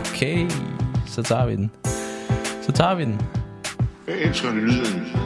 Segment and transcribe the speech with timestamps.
[0.00, 0.50] Okay,
[1.06, 1.70] så tager vi den.
[2.62, 3.20] Så tager vi den.
[4.06, 5.16] Jeg elsker lyden.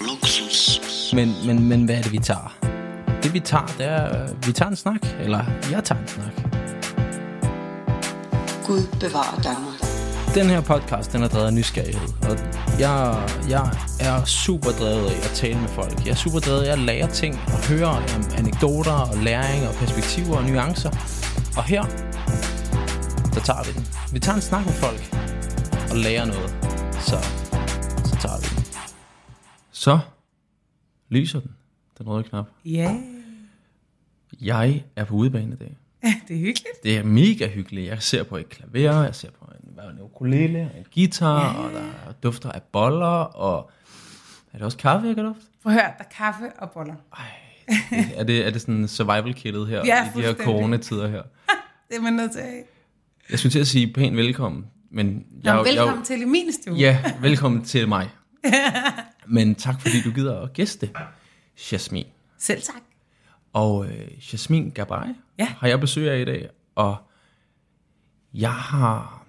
[0.00, 0.80] Luksus.
[1.14, 2.56] Men, men, men hvad er det, vi tager?
[3.22, 5.00] Det vi tager, det er, vi tager en snak.
[5.20, 6.32] Eller jeg tager en snak.
[8.66, 9.80] Gud bevarer Danmark.
[10.34, 12.08] Den her podcast, den er drevet af nysgerrighed.
[12.22, 12.38] Og
[12.80, 16.06] jeg, jeg er super drevet af at tale med folk.
[16.06, 19.74] Jeg er super drevet af at lære ting og høre om anekdoter og læring og
[19.74, 20.90] perspektiver og nuancer.
[21.56, 21.84] Og her,
[23.32, 23.86] så tager vi den.
[24.12, 25.00] Vi tager en snak med folk
[25.90, 26.50] og lærer noget.
[27.08, 27.16] Så,
[28.10, 28.64] så tager vi den.
[29.70, 29.98] Så
[31.08, 31.50] lyser den,
[31.98, 32.46] den røde knap.
[32.64, 32.96] Ja,
[34.40, 35.76] Jeg er på udebane i dag.
[36.28, 36.82] det er hyggeligt.
[36.82, 37.86] Det er mega hyggeligt.
[37.88, 41.72] Jeg ser på et klaver, jeg ser på en, hvad en ukulele, en guitar, og
[41.72, 43.70] der er dufter af boller, og
[44.52, 45.42] er det også kaffe, jeg kan dufte?
[45.62, 46.94] Prøv at høre, der er kaffe og boller.
[48.16, 51.22] Er det, er det sådan survival kittet her, Ja, i de her coronatider her?
[51.88, 52.62] Det er man nødt til at have.
[53.30, 55.06] Jeg skulle til at sige pænt velkommen, men...
[55.30, 56.74] Nå, Jeg, velkommen jeg, til min stue.
[56.74, 58.10] Ja, velkommen til mig.
[59.26, 60.90] Men tak fordi du gider at gæste,
[61.72, 62.06] Jasmin.
[62.38, 62.82] Selv tak.
[63.52, 65.06] Og øh, Jasmin Gabay
[65.38, 65.44] Ja.
[65.46, 66.96] har jeg besøg af i dag, og
[68.34, 69.24] jeg har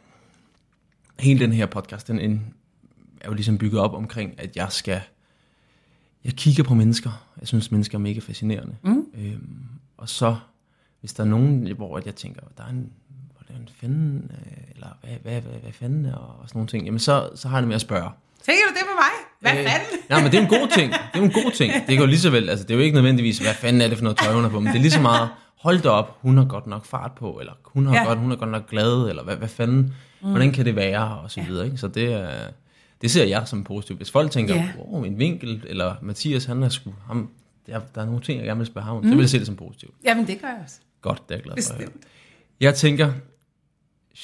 [1.20, 2.54] hele den her podcast, den en,
[3.22, 5.02] er jo ligesom bygget op omkring, at jeg skal,
[6.24, 7.28] jeg kigger på mennesker.
[7.40, 8.76] Jeg synes, mennesker er mega fascinerende.
[8.84, 9.06] Mm.
[9.14, 9.66] Øhm,
[9.98, 10.36] og så,
[11.00, 12.92] hvis der er nogen, hvor jeg tænker, der er en,
[13.52, 17.00] hvordan fanden, øh, eller hvad, hvad, hvad, hvad fanden, og, og sådan nogle ting, jamen
[17.00, 18.10] så, så har jeg det med at spørge.
[18.46, 19.12] Tænker du det med mig?
[19.40, 20.00] Hvad Øh, fanden?
[20.10, 20.92] Nej, men det er en god ting.
[20.92, 21.74] Det er jo en god ting.
[21.88, 22.50] Det går lige så vel.
[22.50, 24.50] Altså, det er jo ikke nødvendigvis, hvad fanden er det for noget tøj, hun har
[24.50, 24.60] på.
[24.60, 27.32] Men det er lige så meget, hold da op, hun har godt nok fart på,
[27.40, 28.04] eller hun har, Ja.
[28.04, 29.78] godt, hun er godt nok glad, eller hvad, hvad fanden,
[30.22, 30.30] mm.
[30.30, 31.66] hvordan kan det være, og så videre.
[31.66, 31.78] Ikke?
[31.78, 32.30] Så det, er,
[33.02, 34.00] det ser jeg som positivt.
[34.00, 34.62] Hvis folk tænker, Ja.
[34.78, 34.84] ja.
[34.84, 37.30] wow, en vinkel, eller Mathias, han er sgu, ham,
[37.68, 39.10] der, der er nogle ting, jeg gerne vil spørge ham om, mm.
[39.10, 39.94] så vil jeg se det som positivt.
[40.06, 40.76] Jamen, det gør jeg også.
[41.02, 41.76] Godt, det er jeg glad for.
[41.78, 42.04] Bestemt.
[42.60, 43.12] Jeg tænker,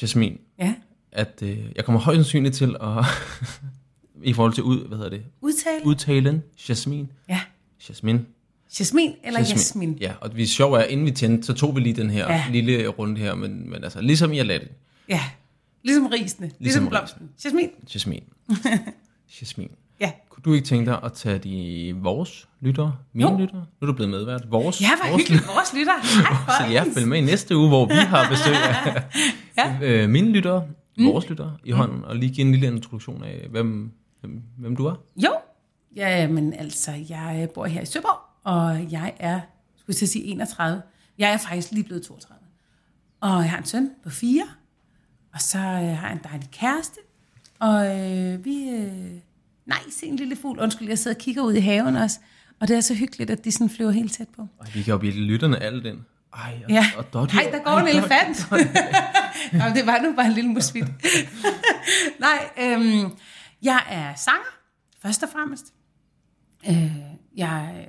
[0.02, 0.73] Jasmin, Ja.
[1.11, 3.06] at øh, jeg kommer højst sandsynligt til at,
[4.30, 5.86] i forhold til ud, hvad hedder det, Udtale?
[5.86, 7.39] udtalen, Jasmin, Ja.
[7.89, 8.26] Jasmin.
[8.80, 9.98] Jasmin eller Jasmin?
[10.02, 12.44] Ja, og vi sjov er, inden vi tændte, så tog vi lige den her Ja.
[12.52, 14.67] lille runde her, men, men altså, ligesom i Aladdin,
[15.10, 15.22] Ja.
[15.84, 16.45] Ligesom risene.
[16.45, 17.30] Ligesom, ligesom blomsten.
[17.45, 17.70] Jasmin?
[17.94, 18.23] Jasmin.
[19.42, 19.72] Jasmin.
[20.00, 20.11] Ja.
[20.30, 23.38] Kunne du ikke tænke dig at tage de vores lyttere, mine Jo.
[23.38, 23.60] lyttere?
[23.60, 24.52] Nu er du blevet medvært.
[24.52, 25.48] Vores, Ja, hvor vores hyggeligt.
[25.48, 25.94] Vores lytter.
[26.22, 26.94] Hej, Så ja, boys.
[26.94, 29.04] følg med i næste uge, hvor vi har besøg af
[29.58, 29.78] Ja.
[29.82, 31.06] øh, mine lyttere, mm.
[31.06, 34.86] vores lyttere i hånden, og lige give en lille introduktion af, hvem, hvem, hvem du
[34.86, 34.95] er.
[35.16, 35.32] Jo.
[35.95, 39.40] Ja, men altså, jeg bor her i Søborg, og jeg er,
[39.78, 40.82] skulle jeg sige 31.
[41.17, 42.46] Jeg er faktisk lige blevet 32.
[43.22, 44.44] Og jeg har en søn på fire,
[45.34, 47.00] og så øh, har jeg en dejlig kæreste,
[47.60, 48.70] og øh, vi...
[48.70, 49.12] Øh,
[49.66, 50.60] nej, se en lille fugl.
[50.60, 52.20] Undskyld, jeg sidder og kigger ud i haven også.
[52.60, 54.42] Og det er så hyggeligt, at de sådan flyver helt tæt på.
[54.58, 56.06] Og vi kan jo blive lytterne alt den.
[56.37, 56.86] Ej, og, Ja.
[56.98, 58.52] og Dottie, Nej, der går ej, en elefant.
[59.59, 60.83] Nå, det var nu bare en lille musvit.
[62.20, 63.11] Nej, øhm,
[63.61, 64.58] jeg er sanger,
[65.02, 65.65] først og fremmest.
[66.70, 66.95] Øh,
[67.36, 67.87] jeg,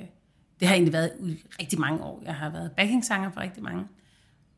[0.60, 2.22] det har egentlig været i rigtig mange år.
[2.24, 3.84] Jeg har været backingsanger for rigtig mange.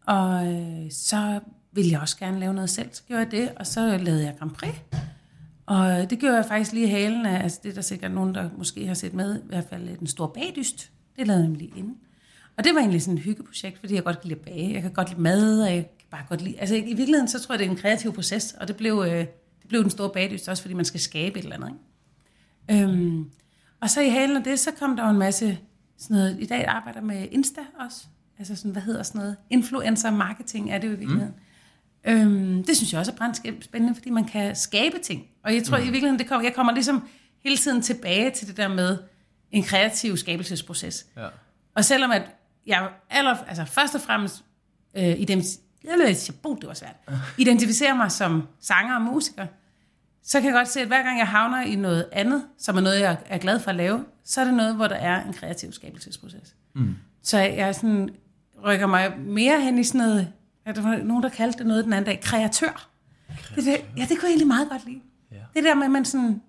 [0.06, 1.40] Og øh, så
[1.72, 2.88] ville jeg også gerne lave noget selv.
[2.92, 4.74] Så gjorde jeg det, og så lavede jeg Grand Prix.
[5.66, 8.50] Og det gjorde jeg faktisk lige halen af, altså det er der sikkert nogen, der
[8.58, 10.90] måske har set med, i hvert fald den store bagdyst.
[11.16, 11.96] Det lavede jeg nemlig inden.
[12.60, 14.72] Og det var egentlig sådan et hyggeprojekt, fordi jeg godt kan lide at bage.
[14.72, 16.60] Jeg kan godt lide mad, og jeg kan bare godt lide...
[16.60, 19.19] Altså i virkeligheden, så tror jeg, det er en kreativ proces, og det blev, øh,
[19.19, 21.72] det blev den store bagdyst også, fordi man skal skabe et eller andet.
[22.69, 22.84] Ikke?
[22.84, 23.31] Øhm,
[23.81, 25.59] og så i halen af det, så kom der jo en masse
[25.99, 26.37] sådan noget...
[26.41, 28.04] I dag arbejder med Insta også.
[28.38, 29.37] Altså sådan, hvad hedder sådan noget?
[29.50, 31.34] Influencer marketing er det jo i virkeligheden.
[32.06, 32.12] Mm.
[32.12, 35.26] Øhm, det synes jeg også er brandspændende, fordi man kan skabe ting.
[35.44, 35.82] Og jeg tror mm.
[35.82, 37.09] i virkeligheden, det kommer, jeg kommer ligesom
[37.44, 38.99] hele tiden tilbage til det der med
[39.50, 41.06] en kreativ skabelsesproces.
[41.16, 41.28] Ja.
[41.75, 42.22] Og selvom at
[42.66, 44.44] jeg aller, altså først og fremmest
[44.97, 45.60] øh, identi-
[46.60, 46.97] det var svært.
[47.38, 49.47] identificerer mig som sanger og musiker,
[50.22, 52.81] så kan jeg godt se, at hver gang jeg havner i noget andet, som er
[52.81, 55.32] noget, jeg er glad for at lave, så er det noget, hvor der er en
[55.32, 56.55] kreativ skabelsesproces.
[56.75, 56.94] Mm.
[57.23, 58.11] Så jeg sådan,
[58.67, 60.32] rykker mig mere hen i sådan noget,
[60.64, 62.88] at der var nogen, der kaldte det noget den anden dag, kreatør.
[63.55, 65.00] Det, det, ja, det kunne jeg egentlig meget godt lide.
[65.32, 65.37] Ja.
[65.55, 66.43] Det der med, at man sådan,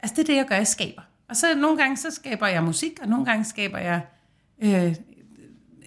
[0.00, 1.02] altså det er det, jeg gør, jeg skaber.
[1.28, 4.00] Og så nogle gange, så skaber jeg musik, og nogle gange skaber jeg
[4.62, 4.94] øh,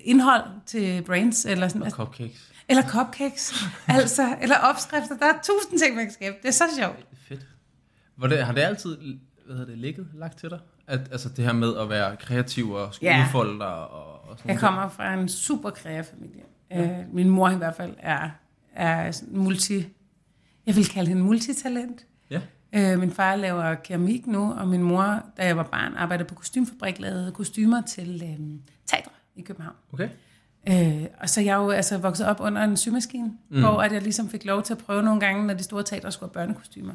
[0.07, 2.51] indhold til brains, eller sådan Og cupcakes.
[2.69, 3.54] eller cupcakes,
[3.88, 5.18] altså, eller opskrifter.
[5.18, 6.36] Der er tusind ting, man kan skabe.
[6.42, 7.06] Det er så sjovt.
[7.27, 7.45] Fedt.
[8.15, 8.98] Hvor det, har det altid
[9.45, 10.59] hvad hedder det, ligget lagt til dig?
[10.88, 13.24] At, altså det her med at være kreativ og skulle Ja.
[13.25, 16.42] udfolde dig og, og sådan Jeg kommer fra en super kreativ familie.
[16.71, 17.00] Ja.
[17.00, 18.30] Øh, min mor i hvert fald er,
[18.74, 19.86] er multi...
[20.65, 22.06] Jeg vil kalde hende multitalent.
[22.30, 22.42] Ja.
[22.75, 26.36] Øh, min far laver keramik nu, og min mor, da jeg var barn, arbejdede på
[26.36, 28.39] kostymfabrik, lavede kostymer til øh,
[28.88, 29.75] teatre i København.
[29.94, 30.10] Okay.
[30.69, 33.60] Øh, og så er jeg jo altså vokset op under en symaskine, mm.
[33.60, 36.12] hvor at jeg ligesom fik lov til at prøve nogle gange, når de store teatre
[36.12, 36.94] skulle have børnekostymer.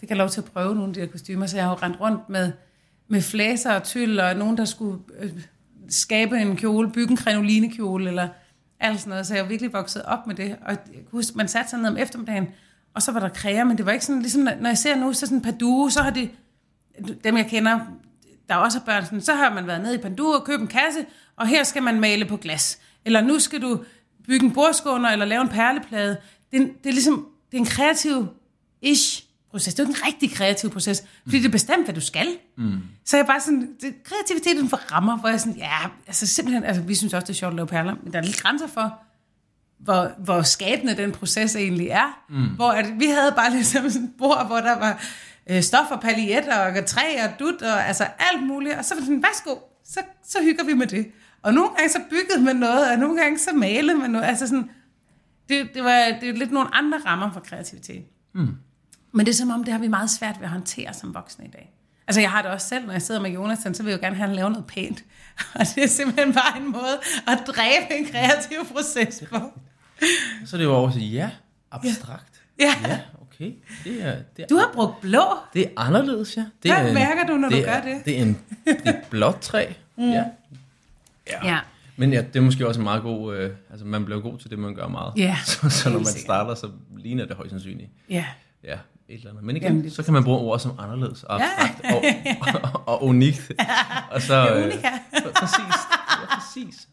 [0.00, 1.78] Fik jeg lov til at prøve nogle af de her kostymer, så jeg har jo
[1.82, 2.52] rendt rundt med,
[3.08, 5.30] med flæser og tyld, og nogen, der skulle øh,
[5.88, 8.28] skabe en kjole, bygge en krenolinekjole, eller
[8.80, 9.26] alt sådan noget.
[9.26, 10.56] Så jeg er virkelig vokset op med det.
[10.62, 12.48] Og jeg kan huske, man satte sig ned om eftermiddagen,
[12.94, 15.12] og så var der kræger, men det var ikke sådan, ligesom når jeg ser nu,
[15.12, 16.28] så sådan Padue, så har de,
[17.24, 17.80] dem jeg kender,
[18.48, 20.68] der også er børn, sådan, så har man været nede i Padue og købt en
[20.68, 21.00] kasse,
[21.36, 22.78] og her skal man male på glas.
[23.04, 23.84] Eller nu skal du
[24.26, 26.16] bygge en bordskåner, eller lave en perleplade.
[26.52, 28.26] Det er, det er ligesom, det er en kreativ
[28.82, 29.74] ish proces.
[29.74, 32.26] Det er jo en rigtig kreativ proces, fordi det er bestemt, hvad du skal.
[32.56, 32.80] Mm.
[33.04, 36.82] Så jeg bare sådan, det, kreativiteten for rammer, hvor jeg sådan, ja, altså simpelthen, altså
[36.82, 38.98] vi synes også, det er sjovt at lave perler, men der er lidt grænser for,
[39.78, 42.24] hvor, hvor skabende den proces egentlig er.
[42.28, 42.46] Mm.
[42.46, 45.04] Hvor at, vi havde bare ligesom sådan et bord, hvor der var
[45.50, 48.74] øh, stof og paljetter og træ og dut og altså alt muligt.
[48.74, 49.54] Og så var det sådan, værsgo,
[49.84, 51.12] så, så hygger vi med det.
[51.44, 54.24] Og nogle gange så byggede man noget, og nogle gange så malede man noget.
[54.24, 54.70] Altså sådan,
[55.48, 58.04] det, det, var, det er lidt nogle andre rammer for kreativitet.
[58.34, 58.56] Mm.
[59.12, 61.44] Men det er som om, det har vi meget svært ved at håndtere som voksne
[61.44, 61.72] i dag.
[62.06, 64.04] Altså jeg har det også selv, når jeg sidder med Jonathan, så vil jeg jo
[64.06, 65.04] gerne have, at han laver noget pænt.
[65.60, 69.38] Og det er simpelthen bare en måde at dræbe en kreativ proces på.
[70.46, 71.30] Så det var også, ja,
[71.70, 72.42] abstrakt.
[72.60, 72.74] Ja.
[72.84, 73.52] ja okay.
[73.84, 75.22] Det er, det er, Du har brugt blå.
[75.54, 76.44] Det er anderledes, ja.
[76.62, 78.04] Det Hvad er, mærker du, når det du er, gør det?
[78.04, 79.66] Det er, en, det er et blåt træ.
[79.96, 80.10] Mm.
[80.10, 80.24] Ja.
[81.44, 81.60] Ja.
[81.96, 83.36] Men ja, det er måske også en meget god...
[83.36, 85.12] Øh, altså, man bliver god til det, man gør meget.
[85.16, 86.20] Ja, Så, så når man sikkert.
[86.22, 87.90] starter, så ligner det højst sandsynligt.
[88.10, 88.24] Ja.
[88.64, 88.78] Ja,
[89.08, 89.44] et eller andet.
[89.44, 92.04] Men igen, Jamen, så kan man bruge ord som anderledes og abstrakt og,
[92.72, 93.52] og, og, unikt.
[94.10, 94.88] Og så, øh, Unika.
[95.12, 95.74] så- præcis.
[96.10, 96.88] Ja, præcis.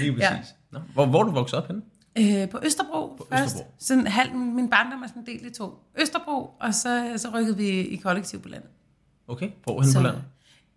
[0.00, 0.30] Lige Ja.
[0.36, 0.54] præcis.
[0.72, 1.82] Nå, hvor, hvor er du vokset op henne?
[2.18, 3.44] Øh, på Østerbro På først.
[3.44, 3.74] Østerbro.
[3.78, 5.78] Sådan halv, min barndom er sådan delt i to.
[6.00, 8.70] Østerbro, og så, så rykkede vi i kollektiv på landet.
[9.28, 10.22] Okay, hvor henne på landet?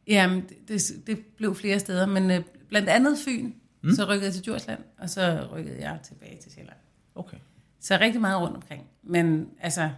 [0.07, 3.51] Jamen, det, det, det blev flere steder, men øh, blandt andet Fyn.
[3.81, 3.91] Mm.
[3.91, 6.77] Så rykkede jeg til Djursland, og så rykkede jeg tilbage til Sjælland.
[7.15, 7.37] Okay.
[7.79, 8.83] Så rigtig meget rundt omkring.
[9.03, 9.89] Men altså,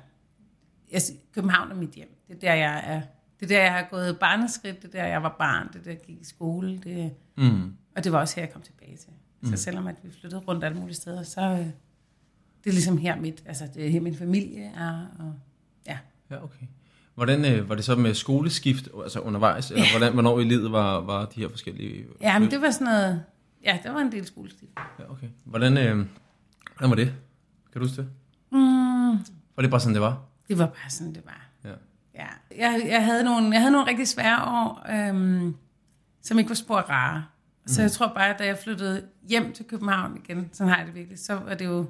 [0.91, 1.01] jeg,
[1.33, 2.15] København er mit hjem.
[2.27, 3.01] Det er der, jeg er.
[3.39, 4.81] Det er der, jeg har gået barneskridt.
[4.81, 5.67] Det er der, jeg var barn.
[5.67, 6.77] Det er der, jeg gik i skole.
[6.77, 7.73] Det, Mm.
[7.95, 9.09] og det var også her, jeg kom tilbage til.
[9.43, 11.57] Så selvom at vi flyttede rundt alle mulige steder, så øh,
[12.63, 15.05] det er ligesom her mit, altså det er her min familie er.
[15.19, 15.33] Og,
[15.87, 15.97] ja.
[16.31, 16.65] Ja, okay.
[17.17, 21.01] Hvordan øh, var det så med skoleskift, altså undervejs, eller hvordan, hvornår i livet var,
[21.01, 22.05] var de her forskellige...
[22.21, 23.23] ja, men det var sådan noget,
[23.63, 24.67] ja, det var en del skolestil.
[24.99, 25.27] Ja, okay.
[25.43, 26.05] Hvordan, øh,
[26.75, 27.13] hvordan var det?
[27.73, 28.09] Kan du huske det?
[28.51, 29.11] Mm,
[29.55, 30.17] Var det bare sådan, det var?
[30.47, 31.47] det var bare sådan, det var.
[31.63, 31.69] Ja.
[32.15, 32.27] Ja,
[32.57, 35.55] jeg, jeg, havde nogle, jeg havde nogle rigtig svære år, øhm,
[36.21, 37.25] som ikke var spor rare.
[37.65, 40.85] Så jeg tror bare, at da jeg flyttede hjem til København igen, sådan har jeg
[40.87, 41.85] det virkelig, så var det jo,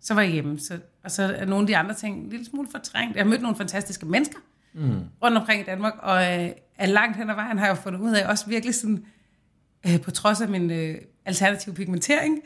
[0.00, 0.58] så var jeg hjemme.
[0.58, 3.16] Så, og så er nogle af de andre ting en lille smule fortrængt.
[3.16, 4.38] Jeg har mødt nogle fantastiske mennesker
[4.74, 5.00] mm.
[5.22, 6.48] rundt omkring i Danmark, og øh,
[6.86, 9.04] langt hen ad vejen har jeg jo fundet ud af, også virkelig sådan,
[9.86, 10.94] øh, på trods af min øh,
[11.26, 12.38] alternative pigmentering,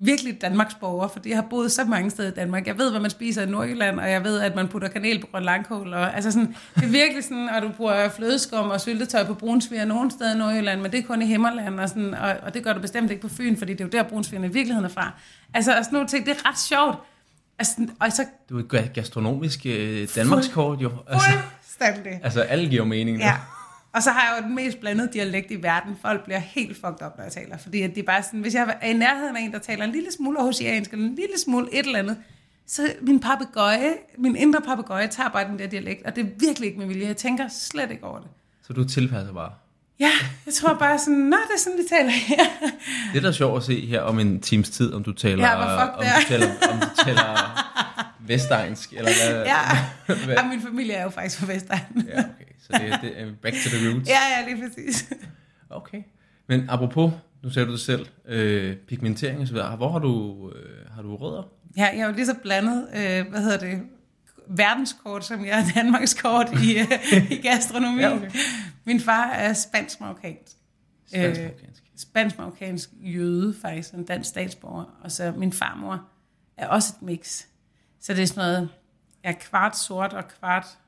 [0.00, 2.66] virkelig Danmarks borger, fordi jeg har boet så mange steder i Danmark.
[2.66, 5.26] Jeg ved, hvad man spiser i Nordjylland, og jeg ved, at man putter kanel på
[5.26, 5.94] grøn langkål.
[5.94, 9.84] Og, altså sådan, det er virkelig sådan, og du bruger flødeskum og syltetøj på brunsviger
[9.84, 12.64] nogle steder i Nordjylland, men det er kun i Himmerland, og, sådan, og, og det
[12.64, 14.88] gør du bestemt ikke på Fyn, fordi det er jo der, brunsvigerne i virkeligheden er
[14.88, 15.12] fra.
[15.54, 16.98] Altså, og sådan nogle ting, det er ret sjovt.
[17.58, 20.90] Altså, og så Det var et ga- gastronomisk øh, Danmarkskort, jo.
[21.06, 21.28] Altså,
[21.78, 22.20] fuldstændig.
[22.24, 23.16] altså, alle giver mening.
[23.16, 23.24] nu.
[23.24, 23.36] Ja.
[23.92, 25.96] Og så har jeg jo den mest blandede dialekt i verden.
[26.02, 27.56] Folk bliver helt fucked up, når jeg taler.
[27.56, 29.84] Fordi at det er bare sådan, hvis jeg er i nærheden af en, der taler
[29.84, 32.16] en lille smule aarhusiansk, eller en lille smule et eller andet,
[32.66, 36.66] så min papegøje, min indre papegøje, tager bare den der dialekt, og det er virkelig
[36.66, 37.06] ikke med vilje.
[37.06, 38.28] Jeg tænker slet ikke over det.
[38.66, 39.52] Så du tilpasser bare.
[40.00, 40.10] Ja,
[40.46, 42.44] jeg tror bare sådan, nå, det er sådan, vi taler her.
[43.12, 45.84] Det er da sjovt at se her om en times tid, om du taler, Ja,
[45.84, 47.64] fuck om, du taler om du taler
[48.26, 49.44] vestegns, eller hvad?
[49.44, 49.58] Ja,
[50.24, 50.36] hvad?
[50.36, 51.80] og min familie er jo faktisk fra Vestegn.
[52.08, 52.52] ja, okay.
[52.60, 54.08] Så det, det er back to the roots.
[54.08, 55.10] Ja, ja, lige præcis.
[55.70, 56.02] Okay.
[56.48, 57.12] Men apropos,
[57.42, 59.76] nu sagde du det selv, øh, pigmentering og så videre.
[59.76, 61.42] Hvor har du, øh, har du rødder?
[61.76, 63.80] Ja, jeg er jo lige så blandet, øh, hvad hedder det,
[64.48, 68.00] verdenskort, som jeg er Danmarks kort i, øh, i gastronomi.
[68.00, 68.30] Ja, okay.
[68.84, 70.56] Min far er spansk-marokkansk.
[71.06, 71.82] Spansk-marokkansk.
[71.96, 74.84] Spansk-marokkansk jøde, faktisk, en dansk statsborger.
[75.02, 76.04] Og så min farmor
[76.56, 77.44] er også et mix.
[78.00, 78.68] Så det er sådan noget,
[79.24, 80.78] jeg er kvart sort og kvart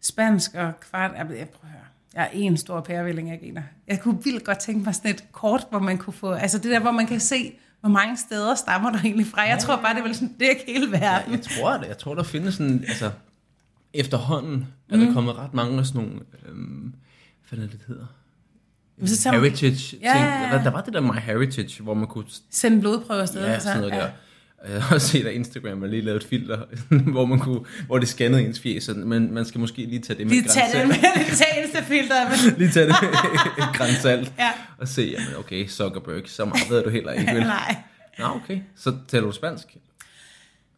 [0.00, 1.10] spansk og kvart...
[1.16, 1.84] Jeg, jeg prøver at høre.
[2.14, 3.62] Jeg er en stor pærevælling af gener.
[3.86, 6.32] Jeg kunne vildt godt tænke mig sådan et kort, hvor man kunne få...
[6.32, 9.40] Altså det der, hvor man kan se, hvor mange steder stammer der egentlig fra.
[9.40, 11.32] Jeg tror bare, det er vel sådan dække hele verden.
[11.32, 11.86] Jeg tror det.
[11.88, 13.10] Jeg tror, der findes sådan, altså,
[13.94, 16.94] efterhånden er der kommet ret mange af sådan nogle, øhm,
[17.48, 18.06] hvad er det, det hedder?
[18.98, 20.02] Men så tager man- Heritage ting.
[20.02, 20.56] Ja, ja, ja.
[20.56, 23.44] Der, der var det der My Heritage, hvor man kunne Sende blodprøver afsted.
[23.46, 24.10] Ja, sådan noget der.
[24.60, 26.64] Og Jeg har også set, at Instagram har lige lavet et filter,
[27.12, 30.26] hvor, man kunne, hvor det scannede ens fjes, men man skal måske lige tage det
[30.26, 30.96] med Lige et tage det med
[31.36, 32.58] tage Insta-filteret.
[32.58, 34.32] Lige tage det med et gran salt.
[34.38, 34.50] Ja.
[34.78, 37.42] Og se, jamen okay, Zuckerberg, så meget ved du heller ikke, vel?
[37.60, 37.76] Nej.
[38.18, 38.60] Nå, okay.
[38.76, 39.76] Så taler du spansk?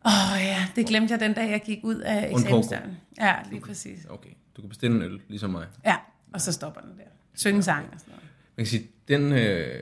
[0.06, 2.96] Åh oh, ja, det glemte jeg den dag, jeg gik ud af eksamensdagen.
[3.20, 3.98] Ja, lige præcis.
[4.10, 4.30] Okay.
[4.56, 5.66] Du kan bestille en øl, ligesom mig.
[5.84, 5.96] Ja,
[6.32, 7.04] og så stopper den der.
[7.34, 8.28] Synge sang og sådan noget.
[8.56, 9.80] Man kan sige, den, øh,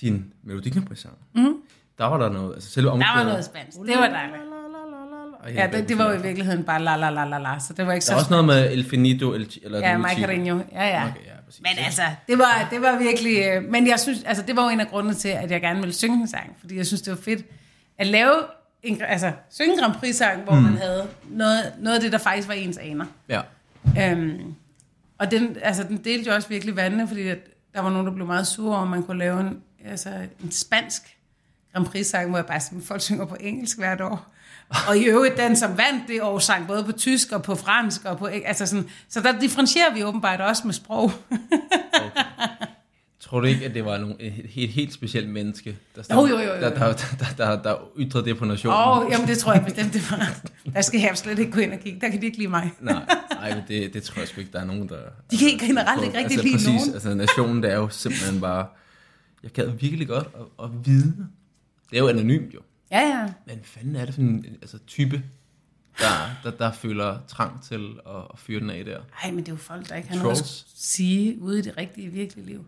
[0.00, 1.54] din Melodi Grand sang, mm.
[1.98, 3.14] Der var der noget, altså selve Der omkvædet.
[3.16, 3.78] var noget spansk.
[3.78, 4.42] Det var dejligt.
[5.44, 7.72] Ej, Ja, det, det var jo i virkeligheden bare la la la la la, så
[7.72, 9.98] det var ikke Der er så også noget med El Finito, El, eller Ja, El
[9.98, 10.26] Mike Chico.
[10.26, 10.58] Carino.
[10.72, 11.02] Ja, ja.
[11.04, 11.60] Okay, ja, præcis.
[11.62, 13.36] Men altså, det var, det var virkelig...
[13.46, 15.80] øh, Men jeg synes, altså, det var jo en af grundene til, at jeg gerne
[15.80, 16.56] ville synge en sang.
[16.60, 17.46] Fordi jeg synes, det var fedt
[17.98, 18.32] at lave
[18.82, 20.62] en, altså, synge en Grand Prix-sang, hvor mm.
[20.62, 23.04] man havde noget, noget af det, der faktisk var ens aner.
[23.28, 23.40] Ja.
[24.00, 24.54] Øhm,
[25.18, 27.38] og den, altså, den delte jo også virkelig vandene, fordi at
[27.74, 29.60] der var nogen, der blev meget sure over, at man kunne lave en,
[29.90, 30.08] altså,
[30.44, 31.02] en spansk
[31.74, 34.34] Grand Prix-sang, hvor jeg bare sådan, folk synger på engelsk hvert år.
[34.88, 38.04] Og i øvrigt, den som vandt det år, sang både på tysk og på fransk.
[38.04, 41.12] Og på, altså sådan, så der differentierer vi åbenbart også med sprog.
[43.20, 46.38] Tror du ikke, at det var nogle, et, et helt specielt menneske, der, Jo, jo,
[46.38, 46.60] jo, jo.
[46.60, 48.78] Der, der, der, der, der ytrede det på nationen?
[48.78, 50.40] Åh, oh, jamen det tror jeg bestemt, det var.
[50.74, 52.00] Der skal jeg slet ikke gå ind og kigge.
[52.00, 52.72] Der kan de ikke lide mig.
[52.80, 54.96] Nej, nej det, det tror jeg sgu ikke, der er nogen, der...
[55.30, 56.94] De kan ikke generelt ikke rigtig altså, lide præcis, nogen.
[56.94, 58.66] altså nationen, det er jo simpelthen bare...
[59.42, 61.26] Jeg gad virkelig godt at, at vide.
[61.90, 62.60] Det er jo anonymt jo.
[62.90, 63.32] Ja, ja.
[63.46, 65.22] Men fanden er det for en altså, type,
[65.98, 66.06] der,
[66.44, 69.00] der, der føler trang til at, at fyre den af der?
[69.22, 70.66] Ej, men det er jo folk, der ikke har noget at Trolls.
[70.74, 72.64] sige ude i det rigtige, virkelige liv.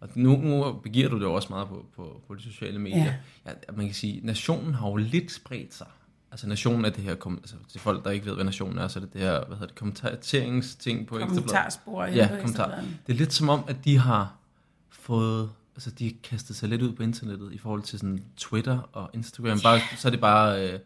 [0.00, 2.98] Og nu, nu begiver du det også meget på, på, på de sociale medier.
[3.04, 3.14] Ja.
[3.46, 3.50] Ja.
[3.68, 5.86] Ja, man kan sige, nationen har jo lidt spredt sig.
[6.30, 8.88] Altså nationen er det her, kom, altså til folk, der ikke ved, hvad nationen er,
[8.88, 11.44] så er det det her, hvad hedder det, kommenteringsting på Ekstrabladet.
[11.44, 12.84] Kommentarspor Ja, kommentar.
[13.06, 14.34] Det er lidt som om, at de har
[14.90, 19.10] fået, altså de kastet sig lidt ud på internettet i forhold til sådan Twitter og
[19.14, 19.60] Instagram.
[19.60, 20.78] Bare, så er det bare øh,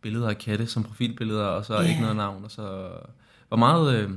[0.00, 1.88] billeder af katte som profilbilleder, og så Ja.
[1.88, 2.44] ikke noget navn.
[2.44, 2.90] Og så,
[3.48, 4.10] hvor meget øh,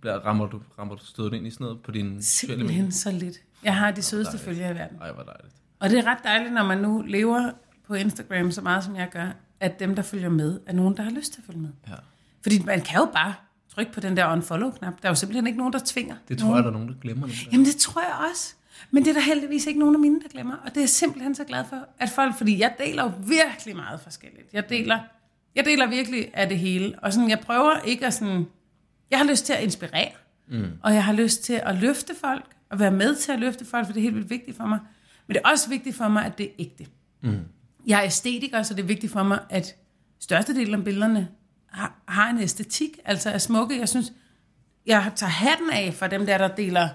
[0.00, 2.20] bliver, rammer, du, rammer du stødet ind i sådan noget på medier?
[2.20, 3.36] Simpelthen så lidt.
[3.64, 4.96] Jeg har de sødeste følgere i verden.
[5.00, 5.54] Ej, hvor dejligt.
[5.80, 7.50] Og det er ret dejligt, når man nu lever
[7.86, 11.02] på Instagram så meget, som jeg gør, at dem, der følger med, er nogen, der
[11.02, 11.70] har lyst til at følge med.
[11.88, 11.94] Ja.
[12.42, 13.34] Fordi man kan jo bare
[13.74, 14.92] trykke på den der unfollow-knap.
[15.02, 16.16] Der er jo simpelthen ikke nogen, der tvinger.
[16.28, 17.48] Det tror jeg, der er nogen, der glemmer nogle gange.
[17.52, 18.54] Jamen det tror jeg også.
[18.90, 20.56] Men det er der heldigvis ikke nogen af mine, der glemmer.
[20.56, 23.76] Og det er jeg simpelthen så glad for, at folk, fordi jeg deler jo virkelig
[23.76, 24.52] meget forskelligt.
[24.52, 24.98] Jeg deler,
[25.54, 26.94] jeg deler virkelig af det hele.
[26.98, 28.46] Og sådan, jeg prøver ikke at sådan,
[29.10, 30.12] jeg har lyst til at inspirere.
[30.48, 30.70] Mm.
[30.82, 33.86] Og jeg har lyst til at løfte folk, og være med til at løfte folk,
[33.86, 34.78] for det er helt vildt vigtigt for mig.
[35.26, 36.86] Men det er også vigtigt for mig, at det er ægte.
[37.20, 37.38] Mm.
[37.86, 39.76] Jeg er æstetiker, så det er vigtigt for mig, at
[40.20, 41.28] størstedelen af billederne
[41.66, 43.78] har, har en æstetik, altså er smukke.
[43.78, 44.12] Jeg synes,
[44.86, 46.88] jeg tager hatten af for dem der, der deler,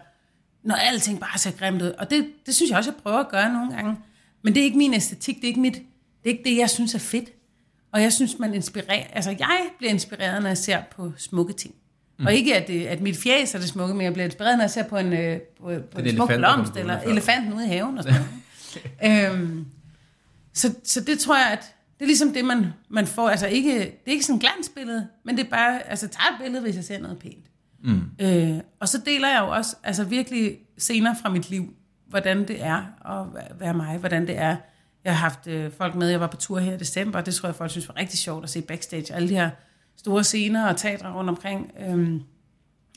[0.68, 1.88] når alting bare ser grimt ud.
[1.88, 3.96] Og det, det synes jeg også, jeg prøver at gøre nogle gange.
[4.42, 5.84] Men det er ikke min æstetik, det er ikke, mit, det,
[6.26, 7.30] er ikke det, jeg synes er fedt.
[7.92, 11.76] Og jeg synes, man inspirerer, altså jeg bliver inspireret, når jeg ser på smukke ting.
[12.20, 12.26] Mm.
[12.26, 14.64] Og ikke, at, det, at mit fjæs er det smukke, men jeg bliver inspireret, når
[14.64, 17.10] jeg ser på en, øh, på, på en en smuk elefant, blomst, eller før.
[17.10, 18.20] elefanten ude i haven og sådan
[19.02, 19.34] noget.
[19.34, 19.66] øhm,
[20.54, 23.30] så, så det tror jeg, at det er ligesom det, man, man får.
[23.30, 26.44] Altså ikke, det er ikke sådan et glansbillede, men det er bare, altså tager et
[26.44, 27.46] billede, hvis jeg ser noget pænt.
[27.84, 28.02] Mm.
[28.22, 31.74] Øh, og så deler jeg jo også altså virkelig scener fra mit liv,
[32.08, 34.56] hvordan det er at væ- være mig, hvordan det er.
[35.04, 37.36] Jeg har haft øh, folk med, jeg var på tur her i december, og det
[37.36, 39.14] tror jeg, folk synes var rigtig sjovt at se backstage.
[39.14, 39.50] Alle de her
[39.98, 41.72] store scener og teatre rundt omkring.
[41.88, 42.22] Øhm,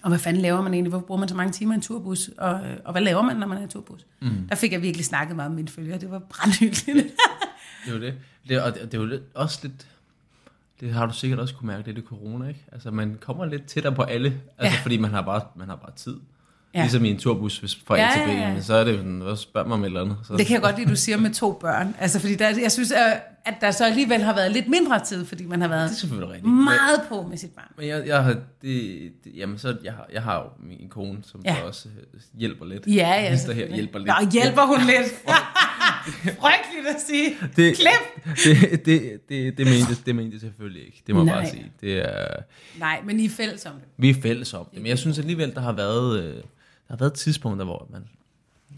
[0.03, 0.91] og hvad fanden laver man egentlig?
[0.91, 2.31] Hvorfor bruger man så mange timer i en turbus?
[2.39, 4.07] Og, øh, og hvad laver man, når man er i en turbus?
[4.23, 4.49] Mm.
[4.49, 5.99] Der fik jeg virkelig snakket meget med mine følgere.
[5.99, 7.15] Det var brandhyggeligt.
[7.87, 8.15] Det jo det.
[8.49, 9.87] det og det, det lidt, også lidt...
[10.81, 12.65] Det har du sikkert også kunne mærke, det er det corona, ikke?
[12.73, 14.83] Altså, man kommer lidt tættere på alle, altså, Ja.
[14.83, 16.17] fordi man har bare, man har bare tid.
[16.75, 16.81] Ja.
[16.81, 18.61] Ligesom i en turbus hvis fra Ja, A til B, ja, ja.
[18.61, 20.17] så er det jo spørger mig om et eller andet.
[20.25, 21.95] Så, Det kan jeg godt lide, du siger med to børn.
[21.99, 22.93] Altså, fordi der, jeg synes,
[23.45, 25.91] at der så alligevel har været lidt mindre tid, fordi man har det er været
[26.31, 26.45] rigtigt.
[26.45, 27.65] Men, meget på med sit barn.
[27.79, 28.43] men jeg, jeg har, det,
[29.25, 31.51] det, jamen, så, jeg, har, jeg har jo min kone, som Ja.
[31.53, 31.61] ja.
[31.61, 32.87] så også øh, hjælper lidt.
[32.87, 34.09] Ja, ja, her hjælper lidt.
[34.09, 35.13] Nå, hjælper hun lidt.
[36.41, 37.37] Frygteligt at sige.
[37.57, 38.27] Det, Klip!
[38.45, 41.03] det, det, det, det, mente, det mente jeg selvfølgelig ikke.
[41.07, 41.35] Det må jeg Nej.
[41.43, 41.73] bare sige.
[41.81, 42.27] Det er,
[42.79, 43.85] Nej, men I er fælles om det.
[43.97, 44.79] vi er fælles om det.
[44.79, 46.43] Men jeg synes alligevel, der har været, øh, der
[46.89, 48.09] har været tidspunkter, hvor man,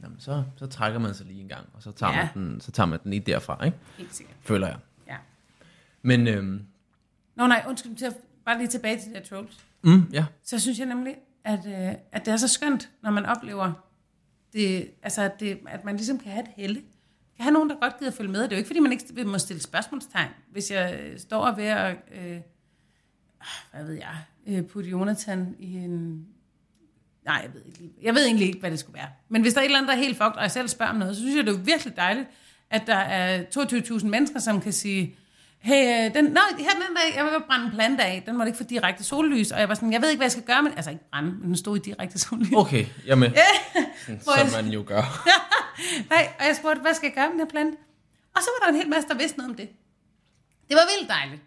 [0.03, 2.29] jamen, så, så trækker man sig lige en gang, og så tager, Ja.
[2.35, 3.77] man, den, så tager man den lige derfra, ikke?
[3.99, 4.37] Helt sikkert.
[4.43, 4.77] føler jeg.
[5.09, 5.17] Ja.
[6.03, 6.63] Men øhm,
[7.35, 9.57] Nå nej, undskyld, til at, bare lige tilbage til de der trolls.
[9.83, 13.27] mm, ja, Så synes jeg nemlig, at, øh, at det er så skønt, når man
[13.27, 13.73] oplever,
[14.53, 16.83] det, altså at, det, at man ligesom kan have et helle.
[17.37, 18.43] Kan have nogen, der godt gider følge med.
[18.43, 20.31] Det er jo ikke, fordi man ikke må stille spørgsmålstegn.
[20.51, 22.37] Hvis jeg øh, står og ved at, øh,
[23.41, 26.27] ah, hvad ved jeg, øh, putte Jonathan i en...
[27.25, 29.09] Nej, jeg ved, ikke lige, jeg ved egentlig ikke, hvad det skulle være.
[29.29, 30.93] Men hvis der er et eller andet, der er helt fucked, og jeg selv spørger
[30.93, 32.29] om noget, så synes jeg, det er virkelig dejligt,
[32.71, 35.17] at der er 22.000 mennesker, som kan sige,
[35.63, 38.49] hey, øh, den, nej, her den dag, jeg vil brænde en plante af, den måtte
[38.51, 40.63] ikke få direkte sollys, og jeg var sådan, jeg ved ikke, hvad jeg skal gøre,
[40.63, 42.49] men altså ikke brænde, men den stod i direkte sollys.
[42.57, 42.87] okay.
[44.23, 45.29] Hvor Som man jo gør.
[46.11, 47.77] Nej, og jeg spurgte, hvad skal jeg gøre med den her plante?
[48.37, 49.69] Og så var der en hel masse, der vidste noget om det.
[50.69, 51.43] Det var vildt dejligt.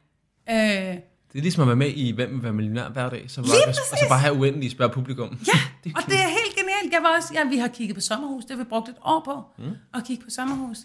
[0.50, 0.96] Øh,
[1.32, 3.68] Det er ligesom at være med i Hvem vil være millionær hver dag, så bare,
[3.68, 5.40] og så bare have uendelige spørg publikum.
[5.48, 6.94] Ja, Det og det er helt genialt.
[6.94, 8.44] Jeg var også, ja, vi har kigget på sommerhus.
[8.46, 9.72] Det har vi brugt et år på, mm.
[9.94, 10.78] at kigge på sommerhus.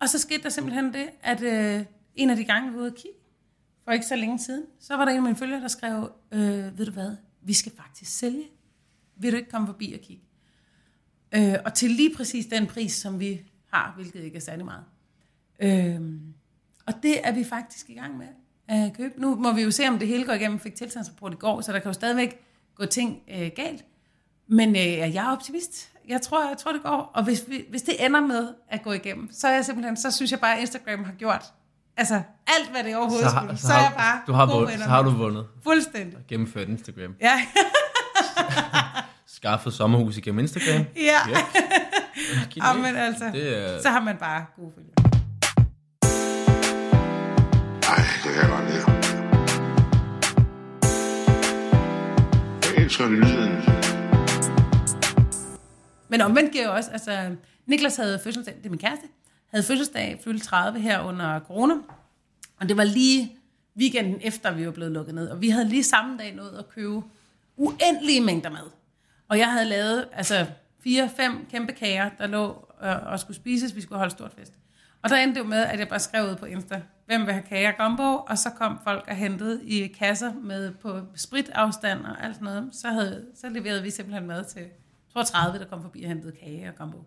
[0.00, 1.80] Og så skete der simpelthen det, at øh,
[2.14, 3.18] en af de gange, vi var ude at kigge,
[3.84, 6.78] for ikke så længe siden, så var der en af mine følgere, der skrev, øh,
[6.78, 8.44] ved du hvad, vi skal faktisk sælge.
[9.16, 10.24] Vil du ikke komme forbi og kigge?
[11.34, 13.40] Øh, og til lige præcis den pris, som vi
[13.72, 14.84] har, hvilket ikke er særlig meget.
[15.60, 16.00] Øh,
[16.86, 18.26] og det er vi faktisk i gang med
[18.68, 19.20] at købe.
[19.20, 20.58] Nu må vi jo se, om det hele går igennem.
[20.58, 22.40] Vi fik tilstandsrapport i går, så der kan jo stadigvæk
[22.74, 23.84] gå ting øh, galt.
[24.46, 25.92] Men øh, jeg er optimist.
[26.08, 27.10] Jeg tror, jeg tror, det går.
[27.14, 30.10] Og hvis, vi, hvis det ender med at gå igennem, så er jeg simpelthen, så
[30.10, 31.52] synes jeg bare, at Instagram har gjort
[31.96, 32.14] altså
[32.46, 33.48] alt, hvad det overhovedet Så, skulle.
[33.50, 35.18] har, Så, så er jeg bare du har, vundet, så har du det.
[35.18, 35.46] vundet.
[35.62, 36.18] Fuldstændig.
[36.28, 37.14] Gennemført Instagram.
[37.20, 37.40] Ja,
[39.26, 40.84] Skaffet sommerhus igennem Instagram.
[40.96, 41.02] ja.
[41.28, 41.38] Ja.
[42.50, 42.80] Giv ja det.
[42.82, 44.94] men altså, Det er, så har man bare gode følgere.
[47.88, 48.84] Nej, det kan jeg godt lide.
[52.76, 53.62] Jeg elsker lyden.
[56.08, 57.36] Men omvendt giver jo også, altså,
[57.66, 59.06] Niklas havde fødselsdag, det er min kæreste,
[59.54, 61.74] havde fødselsdag, fyldte 30 her under corona,
[62.60, 63.36] og det var lige
[63.76, 66.68] weekenden efter, vi var blevet lukket ned, og vi havde lige samme dag nået at
[66.68, 67.02] købe
[67.56, 68.70] uendelige mængder mad.
[69.28, 70.46] Og jeg havde lavet, altså,
[70.84, 74.52] fire-fem kæmpe kager, der lå øh, og skulle spises, vi skulle holde stort fest.
[75.02, 77.32] Og der endte det jo med, at jeg bare skrev ud på Insta, hvem vil
[77.32, 82.24] have kager og og så kom folk og hentede i kasser med på spritafstand og
[82.24, 82.68] alt sådan noget.
[82.72, 84.70] Så, havde, så leverede vi simpelthen mad til, jeg
[85.12, 86.98] tror 30, der kom forbi og hentede kage og gombo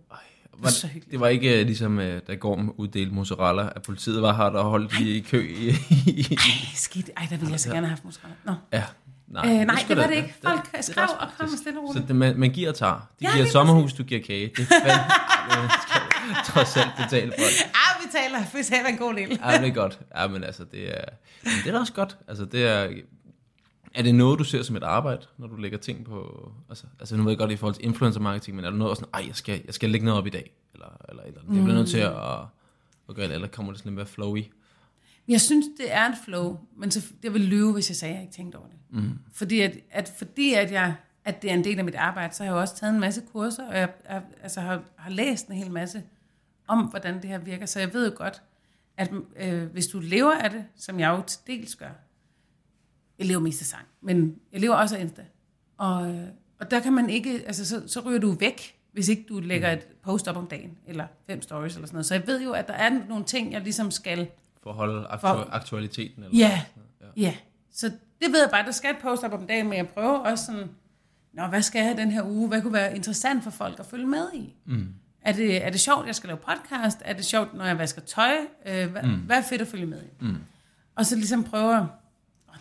[0.64, 1.12] var, så hyggeligt.
[1.12, 4.64] det var ikke øh, ligesom, øh, da Gorm uddelte mozzarella, at politiet var her, der
[4.64, 5.70] holdt i, i kø i,
[6.06, 6.40] i,
[6.76, 7.10] Skidt.
[7.18, 8.36] Ej, der ville jeg så gerne have haft mozzarella.
[8.46, 8.54] Nå.
[8.74, 8.84] Ja.
[9.28, 10.34] Nej, Øh, nej, sgu det var det ikke.
[10.44, 12.08] Folk det skrev ret og kom stille og Så roligt.
[12.08, 12.94] det, man, man giver og tager.
[12.94, 14.52] De Ja, giver lige sommerhus, du giver kage.
[14.58, 15.70] Det er fandme,
[16.38, 17.66] det trods alt betale for det.
[17.74, 19.40] Ah, vi taler, vi taler en god del.
[19.46, 20.00] Ja, det er godt.
[20.18, 21.02] Ja, men altså, det er,
[21.44, 22.18] men det er også godt.
[22.28, 22.88] Altså, det er,
[23.98, 26.52] er det noget, du ser som et arbejde, når du lægger ting på...
[26.70, 28.90] Altså, altså nu ved jeg godt i forhold til influencer marketing, men er der noget
[28.90, 30.52] også sådan, ej, jeg skal, jeg skal lægge noget op i dag?
[30.74, 32.14] Eller, eller, eller jeg bliver nødt til at,
[33.10, 34.44] at gøre det, eller kommer det sådan lidt mere flowy?
[35.28, 38.16] Jeg synes, det er et flow, men så, jeg vil lyve, hvis jeg sagde, at
[38.16, 38.78] jeg ikke tænkte over det.
[38.90, 39.20] Mm.
[39.34, 42.44] Fordi, at, at, fordi at, jeg, at det er en del af mit arbejde, så
[42.44, 45.56] har jeg også taget en masse kurser, og jeg, jeg altså, har, har læst en
[45.56, 46.04] hel masse
[46.68, 47.66] om, hvordan det her virker.
[47.66, 48.42] Så jeg ved jo godt,
[48.98, 51.92] at øh, hvis du lever af det, som jeg jo til dels gør,
[53.20, 55.22] jeg lever mest af sang, men jeg lever også af Insta.
[55.78, 56.22] Og, øh,
[56.60, 59.72] og der kan man ikke, altså så, så ryger du væk, hvis ikke du lægger
[59.72, 62.06] et post op om dagen, eller fem stories eller sådan noget.
[62.06, 64.28] Så jeg ved jo, at der er nogle ting, jeg ligesom skal
[64.64, 66.24] For at holde aktu- For- aktualiteten?
[66.24, 66.62] Eller Ja,
[67.02, 67.14] noget?
[67.18, 67.36] ja.
[67.72, 67.88] Så
[68.22, 70.46] det ved jeg bare, der skal et post op om dagen, men jeg prøver også
[70.46, 70.70] sådan,
[71.34, 72.48] Nå, hvad skal jeg have den her uge?
[72.48, 74.56] Hvad kunne være interessant for folk at følge med i?
[74.66, 74.88] Mm.
[75.22, 76.98] Er, det, er det sjovt, jeg skal lave podcast?
[77.06, 78.32] Er det sjovt, når jeg vasker tøj?
[78.66, 79.16] Øh, hvad, mm.
[79.16, 80.24] hvad er fedt at følge med i?
[80.26, 80.36] Mm.
[80.96, 81.86] Og så ligesom prøve, oh,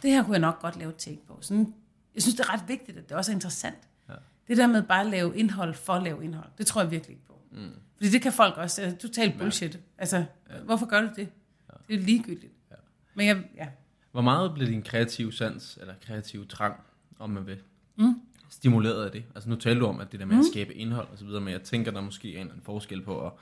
[0.03, 1.39] det her kunne jeg nok godt lave et take på.
[1.41, 1.75] Sådan,
[2.15, 3.89] jeg synes, det er ret vigtigt, at det også er interessant.
[4.09, 4.15] Ja.
[4.49, 7.15] Det der med bare at lave indhold for at lave indhold, det tror jeg virkelig
[7.15, 7.41] ikke på.
[7.53, 7.71] Mm.
[7.97, 9.75] Fordi det kan folk også, altså, totalt bullshit.
[9.75, 9.81] Ja.
[9.99, 10.59] Altså, ja.
[10.65, 11.29] hvorfor gør du det?
[11.73, 11.75] Ja.
[11.89, 12.53] Det er ligegyldigt.
[12.71, 12.77] Ja.
[13.15, 13.69] Men jeg, ja.
[14.13, 16.81] Hvor meget bliver din kreative sans, eller kreative trang,
[17.19, 17.59] om man vil,
[17.97, 18.21] mm.
[18.49, 19.25] stimuleret af det?
[19.35, 20.41] Altså nu taler du om, at det der med mm.
[20.41, 23.03] at skabe indhold og så videre, men jeg tænker, der måske er en anden forskel
[23.03, 23.33] på at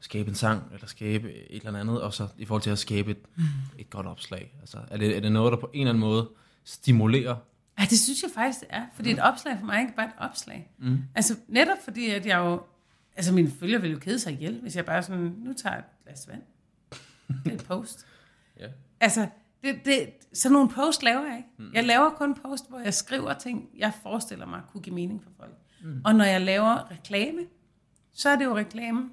[0.00, 3.10] skabe en sang, eller skabe et eller andet, og så i forhold til at skabe
[3.10, 3.44] et, mm.
[3.78, 4.52] et godt opslag.
[4.60, 6.28] Altså, er, det, er det noget, der på en eller anden måde
[6.64, 7.36] stimulerer?
[7.78, 8.86] Ja, det synes jeg faktisk, det er.
[8.94, 9.18] Fordi mm.
[9.18, 10.70] et opslag for mig er ikke bare et opslag.
[10.78, 10.98] Mm.
[11.14, 12.62] Altså netop fordi, at jeg jo...
[13.16, 15.78] Altså mine følgere ville jo kede sig ihjel, hvis jeg bare sådan, nu tager jeg
[15.78, 16.42] et glas vand.
[17.44, 18.06] Det er et post.
[18.60, 18.66] Ja.
[19.00, 19.28] Altså,
[19.62, 21.48] det, det, sådan nogle post laver jeg ikke.
[21.58, 21.70] Mm.
[21.74, 25.30] Jeg laver kun post, hvor jeg skriver ting, jeg forestiller mig kunne give mening for
[25.36, 25.52] folk.
[25.82, 26.00] Mm.
[26.04, 27.40] Og når jeg laver reklame,
[28.12, 29.10] så er det jo reklame.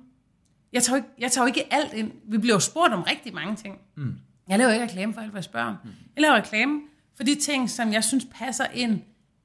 [0.74, 2.12] Jeg tager, ikke, jeg tager ikke alt ind.
[2.24, 3.80] Vi bliver jo spurgt om rigtig mange ting.
[3.96, 4.16] Mm.
[4.50, 5.76] Jeg laver ikke reklame for alt, hvad jeg spørger om.
[5.84, 5.90] Mm.
[6.16, 6.82] Jeg laver reklame
[7.16, 9.02] for de ting, som jeg synes passer ind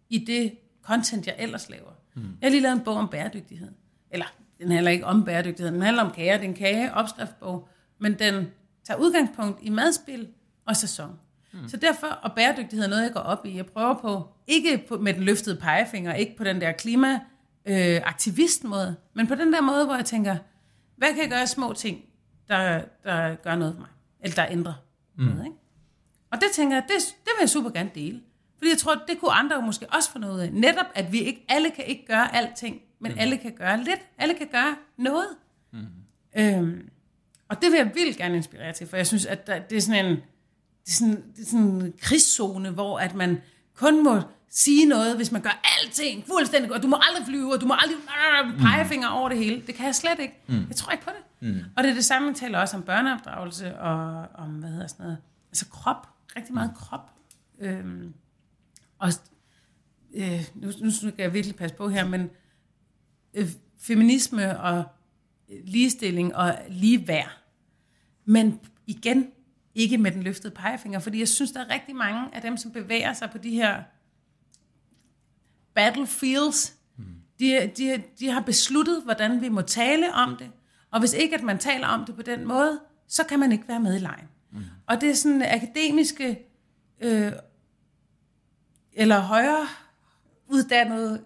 [0.09, 1.91] i det content, jeg ellers laver.
[2.15, 2.23] Mm.
[2.23, 3.69] Jeg har lige lavet en bog om bæredygtighed.
[4.11, 4.27] Eller,
[4.59, 6.37] den handler ikke om bæredygtighed, den handler om kager.
[6.37, 7.69] Det er en kage-opskriftbog.
[7.99, 8.47] Men den
[8.85, 10.29] tager udgangspunkt i madspil
[10.67, 11.19] og sæson.
[11.53, 11.69] Mm.
[11.69, 13.57] Så derfor, og bæredygtighed er noget, jeg går op i.
[13.57, 17.21] Jeg prøver på, ikke på, med den løftede pegefinger, ikke på den der klima
[17.67, 18.01] øh,
[19.15, 20.37] men på den der måde, hvor jeg tænker,
[21.03, 22.05] hvad kan jeg gøre små ting,
[22.49, 23.89] der, der gør noget for mig?
[24.21, 24.75] Eller der ændrer
[25.19, 25.25] mm.
[25.25, 25.57] noget, ikke?
[26.31, 28.21] Og det tænker jeg, det, det vil jeg super gerne dele.
[28.59, 30.53] Fordi jeg tror, det kunne andre måske også få noget af.
[30.53, 33.19] Netop, at vi ikke, alle kan ikke gøre alting, men mm.
[33.19, 34.01] alle kan gøre lidt.
[34.19, 35.29] Alle kan gøre noget.
[35.73, 35.87] Mm.
[36.37, 36.89] Øhm,
[37.49, 39.81] og det vil jeg vildt gerne inspirere til, for jeg synes, at der, det er
[39.81, 43.41] sådan en, det er sådan, det er sådan en krigszone, hvor at man
[43.75, 44.21] kun må
[44.55, 46.83] sige noget, hvis man gør alting fuldstændig godt.
[46.83, 49.63] Du må aldrig flyve, og du må aldrig øh, pegefinger over det hele.
[49.67, 50.35] Det kan jeg slet ikke.
[50.47, 50.65] Mm.
[50.69, 51.49] Jeg tror ikke på det.
[51.49, 51.61] Mm.
[51.77, 55.05] Og det er det samme, man taler også om børneopdragelse og om, hvad hedder sådan
[55.05, 56.09] noget, altså krop.
[56.37, 57.11] Rigtig meget krop.
[57.61, 58.15] Øhm,
[58.99, 59.09] og
[60.15, 62.31] øh, nu, nu skal jeg virkelig passe på her, men
[63.35, 64.85] øh, feminisme og
[65.65, 67.31] ligestilling og ligeværd.
[68.25, 69.27] Men igen,
[69.75, 72.71] ikke med den løftede pegefinger, fordi jeg synes, der er rigtig mange af dem, som
[72.71, 73.83] bevæger sig på de her
[75.75, 77.05] battlefields, mm.
[77.39, 80.51] de, de, de har besluttet, hvordan vi må tale om det,
[80.93, 83.69] og hvis ikke, at man taler om det på den måde, så kan man ikke
[83.69, 84.29] være med i lejen.
[84.53, 84.59] Mm.
[84.87, 86.39] Og det er sådan akademiske
[87.01, 87.33] øh,
[88.93, 89.67] eller højere
[90.49, 91.23] uddannede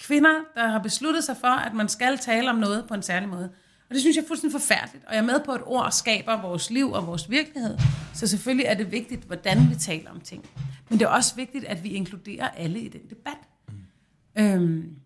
[0.00, 3.28] kvinder, der har besluttet sig for, at man skal tale om noget på en særlig
[3.28, 3.50] måde.
[3.88, 5.04] Og det synes jeg er fuldstændig forfærdeligt.
[5.04, 7.78] Og jeg er med på, at ord skaber vores liv og vores virkelighed.
[8.14, 10.50] Så selvfølgelig er det vigtigt, hvordan vi taler om ting.
[10.88, 13.38] Men det er også vigtigt, at vi inkluderer alle i den debat.
[14.36, 14.42] Mm.
[14.42, 14.96] Øhm,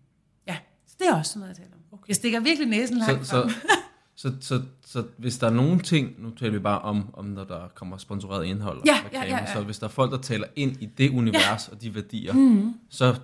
[0.47, 1.97] ja, så det er også sådan noget, jeg taler om.
[1.99, 2.07] Okay.
[2.07, 3.53] Jeg stikker virkelig næsen langt så, så,
[4.15, 7.43] så, så, så hvis der er nogle ting, nu taler vi bare om, om når
[7.43, 9.53] der kommer sponsoreret indhold og Ja, reklamer, ja, ja, ja.
[9.53, 11.73] så hvis der er folk, der taler ind i det univers ja.
[11.75, 12.73] og de værdier, mm.
[12.89, 13.15] så,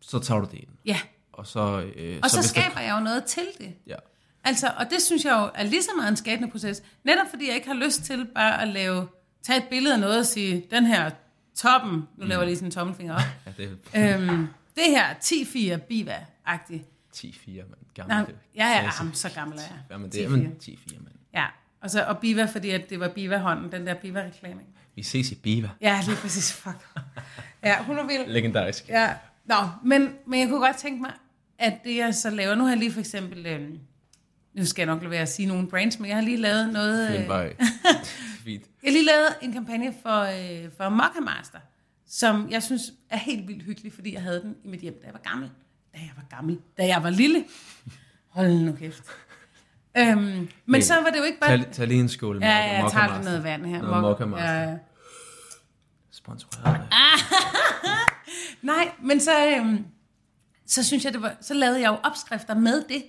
[0.00, 0.68] så tager du det ind.
[0.86, 0.98] Ja,
[1.32, 1.60] Og så,
[1.96, 3.72] øh, og så, så hvis der- skaber jeg jo noget til det.
[3.86, 3.96] Ja.
[4.44, 6.82] Altså, og det synes jeg jo er lige så meget en skabende proces.
[7.04, 9.08] Netop fordi jeg ikke har lyst til bare at lave,
[9.42, 11.10] tage et billede af noget og sige, den her
[11.56, 14.46] toppen, nu laver jeg lige sådan en tommelfinger op, ja, det er øhm,
[14.76, 16.84] det her 10-4 biva-agtigt.
[17.16, 17.66] 10-4, mand.
[17.96, 18.34] Nå, Gammel.
[18.56, 19.00] ja, ja, klasse.
[19.02, 19.78] jamen, så gammel er jeg.
[19.90, 20.30] Ja, men det er 10-4.
[20.30, 21.14] men 10-4, mand.
[21.34, 21.46] Ja,
[21.80, 24.60] og, så, og Biva, fordi at det var Biva-hånden, den der Biva-reklame.
[24.94, 25.70] Vi ses i Biva.
[25.80, 26.52] Ja, lige præcis.
[26.52, 26.88] Fuck.
[27.62, 28.26] Ja, hun er vild.
[28.26, 28.88] Legendarisk.
[28.88, 31.12] Ja, nå, men, men jeg kunne godt tænke mig,
[31.58, 33.68] at det jeg så laver, nu har jeg lige for eksempel, øh,
[34.54, 36.72] nu skal jeg nok lade være at sige nogle brands, men jeg har lige lavet
[36.72, 37.28] noget, øh.
[38.44, 38.64] Fint.
[38.82, 41.58] jeg har lige lavet en kampagne for, øh, for Mokka Master,
[42.12, 45.06] som jeg synes er helt vildt hyggelig, fordi jeg havde den i mit hjem, da
[45.06, 45.50] jeg var gammel.
[45.94, 46.58] Da jeg var gammel.
[46.78, 47.44] Da jeg var lille.
[48.28, 49.04] Hold nu kæft.
[49.98, 51.58] Øhm, men, Men så var det jo ikke bare...
[51.58, 52.38] Tag, tag lige en skål.
[52.42, 53.82] Ja, ja, jeg tager lige noget vand her.
[53.82, 54.44] Noget Mok- Mokka.
[54.44, 54.76] Ja, ja.
[56.10, 56.88] Sponsoreret.
[58.62, 59.84] Nej, men så, øhm,
[60.66, 63.04] så synes jeg, det var, så lavede jeg jo opskrifter med det.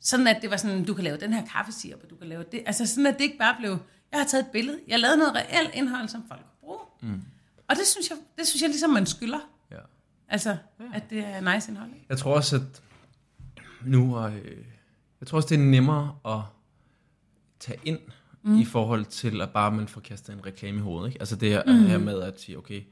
[0.00, 2.44] Sådan at det var sådan, du kan lave den her kaffesirup, og du kan lave
[2.52, 2.62] det.
[2.66, 3.70] Altså sådan, at det ikke bare blev,
[4.12, 6.78] jeg har taget et billede, jeg lavede noget reelt indhold, som folk kunne bruge.
[7.02, 7.22] Mm.
[7.68, 9.40] Og det synes, jeg, det synes jeg ligesom, man skylder.
[9.70, 9.76] Ja.
[10.28, 10.56] Altså,
[10.94, 11.90] at det er nice indhold.
[12.08, 12.82] Jeg tror også, at
[13.84, 14.64] nu og, øh,
[15.20, 16.40] jeg tror også, det er nemmere at
[17.60, 17.98] tage ind
[18.42, 18.58] mm.
[18.58, 21.08] i forhold til, at bare man får kastet en reklame i hovedet.
[21.08, 21.20] Ikke?
[21.20, 21.86] Altså det her, mm.
[21.86, 22.82] her med at sige, okay,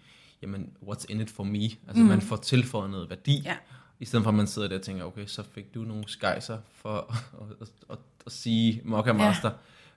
[0.43, 1.65] jamen, what's in it for me?
[1.65, 2.09] Altså mm.
[2.09, 3.57] man får tilføjet noget værdi, Ja.
[4.01, 6.59] i stedet for at man sidder der og tænker, okay, så fik du nogle skejser
[6.73, 6.97] for
[7.41, 9.51] at, at, at, at sige Mokka Master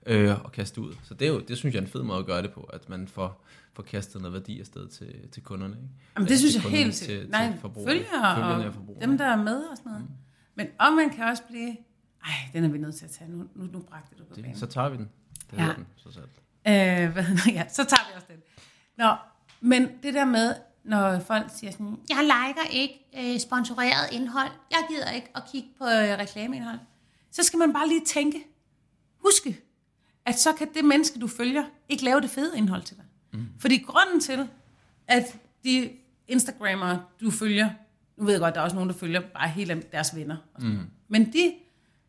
[0.08, 0.94] øh, og kaste ud.
[1.02, 2.60] Så det, er jo, det synes jeg er en fed måde at gøre det på,
[2.60, 3.44] at man får,
[3.74, 5.76] får kastet noget værdi afsted til, til kunderne.
[5.76, 5.88] Ikke?
[6.16, 7.92] Jamen, det synes til jeg kunderne, helt til- Nej, forbrugerne.
[7.92, 9.06] følgere Følgerne og forbrugerne.
[9.06, 10.06] dem, der er med og sådan noget.
[10.08, 10.14] Mm.
[10.54, 11.76] Men om man kan også blive...
[12.24, 13.30] Ej, den er vi nødt til at tage.
[13.30, 14.50] Nu, nu, nu bragte du på banen.
[14.50, 15.08] Det, så tager vi den.
[15.50, 15.64] Det Ja.
[15.66, 15.72] ja.
[15.76, 16.24] den, så selv.
[16.68, 18.36] Øh, hvad ja, så tager vi også den.
[18.98, 19.14] Nå,
[19.60, 22.94] men det der med, når folk siger sådan, jeg liker ikke
[23.34, 26.78] øh, sponsoreret indhold, jeg gider ikke at kigge på øh, reklameindhold,
[27.30, 28.44] så skal man bare lige tænke,
[29.24, 29.60] huske,
[30.28, 33.04] at så kan det menneske, du følger, ikke lave det fede indhold til dig.
[33.32, 33.46] Mm.
[33.58, 34.48] Fordi grunden til,
[35.06, 35.90] at de
[36.28, 37.70] Instagrammer, du følger,
[38.16, 40.36] nu ved jeg godt, der er også nogen, der følger bare hele deres venner.
[40.54, 40.62] Og.
[40.62, 40.78] Mm.
[41.08, 41.52] Men de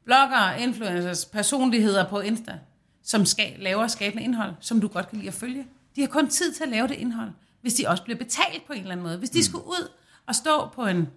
[0.05, 2.59] bloggere, influencers, personligheder på Insta,
[3.03, 6.27] som skal, laver skabende indhold, som du godt kan lide at følge, de har kun
[6.27, 9.05] tid til at lave det indhold, hvis de også bliver betalt på en eller anden
[9.05, 9.17] måde.
[9.17, 9.91] Hvis de skulle ud
[10.25, 11.07] og stå på en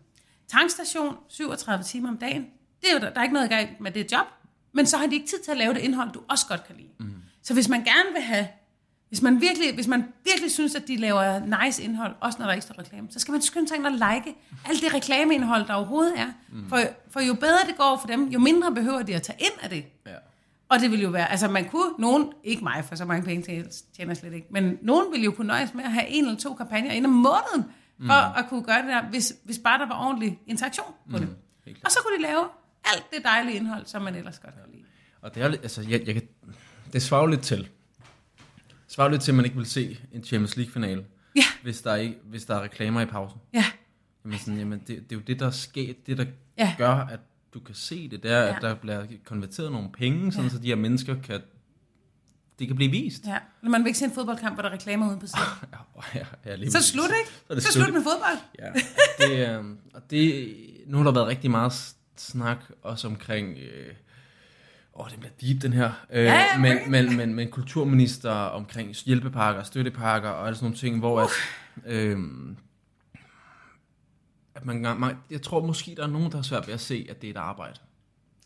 [0.48, 2.46] tankstation 37 timer om dagen,
[2.80, 4.26] det er jo, der er ikke noget galt med det job,
[4.72, 6.76] men så har de ikke tid til at lave det indhold, du også godt kan
[6.76, 6.88] lide.
[6.98, 7.14] Mm.
[7.42, 8.46] Så hvis man gerne vil have
[9.12, 12.52] hvis man, virkelig, hvis man virkelig synes, at de laver nice indhold, også når der
[12.52, 15.74] ikke står reklame, så skal man skynde sig ind og like alt det reklameindhold, der
[15.74, 16.26] overhovedet er.
[16.52, 16.68] Mm.
[16.68, 16.80] For,
[17.10, 19.70] for jo bedre det går for dem, jo mindre behøver de at tage ind af
[19.70, 19.84] det.
[20.06, 20.14] Ja.
[20.68, 23.42] Og det vil jo være, altså man kunne, nogen, ikke mig, for så mange penge
[23.42, 26.38] til- tjener slet ikke, men nogen vil jo kunne nøjes med at have en eller
[26.38, 27.70] to kampagner inden om måneden,
[28.06, 28.38] for mm.
[28.38, 31.26] at kunne gøre det der, hvis, hvis bare der var ordentlig interaktion på mm.
[31.26, 31.36] det.
[31.84, 32.44] Og så kunne de lave
[32.84, 34.84] alt det dejlige indhold, som man ellers godt kan lide.
[35.20, 36.28] Og det er altså, jeg, jeg kan,
[36.92, 37.68] det svarer lidt til.
[38.88, 41.04] Svarer lidt til, at man ikke vil se en Champions League-finale,
[41.36, 43.40] Ja, hvis der, er, ikke, hvis der er reklamer i pausen.
[43.54, 43.64] ja,
[44.24, 46.24] Jamen, sådan, jamen det, det er jo det, der sker, det der
[46.58, 46.74] Ja.
[46.78, 47.20] gør, at
[47.54, 48.56] du kan se det, det er, Ja.
[48.56, 50.50] at der bliver konverteret nogle penge, sådan, Ja.
[50.56, 51.40] så de her mennesker kan,
[52.58, 53.26] det kan blive vist.
[53.26, 53.38] ja.
[53.62, 55.40] Når man vil ikke se en fodboldkamp, hvor der er reklamer ude på siden.
[56.14, 57.30] Ja, ja, ja, lige Så slut, ikke?
[57.30, 57.92] Så er det Så slut.
[57.92, 58.38] med fodbold.
[58.58, 58.72] Ja,
[59.48, 59.64] det, øh,
[59.94, 61.72] og det, nu har der været rigtig meget
[62.16, 63.94] snak også omkring, øh,
[64.94, 69.62] åh, den bliver deep, den her, øh, Ja, men, men, men, men kulturminister omkring hjælpepakker,
[69.62, 71.28] støttepakker og alle sådan nogle ting, hvor at,
[71.86, 72.18] øh,
[74.54, 77.06] at man, man, jeg tror måske, der er nogen, der har svært ved at se,
[77.10, 77.74] at det er et arbejde.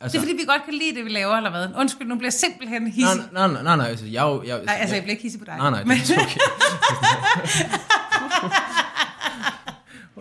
[0.00, 1.68] Altså, Det er fordi, vi godt kan lide det, vi laver, eller hvad?
[1.80, 3.20] Undskyld, nu bliver jeg simpelthen nej, hissig.
[3.32, 5.44] nej, nej, nej, nej, altså, jeg, jo- jeg, Nej, altså, jeg bliver ikke hissig på
[5.44, 5.56] dig.
[5.56, 6.40] Nej, nej, det er okay.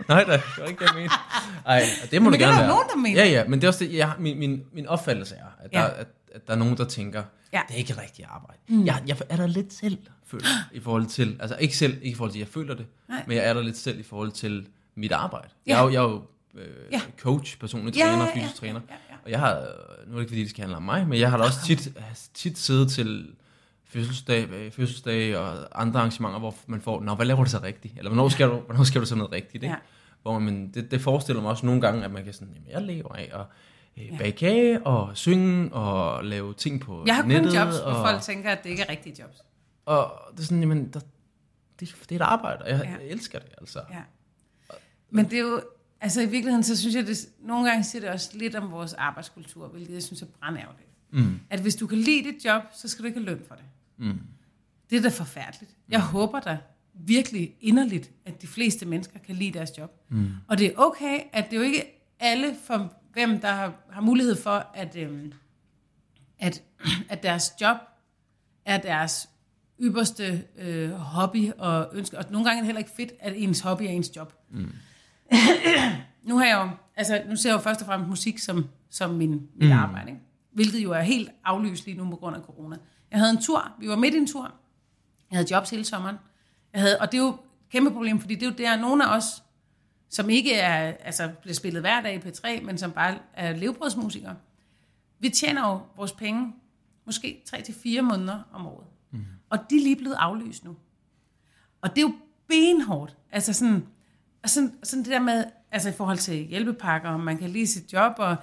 [0.10, 1.16] nej, det var ikke det, jeg mente.
[1.66, 2.76] Ej, det må Men du det er gerne der være.
[2.76, 3.24] nogen, der mener.
[3.24, 5.80] Ja, ja, men det er også det, jeg, min, min, min opfattelse er, at, Ja.
[5.80, 7.62] der, at, at der er nogen, der tænker, Ja.
[7.68, 8.60] det er ikke rigtigt arbejde.
[8.68, 8.86] Mm.
[8.86, 12.14] Jeg, jeg er der lidt selv, føler i forhold til, altså ikke selv, ikke i
[12.16, 13.24] forhold til, at jeg føler det, Nej.
[13.28, 15.48] men jeg er der lidt selv i forhold til mit arbejde.
[15.68, 15.78] Ja.
[15.78, 16.22] Jeg er jeg er jo
[16.56, 17.02] øh, Ja.
[17.20, 19.16] coach, personlig Ja, træner, ja, ja, fysisk træner, ja, ja.
[19.26, 19.64] og jeg har, øh,
[20.08, 21.60] nu er det ikke fordi, det skal handle om mig, men jeg har da også
[21.66, 21.90] tit,
[22.34, 23.28] tit siddet til
[23.96, 27.98] fødselsdag, øh, fødselsdag og andre arrangementer, hvor man får, Nå, hvad laver du så rigtigt?
[27.98, 29.64] Eller hvornår skal du, hvornår skal du så noget rigtigt?
[29.64, 29.74] Ikke?
[29.74, 29.80] Ja.
[30.22, 32.82] Hvor man, det, det forestiller mig også nogle gange, at man kan sådan, jamen jeg
[32.82, 33.46] lever af at
[34.12, 37.56] øh, bage kage og synge og lave ting på jeg har kun nettet.
[37.56, 39.38] jobs, hvor og, folk tænker, at det ikke er rigtige jobs.
[39.86, 41.00] og det er sådan, jamen, der,
[41.80, 42.90] det, det er et arbejde, og jeg, Ja.
[42.90, 43.80] jeg elsker det altså.
[43.92, 44.02] Ja.
[45.10, 45.62] Men det er jo,
[46.02, 48.94] altså i virkeligheden, så synes jeg, det, nogle gange siger det også lidt om vores
[48.94, 50.88] arbejdskultur, hvilket jeg synes er brandærgerligt.
[51.12, 51.40] Mm.
[51.50, 53.64] At hvis du kan lide dit job, så skal du ikke have løn for det.
[53.98, 54.20] Mm.
[54.90, 55.78] Det er da forfærdeligt.
[55.90, 56.58] Jeg håber da
[56.94, 59.92] virkelig inderligt, at de fleste mennesker kan lide deres job.
[60.10, 60.32] Mm.
[60.48, 61.84] Og det er okay, at det jo ikke
[62.20, 65.34] alle, for hvem der har, har mulighed for, at, øhm,
[66.40, 66.64] at,
[67.10, 67.78] at deres job
[68.66, 69.30] er deres
[69.82, 72.18] ypperste øh, hobby og ønske.
[72.18, 74.34] Og nogle gange er det heller ikke fedt, at ens hobby er ens job.
[74.50, 74.72] Mm.
[76.30, 79.10] nu har jeg jo, altså nu ser jeg jo først og fremmest musik som, som
[79.10, 79.72] min, mit mm.
[79.72, 80.22] arbejde, ikke?
[80.52, 82.78] hvilket jo er helt aflyst lige nu på grund af corona.
[83.16, 84.44] Jeg havde en tur, vi var midt i en tur,
[85.32, 86.16] jeg havde jobs hele sommeren,
[86.74, 87.38] jeg havde, og det er jo et
[87.72, 89.44] kæmpe problem, fordi det er jo der, nogle af os,
[90.10, 94.36] som ikke er, altså bliver spillet hver dag i P3, men som bare er levebrødsmusikere,
[95.20, 96.54] vi tjener jo vores penge
[97.06, 98.88] måske 3-4 måneder om året.
[99.12, 99.26] Mm.
[99.50, 100.76] Og de er lige blevet aflyst nu.
[101.82, 102.14] Og det er jo
[102.48, 103.18] benhårdt.
[103.32, 103.88] Altså sådan,
[104.44, 107.68] og sådan, sådan det der med, altså i forhold til hjælpepakker, om man kan lide
[107.68, 108.36] sit job, og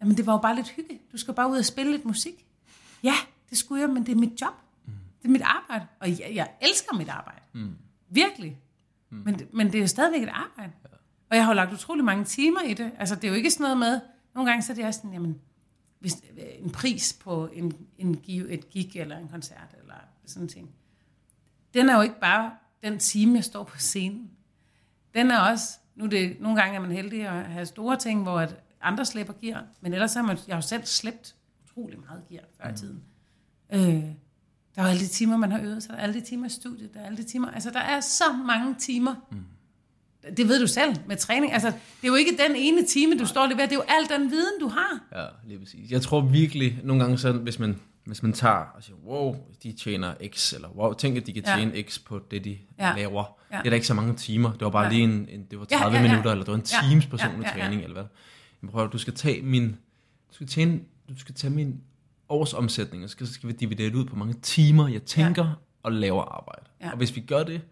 [0.00, 1.00] jamen det var jo bare lidt hygge.
[1.12, 2.46] Du skal bare ud og spille lidt musik.
[3.02, 3.14] Ja,
[3.50, 4.54] det skulle jeg, men det er mit job.
[4.86, 4.92] Mm.
[5.22, 5.86] Det er mit arbejde.
[6.00, 7.40] Og jeg, jeg elsker mit arbejde.
[7.54, 7.76] Mm.
[8.08, 8.60] Virkelig.
[9.10, 9.16] Mm.
[9.24, 10.72] Men, det- men det er jo stadigvæk et arbejde.
[10.84, 10.88] Ja.
[11.30, 12.92] Og jeg har jo lagt utrolig mange timer i det.
[12.98, 14.00] Altså det er jo ikke sådan noget med,
[14.34, 15.40] nogle gange så er det også sådan, jamen,
[16.00, 16.14] hvis,
[16.58, 19.94] en pris på en, en et gig eller en koncert eller
[20.26, 20.70] sådan ting.
[21.74, 24.30] Den er jo ikke bare den time, jeg står på scenen.
[25.14, 28.38] Den er også, nu det, nogle gange er man heldig at have store ting, hvor
[28.40, 32.22] at andre slipper gear, men ellers har man, jeg har jo selv slæbt utrolig meget
[32.28, 33.02] gear før i tiden.
[33.72, 33.80] Øh,
[34.76, 36.50] der er alle de timer, man har øvet sig, der er alle de timer i
[36.50, 39.14] studiet, der er alle de timer, altså der er så mange timer.
[39.32, 39.38] Mm.
[40.36, 41.52] Det ved du selv med træning.
[41.52, 43.84] Altså, det er jo ikke den ene time, du står og leverer, det er jo
[43.88, 45.00] al den viden, du har.
[45.22, 45.90] Ja, lige præcis.
[45.90, 49.72] Jeg tror virkelig, nogle gange så, hvis man, hvis man tager og siger, wow, de
[49.72, 51.56] tjener X, eller wow, tænk, at de kan Ja.
[51.56, 52.88] tjene X på det, de Ja.
[52.88, 52.94] ja.
[52.96, 53.24] laver.
[53.50, 53.56] Ja.
[53.56, 53.60] Ja.
[53.62, 54.52] Det er da ikke så mange timer.
[54.52, 54.88] Det var bare Ja.
[54.90, 54.94] ja.
[54.94, 56.08] lige en, en, det var Ja, 30 ja, ja.
[56.10, 56.88] minutter, eller det var en Ja.
[56.88, 57.62] times personlig Ja, ja, ja.
[57.62, 58.04] træning, eller hvad.
[58.60, 59.68] Men prøv du skal tage min,
[60.28, 61.80] du skal tjene, du skal tage min
[62.30, 65.44] årsomsætning, og så skal, så skal vi dividere det ud på mange timer, jeg tænker
[65.44, 65.52] ja.
[65.82, 66.66] og laver arbejde.
[66.80, 66.90] Ja.
[66.90, 67.62] Og hvis vi gør det,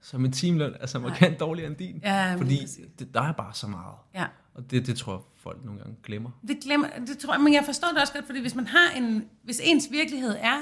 [0.00, 2.00] så er min timeløn altså markant dårligere end din.
[2.02, 2.58] Ja, fordi
[2.98, 3.94] det, der er bare så meget.
[4.14, 4.24] Ja.
[4.54, 6.30] Og det, det tror jeg, folk nogle gange glemmer.
[6.48, 8.96] Det glemmer, det tror jeg, men jeg forstår det også godt, fordi hvis man har
[8.96, 10.58] en, hvis ens virkelighed er,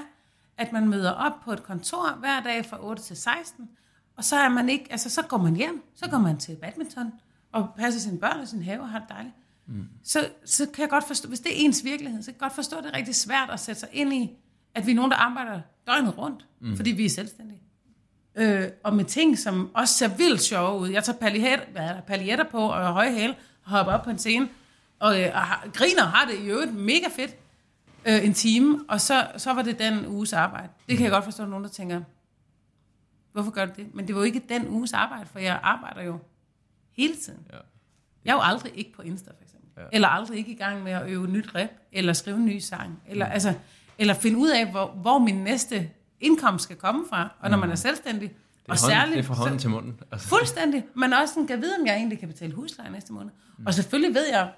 [0.56, 3.68] at man møder op på et kontor hver dag fra 8 til 16,
[4.16, 7.12] og så er man ikke, altså så går man hjem, så går man til badminton,
[7.52, 9.34] og passer sine børn og sin have og har det dejligt.
[9.72, 9.88] Mm.
[10.04, 12.54] Så, så kan jeg godt forstå, hvis det er ens virkelighed, så kan jeg godt
[12.54, 14.30] forstå, at det er rigtig svært at sætte sig ind i,
[14.74, 16.76] at vi er nogen, der arbejder døgnet rundt, mm.
[16.76, 17.62] fordi vi er selvstændige.
[18.34, 20.88] Øh, og med ting, som også ser vildt sjove ud.
[20.88, 23.30] Jeg tager paljetter, hvad er der, paljetter på og høje hæl,
[23.64, 24.48] og hopper op på en scene,
[24.98, 27.36] og, øh, og har, griner og har det i øvrigt mega fedt
[28.04, 30.68] øh, en time, og så, så var det den uges arbejde.
[30.88, 32.02] Det kan jeg godt forstå, at nogen der tænker,
[33.32, 33.94] hvorfor gør du det?
[33.94, 36.18] Men det var jo ikke den uges arbejde, for jeg arbejder jo
[36.90, 37.46] hele tiden.
[37.52, 37.58] Ja.
[38.24, 39.41] Jeg er jo aldrig ikke på Insta, for.
[39.76, 39.82] Ja.
[39.92, 43.02] Eller aldrig ikke i gang med at øve nyt rap, eller skrive en ny sang,
[43.08, 43.32] eller, mm.
[43.32, 43.54] altså,
[43.98, 47.28] eller finde ud af, hvor, hvor min næste indkomst skal komme fra.
[47.40, 48.36] Og når man er selvstændig, Det
[48.68, 50.00] og er, hånd, særligt, det er fra hånden til munden.
[50.12, 50.84] Altså, Fuldstændig.
[50.94, 53.30] Men også sådan, kan vide, om jeg egentlig kan betale husleje næste måned.
[53.58, 53.66] Mm.
[53.66, 54.52] Og selvfølgelig ved jeg,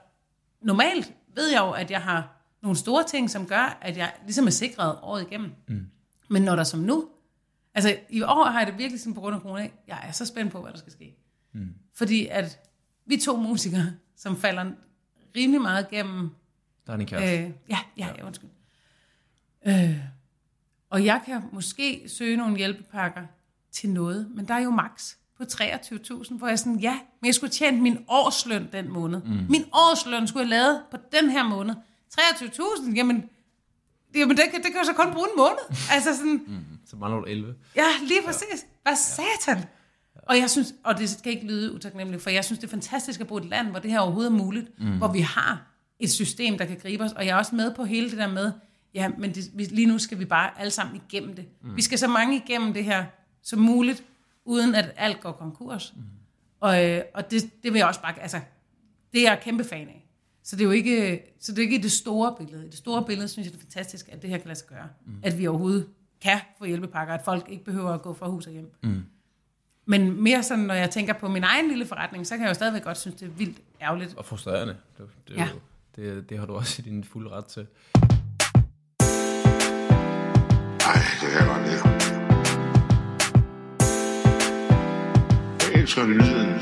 [0.63, 4.47] normalt ved jeg jo, at jeg har nogle store ting, som gør, at jeg ligesom
[4.47, 5.53] er sikret året igennem.
[5.69, 5.87] Mm.
[6.31, 7.09] Men når der som nu,
[7.75, 10.27] altså i år har jeg det virkelig sådan på grund af corona, jeg er så
[10.27, 11.17] spændt på, hvad der skal ske.
[11.55, 11.69] Mm.
[11.95, 12.59] Fordi at
[13.07, 14.65] vi to musikere, som falder
[15.37, 16.31] rimelig meget gennem
[16.87, 17.45] der er en kæreste.
[17.45, 18.51] Øh, ja, ja, ja, undskyld.
[19.67, 19.97] Øh,
[20.91, 23.23] og jeg kan måske søge nogle hjælpepakker
[23.73, 27.35] til noget, men der er jo max på 23.000, hvor jeg sådan, ja, men jeg
[27.35, 29.21] skulle tjene min årsløn den måned.
[29.23, 29.47] Mm.
[29.49, 31.75] Min årsløn skulle jeg lavet på den her måned.
[32.21, 33.31] 23.000, jamen,
[34.15, 35.77] jamen det, kan, det kan jeg så kun bruge en måned.
[35.91, 37.55] altså sådan, Så mangler du 11.
[37.77, 38.67] ja, lige præcis.
[38.83, 39.65] Hvad satan?
[40.23, 43.21] Og jeg synes, og det skal ikke lyde utaknemmeligt, for jeg synes, det er fantastisk
[43.21, 44.99] at bo i et land, hvor det her overhovedet er muligt, mm.
[44.99, 47.13] hvor vi har et system, der kan gribe os.
[47.13, 48.53] Og jeg er også med på hele det der med,
[48.95, 51.45] ja, men det, vi, lige nu skal vi bare alle sammen igennem det.
[51.63, 51.77] Mm.
[51.77, 53.05] Vi skal så mange igennem det her
[53.43, 54.05] som muligt,
[54.45, 55.95] uden at alt går konkurs.
[55.97, 56.03] Mm.
[56.61, 58.41] Og, øh, og det, det vil jeg også bare, altså,
[59.13, 60.07] det er jeg kæmpe fan af.
[60.43, 62.67] Så det er jo ikke, så det er ikke det store billede.
[62.67, 64.69] I det store billede synes jeg, det er fantastisk, at det her kan lade sig
[64.69, 64.89] gøre.
[65.07, 65.13] Mm.
[65.23, 65.89] At vi overhovedet
[66.21, 68.73] kan få hjælpepakker, at folk ikke behøver at gå fra hus og hjem.
[68.83, 69.03] Mm.
[69.87, 72.55] Men mere sådan, når jeg tænker på min egen lille forretning, så kan jeg jo
[72.55, 74.15] stadigvæk godt synes, det er vildt ærgerligt.
[74.17, 74.77] Og frustrerende.
[74.99, 75.49] Det, det, Ja.
[75.97, 77.67] det, det har du også i din fulde ret til.
[80.81, 81.83] Ej, det kan jeg godt lide.
[85.73, 86.61] Jeg elsker lyden.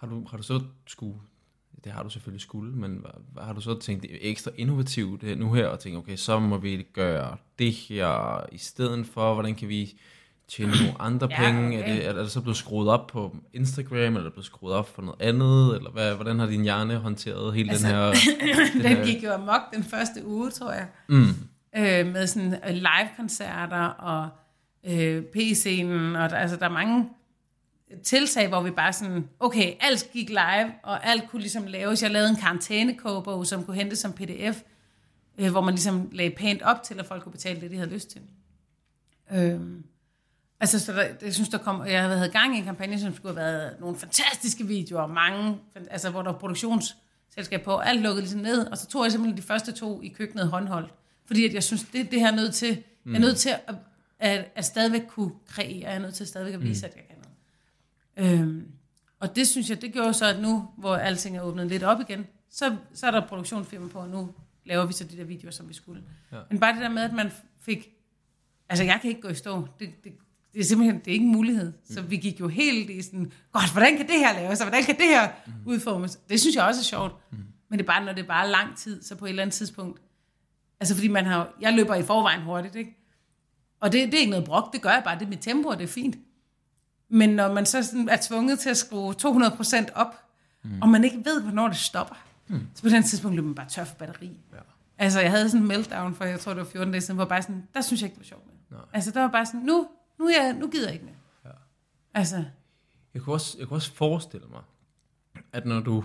[0.00, 1.14] Har du, har du så skulle,
[1.84, 5.38] det har du selvfølgelig skulle, men hvad, hvad har du så tænkt ekstra innovativt øh,
[5.38, 9.54] nu her, og tænkt, okay, så må vi gøre det her i stedet for, hvordan
[9.54, 10.00] kan vi
[10.56, 11.78] tjene nogle andre Ja, penge?
[11.78, 11.90] okay.
[11.90, 14.74] Er, det, er det så blevet skruet op på Instagram, eller er det blevet skruet
[14.74, 18.04] op for noget andet, eller hvad, hvordan har din hjerne håndteret hele Altså, den her...
[18.72, 20.86] den Den her- gik jo amok den første uge, tror jeg.
[21.08, 21.24] Mm.
[21.76, 24.28] Øh, med sådan øh, live-koncerter og
[24.86, 27.08] øh, P-scenen, og der, altså, der er mange
[28.04, 32.02] tiltag, hvor vi bare sådan, okay, alt gik live, og alt kunne ligesom laves.
[32.02, 34.60] Jeg lavede en karantænekogebog, som kunne hentes som pdf,
[35.38, 37.90] øh, hvor man ligesom lagde pænt op til, at folk kunne betale det, de havde
[37.90, 38.20] lyst til.
[39.32, 39.84] Øhm,
[40.62, 43.34] altså, så der, jeg synes, der kom, jeg havde gang i en kampagne, som skulle
[43.34, 45.58] have været nogle fantastiske videoer, mange,
[45.90, 49.36] altså, hvor der var produktionsselskab på, alt lukkede ligesom ned, og så tog jeg simpelthen
[49.36, 50.94] de første to i køkkenet håndholdt,
[51.26, 53.12] fordi at jeg synes, det, det her er nødt til, mm.
[53.12, 53.74] jeg er nødt til at,
[54.18, 56.90] at, at stadigvæk kunne kreere, jeg er nødt til stadigvæk at vise, mm.
[56.90, 57.16] at jeg kan
[58.16, 58.40] noget.
[58.40, 58.66] Øhm,
[59.20, 62.00] og det synes jeg, det gjorde så, at nu, hvor alting er åbnet lidt op
[62.00, 65.52] igen, så, så er der produktionsfirma på, og nu laver vi så de der videoer,
[65.52, 66.02] som vi skulle.
[66.32, 66.38] Ja.
[66.50, 67.88] Men bare det der med, at man fik...
[68.68, 69.68] Altså, jeg kan ikke gå i stå.
[69.80, 70.12] Det, det,
[70.54, 71.72] det er simpelthen det er ikke en mulighed.
[71.90, 74.84] Så vi gik jo helt i sådan, godt, hvordan kan det her laves, og hvordan
[74.84, 75.52] kan det her mm.
[75.66, 76.16] udformes?
[76.28, 77.14] Det synes jeg også er sjovt.
[77.30, 77.38] Mm.
[77.70, 79.54] Men det er bare, når det er bare lang tid, så på et eller andet
[79.54, 80.00] tidspunkt...
[80.80, 82.96] Altså, fordi man har Jeg løber i forvejen hurtigt, ikke?
[83.80, 85.18] Og det, det er ikke noget brok, det gør jeg bare.
[85.18, 86.16] Det er mit tempo, og det er fint.
[87.08, 90.14] Men når man så sådan er tvunget til at skrue 200% op,
[90.64, 90.82] mm.
[90.82, 92.14] og man ikke ved, hvornår det stopper,
[92.48, 92.60] mm.
[92.74, 94.40] så på den tidspunkt løber man bare tør for batteri.
[94.52, 94.58] Ja.
[94.98, 97.24] Altså, jeg havde sådan en meltdown for, jeg tror, det var 14 dage siden, hvor
[97.24, 98.70] bare sådan, der synes jeg ikke, det var sjovt.
[98.70, 98.80] Nej.
[98.92, 99.88] Altså, der var bare sådan, nu,
[100.22, 101.14] nu, er jeg, nu gider jeg ikke mere.
[101.44, 101.50] Ja.
[102.14, 102.44] Altså,
[103.14, 104.62] Jeg kunne, også, jeg kunne også forestille mig,
[105.52, 106.04] at når du,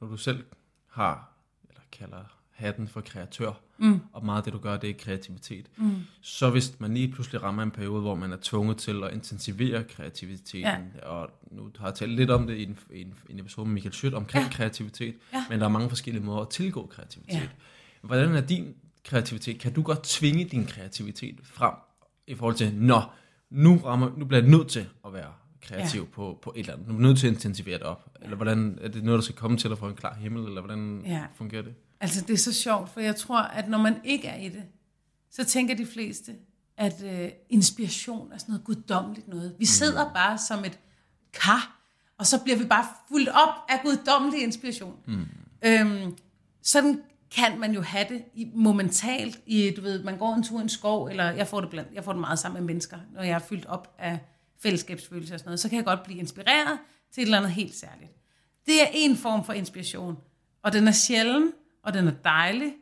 [0.00, 0.44] når du selv
[0.90, 1.32] har,
[1.68, 4.00] eller kalder hatten for kreatør, mm.
[4.12, 5.96] og meget af det, du gør, det er kreativitet, mm.
[6.20, 9.84] så hvis man lige pludselig rammer en periode, hvor man er tvunget til at intensivere
[9.84, 11.08] kreativiteten, ja.
[11.08, 13.74] og nu har jeg talt lidt om det i en, i en, en episode med
[13.74, 14.50] Michael Schødt omkring Ja.
[14.52, 15.44] kreativitet, Ja.
[15.48, 17.34] men der er mange forskellige måder at tilgå kreativitet.
[17.34, 17.48] Ja.
[18.02, 19.60] Hvordan er din kreativitet?
[19.60, 21.74] Kan du godt tvinge din kreativitet frem
[22.26, 23.00] i forhold til, nå,
[23.54, 26.06] nu, rammer, nu bliver jeg nødt til at være kreativ ja.
[26.12, 26.88] på, på et eller andet.
[26.88, 28.10] Nu er jeg nødt til at intensivere det op.
[28.22, 30.60] Eller hvordan, er det noget, der skal komme til dig fra en klar himmel, eller
[30.60, 31.12] hvordan Ja.
[31.12, 31.24] ja.
[31.34, 31.74] fungerer det?
[32.00, 34.62] altså, det er så sjovt, for jeg tror, at når man ikke er i det,
[35.30, 36.32] så tænker de fleste,
[36.76, 39.54] at øh, inspiration er sådan noget guddommeligt noget.
[39.58, 40.78] Vi sidder bare som et
[41.32, 41.80] kar,
[42.18, 44.94] og så bliver vi bare fuldt op af guddommelig inspiration.
[45.06, 45.26] Mm.
[45.64, 46.16] Øhm,
[46.62, 47.00] sådan
[47.34, 49.40] kan man jo have det i, momentalt.
[49.46, 51.94] I, du ved, man går en tur i en skov, eller jeg får det, blandt,
[51.94, 54.18] jeg får det meget sammen med mennesker, når jeg er fyldt op af
[54.62, 56.78] fællesskabsfølelse og sådan noget, så kan jeg godt blive inspireret
[57.12, 58.10] til et eller andet helt særligt.
[58.66, 60.16] Det er en form for inspiration,
[60.62, 62.72] og den er sjælden, og den er dejlig,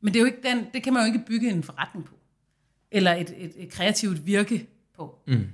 [0.00, 2.14] men det, er jo ikke den, det kan man jo ikke bygge en forretning på,
[2.90, 5.18] eller et, et, et kreativt virke på.
[5.26, 5.46] Mm.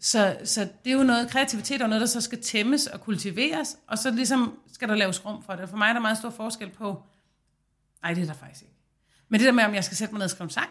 [0.00, 3.76] Så, så det er jo noget, kreativitet er noget, der så skal tæmmes og kultiveres,
[3.86, 5.68] og så ligesom skal der laves rum for det.
[5.68, 7.02] For mig er der meget stor forskel på,
[8.02, 8.76] nej, det er der faktisk ikke.
[9.28, 10.70] Men det der med, om jeg skal sætte mig ned og skrive en sang,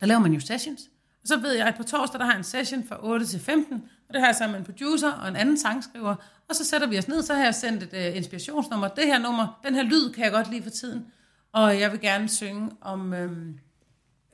[0.00, 0.82] der laver man jo sessions.
[1.22, 3.40] Og så ved jeg, at på torsdag, der har jeg en session fra 8 til
[3.40, 3.74] 15,
[4.08, 6.14] og det har jeg sammen med en producer og en anden sangskriver,
[6.48, 8.88] og så sætter vi os ned, så har jeg sendt et uh, inspirationsnummer.
[8.88, 11.06] Det her nummer, den her lyd kan jeg godt lide for tiden,
[11.52, 13.58] og jeg vil gerne synge om, øhm,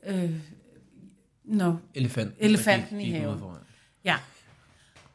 [0.06, 0.30] øh,
[1.44, 2.34] no, Elefant.
[2.38, 3.40] Elefanten i haven.
[4.04, 4.16] Ja.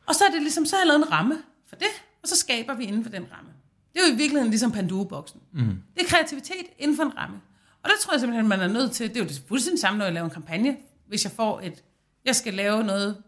[0.06, 2.36] Og så er det ligesom, så har jeg lavet en ramme for det, og så
[2.36, 3.52] skaber vi inden for den ramme.
[3.94, 5.42] Det er jo i virkeligheden ligesom Panduro-boksen.
[5.54, 5.84] Mm.
[5.96, 7.42] Det er kreativitet inden for en ramme.
[7.84, 9.98] Og der tror jeg simpelthen, man er nødt til, det er jo det fuldstændig samme,
[9.98, 10.78] når jeg laver en kampagne.
[11.08, 11.84] Hvis jeg får et,
[12.26, 13.24] jeg skal lave noget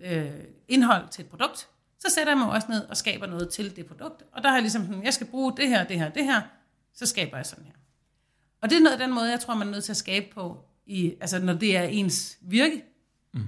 [0.00, 0.30] øh,
[0.68, 1.68] indhold til et produkt,
[1.98, 4.22] så sætter jeg mig også ned og skaber noget til det produkt.
[4.32, 6.42] Og der har jeg ligesom sådan, jeg skal bruge det her, det her, det her,
[6.94, 7.72] så skaber jeg sådan her.
[8.62, 10.26] Og det er noget af den måde, jeg tror, man er nødt til at skabe
[10.34, 12.84] på, i, altså når det er ens virke.
[13.34, 13.44] Mm.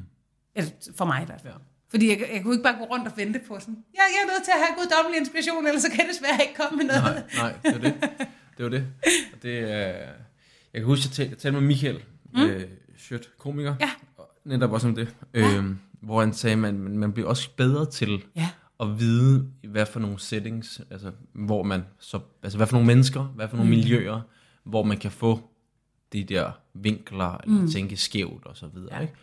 [0.54, 1.52] Eller for mig i hvert fald.
[1.52, 1.58] Ja.
[1.90, 4.26] Fordi jeg, jeg kunne ikke bare gå rundt og vente på sådan, ja, jeg er
[4.32, 7.24] nødt til at have guddommelig inspiration, ellers så kan jeg desværre ikke komme med noget.
[7.36, 7.94] Nej, nej, det er det.
[8.56, 8.86] Det var det.
[9.32, 9.86] Og det er,
[10.72, 12.00] jeg kan huske, jeg talte, jeg talte med Michael,
[12.34, 12.40] mm.
[12.42, 12.64] øh,
[12.98, 13.74] Schødt, komiker.
[13.80, 13.90] Ja.
[14.44, 15.14] Netop også om det.
[15.34, 15.56] Ja.
[15.56, 18.48] Øhm, hvor han sagde, at man, man bliver også bedre til Ja.
[18.80, 23.22] at vide, hvad for nogle settings, altså hvor man så, altså hvad for nogle mennesker,
[23.22, 23.76] hvad for nogle mm.
[23.78, 24.20] miljøer,
[24.64, 25.40] hvor man kan få
[26.12, 27.70] de der vinkler, eller mm.
[27.70, 28.94] tænke skævt og så videre.
[28.94, 29.00] Ja.
[29.00, 29.14] Ikke?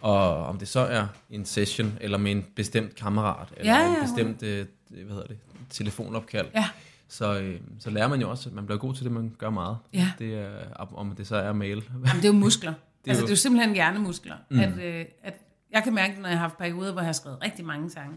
[0.00, 3.94] Og om det så er en session, eller med en bestemt kammerat, eller Ja, ja,
[3.96, 5.38] en bestemt øh, hvad hedder det,
[5.70, 6.68] telefonopkald, Ja.
[7.08, 9.50] så, øh, så lærer man jo også, at man bliver god til det, man gør
[9.50, 9.76] meget.
[9.92, 10.12] Ja.
[10.18, 11.82] Det er, om det så er mail.
[11.92, 12.72] Jamen, det er jo muskler.
[13.04, 14.34] det er altså, jo- det er jo simpelthen hjernemuskler.
[14.50, 14.60] Mm.
[14.60, 15.34] At, øh, at
[15.72, 18.16] jeg kan mærke, når jeg har haft perioder, hvor jeg har skrevet rigtig mange sange,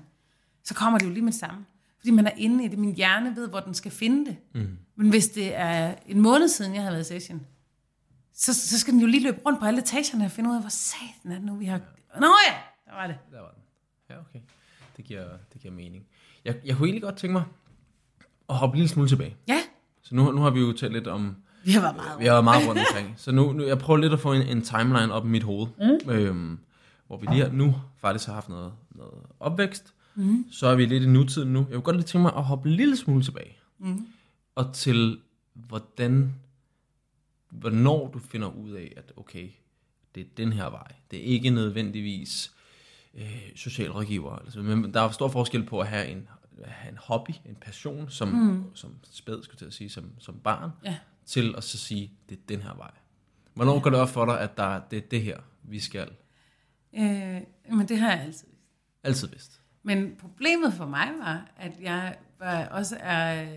[0.64, 1.66] så kommer det jo lige med det samme.
[2.00, 2.80] Fordi man er inde i det.
[2.80, 4.36] Min hjerne ved, hvor den skal finde det.
[4.54, 4.78] Mm.
[4.96, 7.42] Men hvis det er en måned siden, jeg har været i session,
[8.34, 10.62] så, så skal den jo lige løbe rundt på alle etagerne og finde ud af,
[10.62, 11.78] hvor satan er det nu, vi har...
[12.20, 12.56] Nå ja,
[12.86, 13.16] der var det.
[13.32, 13.62] Der var den.
[14.10, 14.40] Ja, okay.
[14.98, 15.24] Det giver,
[15.54, 16.06] det giver mening.
[16.46, 17.44] Jeg, jeg kunne egentlig godt tænke mig
[18.50, 19.36] at hoppe en lille smule tilbage.
[19.48, 19.60] Ja,
[20.02, 22.32] Så nu, nu har vi jo talt lidt om, vi har været meget vi har
[22.34, 23.14] været meget rundt omkring.
[23.18, 25.68] Så nu, nu jeg prøver lidt at få en, en timeline op i mit hoved.
[25.78, 26.10] Mm.
[26.10, 26.60] Øhm,
[27.08, 29.94] hvor vi lige nu faktisk har haft noget, noget opvækst.
[30.16, 30.46] Mm.
[30.52, 31.60] Så er vi lidt i nutiden nu.
[31.60, 33.58] Jeg kunne godt lige tænke mig at hoppe en lille smule tilbage.
[33.80, 34.08] Mm.
[34.56, 35.20] Og til,
[35.54, 36.34] hvordan,
[37.60, 39.50] hvornår du finder ud af, at okay,
[40.16, 40.92] det er den her vej.
[41.12, 42.52] Det er ikke nødvendigvis
[43.14, 44.36] øh, socialrådgiver.
[44.36, 46.28] Altså, men der er stor forskel på at have en,
[46.64, 48.76] at have en hobby, en passion, som, mm.
[48.76, 50.98] som spæd, skulle til at sige, som, som barn, Ja.
[51.26, 52.92] til at så sige, det er den her vej.
[53.54, 56.10] Hvornår går det op for dig, at der, det er det her, vi skal?
[56.96, 58.58] Øh, men det har jeg altid vidst.
[59.04, 59.62] Altid vidst.
[59.84, 63.48] Men problemet for mig var, at jeg var også er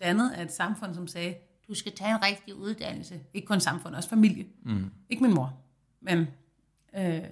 [0.00, 1.34] dannet af et samfund, som sagde,
[1.68, 3.20] du skal tage en rigtig uddannelse.
[3.34, 4.46] Ikke kun samfund, også familie.
[4.62, 4.90] Mm.
[5.08, 5.60] Ikke min mor.
[6.00, 6.26] Men
[6.96, 7.24] øh,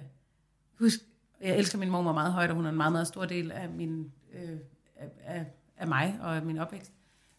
[0.79, 0.99] husk,
[1.41, 3.69] jeg elsker min mor meget højt, og hun er en meget, meget stor del af,
[3.69, 4.57] min, øh,
[4.95, 5.45] af, af,
[5.77, 6.91] af mig og af min opvækst.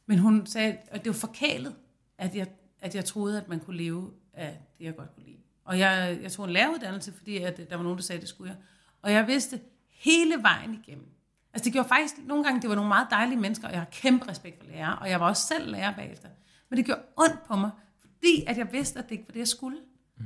[0.06, 1.74] Men hun sagde, at det var forkælet,
[2.18, 2.46] at jeg,
[2.80, 5.36] at jeg troede, at man kunne leve af det, jeg godt kunne lide.
[5.64, 8.28] Og jeg, jeg tog en læreruddannelse, fordi at der var nogen, der sagde, at det
[8.28, 8.58] skulle jeg.
[9.02, 11.06] Og jeg vidste hele vejen igennem.
[11.52, 13.88] Altså det gjorde faktisk, nogle gange, det var nogle meget dejlige mennesker, og jeg har
[13.92, 16.28] kæmpe respekt for lærere, og jeg var også selv lærer bagefter.
[16.70, 19.38] Men det gjorde ondt på mig, fordi at jeg vidste, at det ikke var det,
[19.38, 19.78] jeg skulle.
[20.18, 20.24] Mm.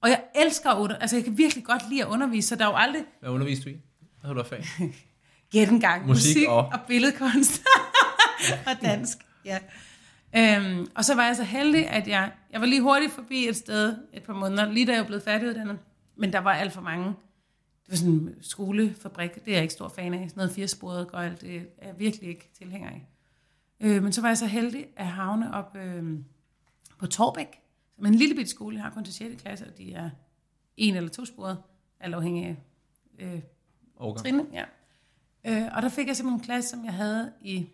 [0.00, 2.68] Og jeg elsker at altså jeg kan virkelig godt lide at undervise, så der er
[2.70, 3.72] jo aldrig, Hvad underviste du i?
[3.72, 4.64] Hvad havde du af fag?
[5.52, 6.06] Gæt en gang.
[6.06, 6.66] Musik Musik, og- og...
[6.72, 7.62] og billedkunst.
[8.66, 9.58] og dansk, ja.
[10.36, 13.56] Øhm, og så var jeg så heldig, at jeg, jeg var lige hurtigt forbi et
[13.56, 15.78] sted et par måneder, lige da jeg blev færdiguddannet.
[16.16, 17.06] Men der var alt for mange.
[17.06, 20.18] Det var sådan en skolefabrik, det er jeg ikke stor fan af.
[20.18, 23.06] Sådan noget firesporet gøjl, det er jeg virkelig ikke tilhænger af.
[23.80, 26.18] Øh, men så var jeg så heldig at havne op øh,
[26.98, 27.60] på Torbæk,
[27.94, 29.42] som er en lille bitte skole, jeg har kun til 6.
[29.42, 30.10] klasse, og de er
[30.76, 31.62] en eller to sporet,
[32.00, 32.56] alt afhængig af
[33.18, 33.40] øh,
[33.96, 34.24] Årgang.
[34.24, 34.64] Trine, ja.
[35.44, 37.64] Øh, og der fik jeg simpelthen en klasse, som jeg havde i jeg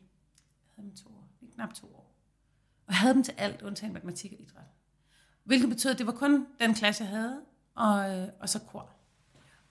[0.76, 2.14] havde dem to år, i knap to år.
[2.86, 4.64] Og jeg havde dem til alt, undtagen matematik og idræt.
[5.44, 7.40] Hvilket betød, at det var kun den klasse, jeg havde,
[7.74, 8.90] og, øh, og så kor.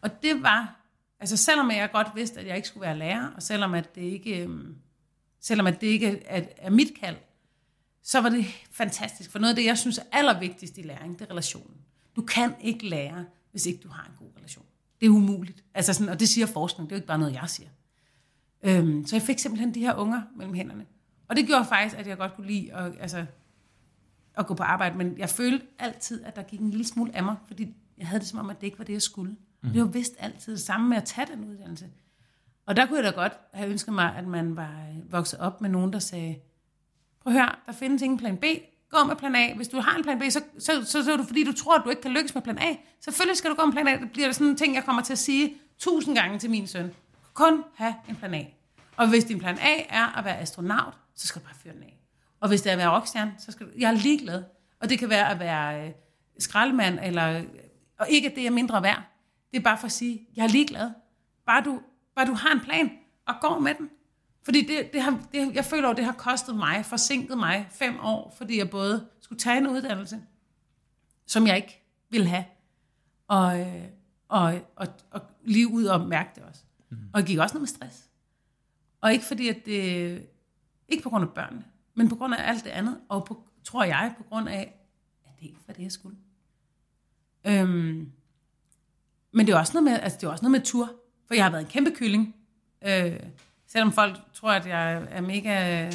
[0.02, 0.80] Og det var,
[1.20, 4.02] altså selvom jeg godt vidste, at jeg ikke skulle være lærer, og selvom at det
[4.02, 4.78] ikke, øhm,
[5.46, 7.16] selvom at det ikke er, er mit kald,
[8.04, 9.32] så var det fantastisk.
[9.32, 11.78] For noget af det, jeg synes er allervigtigst i læring, det er relationen.
[12.16, 14.66] Du kan ikke lære, hvis ikke du har en god relation.
[15.02, 15.64] Det er umuligt.
[15.74, 17.70] Altså sådan, og det siger forskning, det er jo ikke bare noget, jeg siger.
[18.64, 20.86] Øhm, så jeg fik simpelthen de her unger mellem hænderne.
[21.28, 23.26] Og det gjorde faktisk, at jeg godt kunne lide at, altså,
[24.38, 27.24] at gå på arbejde, men jeg følte altid, at der gik en lille smule af
[27.24, 29.36] mig, fordi jeg havde det som om, at det ikke var det, jeg skulle.
[29.64, 29.70] Mm.
[29.70, 31.90] Det var vist altid det samme med at tage den uddannelse.
[32.66, 35.62] Og der kunne jeg da godt have ønsket mig, at man var øh, vokset op
[35.62, 36.40] med nogen, der sagde,
[37.24, 38.46] prøv at høre, der findes ingen plan B,
[38.90, 39.54] gå med plan A.
[39.56, 41.78] Hvis du har en plan B, så, så, så, så er det fordi, du tror,
[41.78, 42.76] at du ikke kan lykkes med plan A.
[43.02, 43.92] Selvfølgelig skal du gå med plan A.
[43.92, 46.94] Det bliver sådan en ting, jeg kommer til at sige tusind gange til min søn.
[47.34, 48.46] Kun have en plan A.
[48.98, 51.84] Og hvis din plan A er at være astronaut, så skal du bare fyre den
[51.84, 52.00] af.
[52.40, 53.72] Og hvis det er at være rockstjerne, så skal du...
[53.78, 54.44] Jeg er ligeglad.
[54.80, 55.92] Og det kan være at være øh,
[56.40, 57.44] skraldemand, eller...
[58.00, 59.04] Og ikke, at det er mindre værd.
[59.52, 60.92] Det er bare for at sige, jeg er ligeglad.
[61.46, 61.82] Bare du,
[62.16, 62.92] bare du har en plan,
[63.26, 63.90] og går med den.
[64.44, 68.00] Fordi det, det har, det, jeg føler, at det har kostet mig, forsinket mig fem
[68.00, 70.22] år, fordi jeg både skulle tage en uddannelse,
[71.26, 72.46] som jeg ikke ville have,
[73.28, 73.84] og, øh,
[74.28, 76.62] og, og, og lige ud og mærke det også.
[76.90, 76.98] Mm.
[77.14, 78.10] Og jeg gik også noget med stress.
[79.02, 80.28] Og ikke fordi, at det...
[80.88, 83.84] Ikke på grund af børnene, men på grund af alt det andet, og på, tror
[83.84, 84.80] jeg, på grund af,
[85.26, 86.18] at det ikke var det, jeg skulle.
[87.46, 88.12] Øhm,
[89.32, 90.94] men det er også noget med, altså det er også noget med tur,
[91.28, 92.36] for jeg har været en kæmpe kylling.
[92.88, 93.20] Øh,
[93.68, 95.90] selvom folk tror, at jeg er mega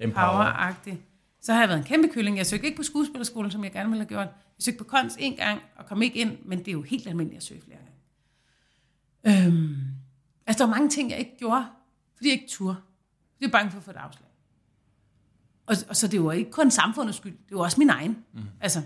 [0.00, 1.00] poweragtig,
[1.40, 2.36] så har jeg været en kæmpe kylling.
[2.36, 4.26] Jeg søgte ikke på skuespillerskolen, som jeg gerne ville have gjort.
[4.26, 7.06] Jeg søgte på konst en gang, og kom ikke ind, men det er jo helt
[7.06, 9.46] almindeligt at søge flere gange.
[9.46, 9.76] Øhm,
[10.46, 11.66] altså, der var mange ting, jeg ikke gjorde,
[12.16, 12.76] fordi jeg ikke turde.
[13.38, 14.28] Det er bange for at få et afslag.
[15.66, 18.24] Og, og så det var ikke kun samfundets skyld, det var også min egen.
[18.32, 18.40] Mm.
[18.60, 18.82] Altså,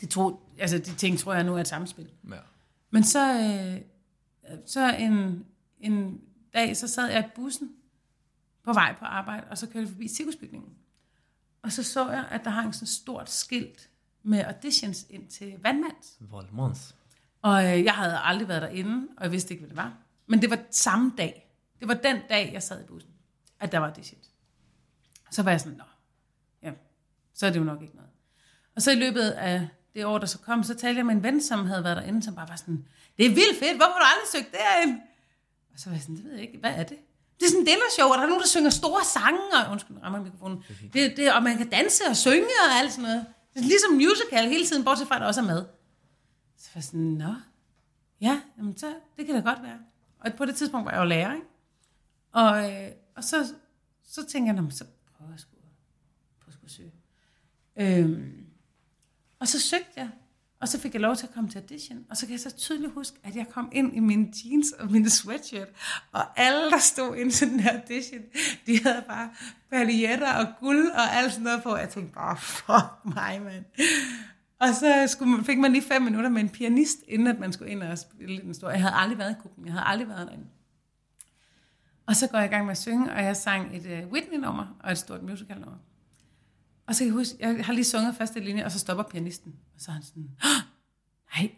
[0.00, 2.08] det tro, altså, de ting tror jeg nu er et samspil.
[2.90, 3.80] Men så, øh,
[4.66, 5.46] så en,
[5.80, 6.20] en
[6.54, 7.70] dag, så sad jeg i bussen
[8.62, 10.70] på vej på arbejde, og så kørte jeg forbi cirkusbygningen.
[11.62, 13.90] Og så så jeg, at der hang sådan et stort skilt
[14.22, 16.16] med auditions ind til vandmands.
[16.20, 16.94] Voldmans.
[17.42, 19.96] Og øh, jeg havde aldrig været derinde, og jeg vidste ikke, hvad det var.
[20.26, 21.54] Men det var samme dag.
[21.80, 23.10] Det var den dag, jeg sad i bussen,
[23.60, 24.30] at der var auditions.
[25.30, 25.84] Så var jeg sådan, nå,
[26.62, 26.72] ja,
[27.34, 28.10] så er det jo nok ikke noget.
[28.74, 29.68] Og så i løbet af
[29.98, 32.22] det år, der så kom, så talte jeg med en ven, som havde været derinde,
[32.22, 32.84] som bare var sådan,
[33.16, 35.00] det er vildt fedt, hvorfor har du aldrig søgt derind?
[35.72, 36.96] Og så var jeg sådan, det ved jeg ikke, hvad er det?
[37.38, 39.96] Det er sådan en dinnershow, og der er nogen, der synger store sange, og undskyld,
[40.02, 40.64] rammer mikrofonen.
[40.92, 43.26] Det, det, og man kan danse og synge og alt sådan noget.
[43.54, 45.64] Det er ligesom musical hele tiden, bortset fra, at der også er med.
[46.58, 47.34] Så var jeg sådan, nå,
[48.20, 49.78] ja, jamen så, det kan da godt være.
[50.20, 51.46] Og på det tidspunkt var jeg jo lærer, ikke?
[52.32, 53.52] Og, øh, og så,
[54.08, 54.84] så tænkte jeg, "Nå, men så
[55.16, 55.50] prøver jeg sgu,
[56.40, 56.92] prøver jeg sgu at søge.
[57.76, 58.37] Øhm,
[59.40, 60.08] og så søgte jeg,
[60.60, 62.04] og så fik jeg lov til at komme til audition.
[62.10, 64.90] Og så kan jeg så tydeligt huske, at jeg kom ind i mine jeans og
[64.90, 65.68] mine sweatshirt.
[66.12, 68.20] Og alle, der stod ind til den her audition,
[68.66, 69.30] de havde bare
[69.70, 71.76] paljetter og guld og alt sådan noget på.
[71.76, 73.64] Jeg tænkte bare, fuck mig, mand.
[74.60, 77.52] Og så skulle man, fik man lige fem minutter med en pianist, inden at man
[77.52, 78.70] skulle ind og spille den store.
[78.70, 79.64] Jeg havde aldrig været i gruppen.
[79.64, 80.46] Jeg havde aldrig været derinde.
[82.06, 84.76] Og så går jeg i gang med at synge, og jeg sang et uh, Whitney-nummer
[84.80, 85.78] og et stort musical-nummer.
[86.88, 89.52] Og så kan jeg huske, jeg har lige sunget første linje, og så stopper pianisten.
[89.74, 90.50] Og så er han sådan, "Åh,
[91.36, 91.50] nej,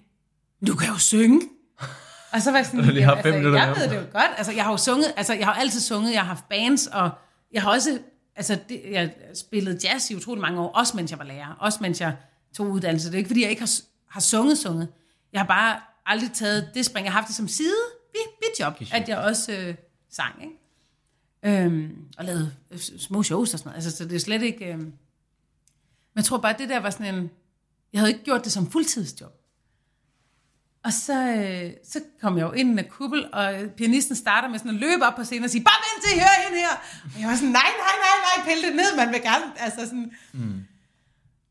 [0.66, 1.40] du kan jo synge.
[2.32, 4.30] Og så var jeg sådan, lige haft altså, minutter jeg ved det jo godt.
[4.36, 7.10] Altså, jeg har jo sunget, altså, jeg har altid sunget, jeg har haft bands, og
[7.52, 7.98] jeg har også,
[8.36, 11.78] altså, det, jeg spillede jazz i utrolig mange år, også mens jeg var lærer, også
[11.82, 12.16] mens jeg
[12.56, 13.06] tog uddannelse.
[13.08, 13.70] Det er ikke, fordi jeg ikke har,
[14.08, 14.88] har sunget, sunget.
[15.32, 17.04] Jeg har bare aldrig taget det spring.
[17.04, 17.74] Jeg har haft det som side,
[18.12, 19.74] bi- bijob, at jeg også øh,
[20.10, 21.62] sang, ikke?
[21.64, 22.52] Øhm, og lavede
[22.98, 23.84] små shows og sådan noget.
[23.84, 24.64] Altså, så det er slet ikke...
[24.74, 24.80] Øh...
[26.14, 27.30] Men jeg tror bare, det der var sådan en...
[27.92, 29.32] Jeg havde ikke gjort det som fuldtidsjob.
[30.84, 34.58] Og så, øh, så kom jeg jo ind i en kuppel, og pianisten starter med
[34.58, 36.74] sådan at løbe op på scenen og sige, bare vent til, hør hende her.
[37.14, 39.60] Og jeg var sådan, nej, nej, nej, nej, pille det ned, man vil gerne.
[39.60, 40.12] Altså sådan.
[40.32, 40.64] Mm.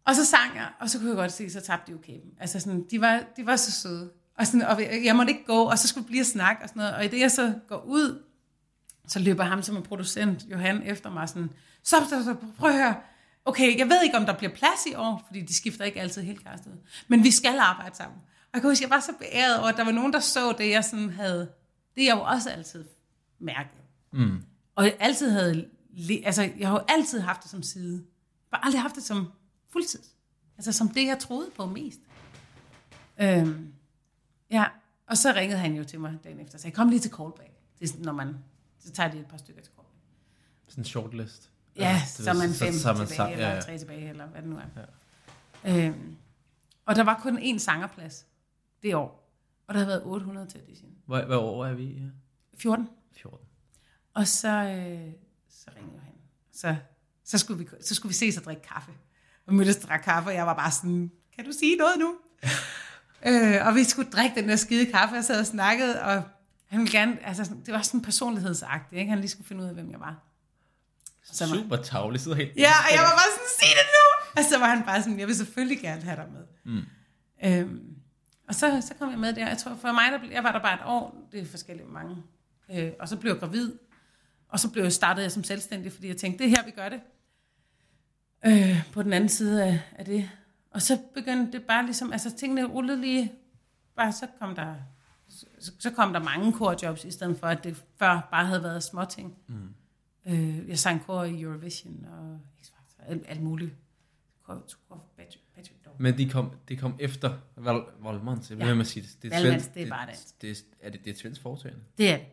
[0.05, 2.32] Og så sang jeg, og så kunne jeg godt se, så tabte de jo kæben.
[2.39, 4.12] Altså sådan, de var, de var så søde.
[4.38, 6.70] Og, sådan, og jeg måtte ikke gå, og så skulle vi blive at snakke og
[6.70, 6.95] sådan noget.
[6.95, 8.24] Og i det jeg så går ud,
[9.07, 11.49] så løber ham som er producent, Johan, efter mig sådan,
[11.84, 12.95] stop, stop, stop, prøv at høre.
[13.50, 16.22] Okay, jeg ved ikke, om der bliver plads i år, fordi de skifter ikke altid
[16.22, 16.78] helt ud.
[17.08, 18.18] Men vi skal arbejde sammen.
[18.20, 20.56] Og jeg kan huske, jeg var så beæret over, at der var nogen, der så
[20.58, 21.52] det, jeg sådan havde,
[21.95, 22.86] det jeg jo også altid
[23.39, 23.80] mærket.
[24.14, 24.43] Mm.
[24.76, 25.70] Og jeg altid havde,
[26.24, 28.06] altså jeg har jo altid haft det som side.
[28.52, 29.28] Jeg har aldrig haft det som
[29.70, 30.00] fuldtid.
[30.58, 32.00] Altså som det, jeg troede på mest.
[33.22, 33.74] Øhm,
[34.52, 34.66] ja,
[35.08, 37.52] og så ringede han jo til mig dagen efter og sagde, kom lige til callback.
[37.80, 38.36] Det er sådan, når man,
[38.80, 39.95] så tager de et par stykker til callback.
[40.68, 41.50] Sådan en shortlist.
[41.80, 43.61] Ja, det så er man fem så er man tilbage, eller ja, ja.
[43.61, 44.82] tre tilbage, eller hvad det nu er.
[45.65, 45.86] Ja.
[45.88, 46.15] Øhm,
[46.86, 48.25] og der var kun én sangerplads
[48.84, 49.34] det år,
[49.67, 50.91] og der havde været 800 til audition.
[51.05, 51.93] Hvad, hvad år er vi i?
[51.93, 52.07] Ja.
[52.57, 52.89] 14.
[53.17, 53.39] 14.
[54.13, 55.11] Og så, øh,
[55.49, 56.13] så ringede han.
[56.53, 56.75] Så,
[57.23, 58.91] så, skulle vi, så skulle vi ses og drikke kaffe.
[59.47, 62.15] Og mødtes og drak kaffe, og jeg var bare sådan, kan du sige noget nu?
[63.25, 66.23] øh, og vi skulle drikke den der skide kaffe, og sad og snakkede, og
[66.65, 69.09] han ville gerne, altså sådan- det var sådan personlighedsagtigt, ikke?
[69.09, 70.23] Han lige skulle finde ud af, hvem jeg var.
[71.36, 72.55] Så var- Super tavlig, sidder helt...
[72.57, 74.05] Ja, og jeg var bare sådan, sig det nu!
[74.38, 76.43] Og så var han bare sådan, jeg vil selvfølgelig gerne have dig med.
[76.65, 76.86] Mm.
[77.45, 77.95] Øhm,
[78.47, 79.47] og så, så kom jeg med der.
[79.47, 81.27] Jeg tror, for mig, der, jeg var der bare et år.
[81.32, 82.15] Det er forskellige mange.
[82.73, 83.71] Øh, og så blev jeg gravid.
[84.49, 86.71] Og så blev jeg startet jeg som selvstændig, fordi jeg tænkte, det er her, vi
[86.71, 86.99] gør det.
[88.45, 90.30] Øh, på den anden side af, af det.
[90.71, 93.32] Og så begyndte det bare ligesom, altså tingene rullede lige,
[93.95, 94.75] bare så kom der,
[95.30, 98.84] så, så kom der mange korjobs, i stedet for, at det før bare havde været
[98.84, 99.36] småting.
[99.47, 99.73] Mm.
[100.30, 103.71] Øh, jeg sang kor i Eurovision og X-Factor, alt, alt muligt.
[104.43, 105.03] Kor, kor,
[105.55, 105.95] Patrick Dog.
[105.99, 108.49] Men de kom, det kom efter Val, Valmans.
[108.49, 108.67] Jeg Ja.
[108.67, 108.73] ja.
[108.73, 109.17] med at sige det.
[109.23, 110.41] det er, Valmans, det er bare dansk.
[110.41, 111.82] Det, det, er det, det er svensk foretagende?
[111.97, 112.25] Det er det.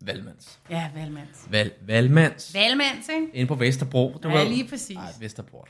[0.00, 0.58] Valmans.
[0.70, 1.46] Ja, Valmands.
[1.50, 2.54] Val, Valmans.
[2.54, 3.28] Valmands, ikke?
[3.34, 4.18] Inde på Vesterbro.
[4.22, 4.94] Du Ja, lige præcis.
[4.96, 5.68] Nej, Vesterport.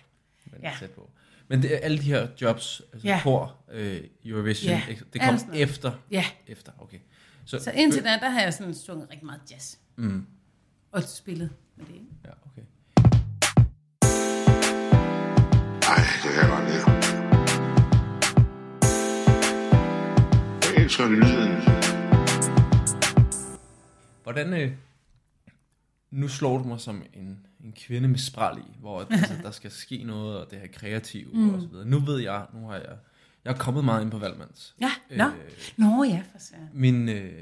[0.52, 0.72] Men Ja.
[0.80, 1.10] tæt på.
[1.48, 3.20] Men det, alle de her jobs, altså Ja.
[3.22, 4.82] kor, øh, Eurovision, Ja,
[5.12, 5.92] det kom efter.
[6.10, 6.24] Ja.
[6.46, 6.98] Efter, okay.
[7.46, 9.76] Så indtil da, der har jeg sådan sunget rigtig meget jazz.
[9.96, 10.26] Mm.
[10.96, 11.94] Og spillet med det.
[11.94, 12.06] ikke?
[12.24, 12.62] Ja, okay.
[15.92, 16.84] Ej, det kan jeg godt lide.
[20.64, 21.52] Jeg elsker lyden.
[24.22, 24.72] Hvordan, øh,
[26.10, 29.50] nu slår du mig som en, en kvinde med spral i, hvor at, altså, der
[29.50, 31.54] skal ske noget, og det her kreative mm.
[31.54, 31.86] og så videre.
[31.86, 32.96] Nu ved jeg, nu har jeg,
[33.44, 34.74] jeg er kommet meget ind på Valmands.
[34.80, 35.24] Ja, nå.
[35.24, 35.32] Øh,
[35.76, 36.54] Nå ja, for så.
[36.72, 37.32] Min, øh,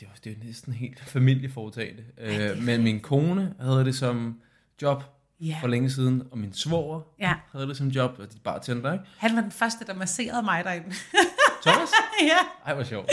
[0.00, 2.02] det jo- det jo næsten helt familieforetagende.
[2.18, 4.40] Øh, men min kone havde det som
[4.82, 5.04] job
[5.40, 5.56] Ja.
[5.60, 7.34] for længe siden, og min svoger Ja.
[7.52, 9.04] havde det som job, og de bartender, ikke?
[9.18, 10.86] Han var den første, der masserede mig derinde.
[11.66, 11.88] Thomas?
[12.22, 12.38] ja.
[12.66, 13.10] Ej, hvor sjovt.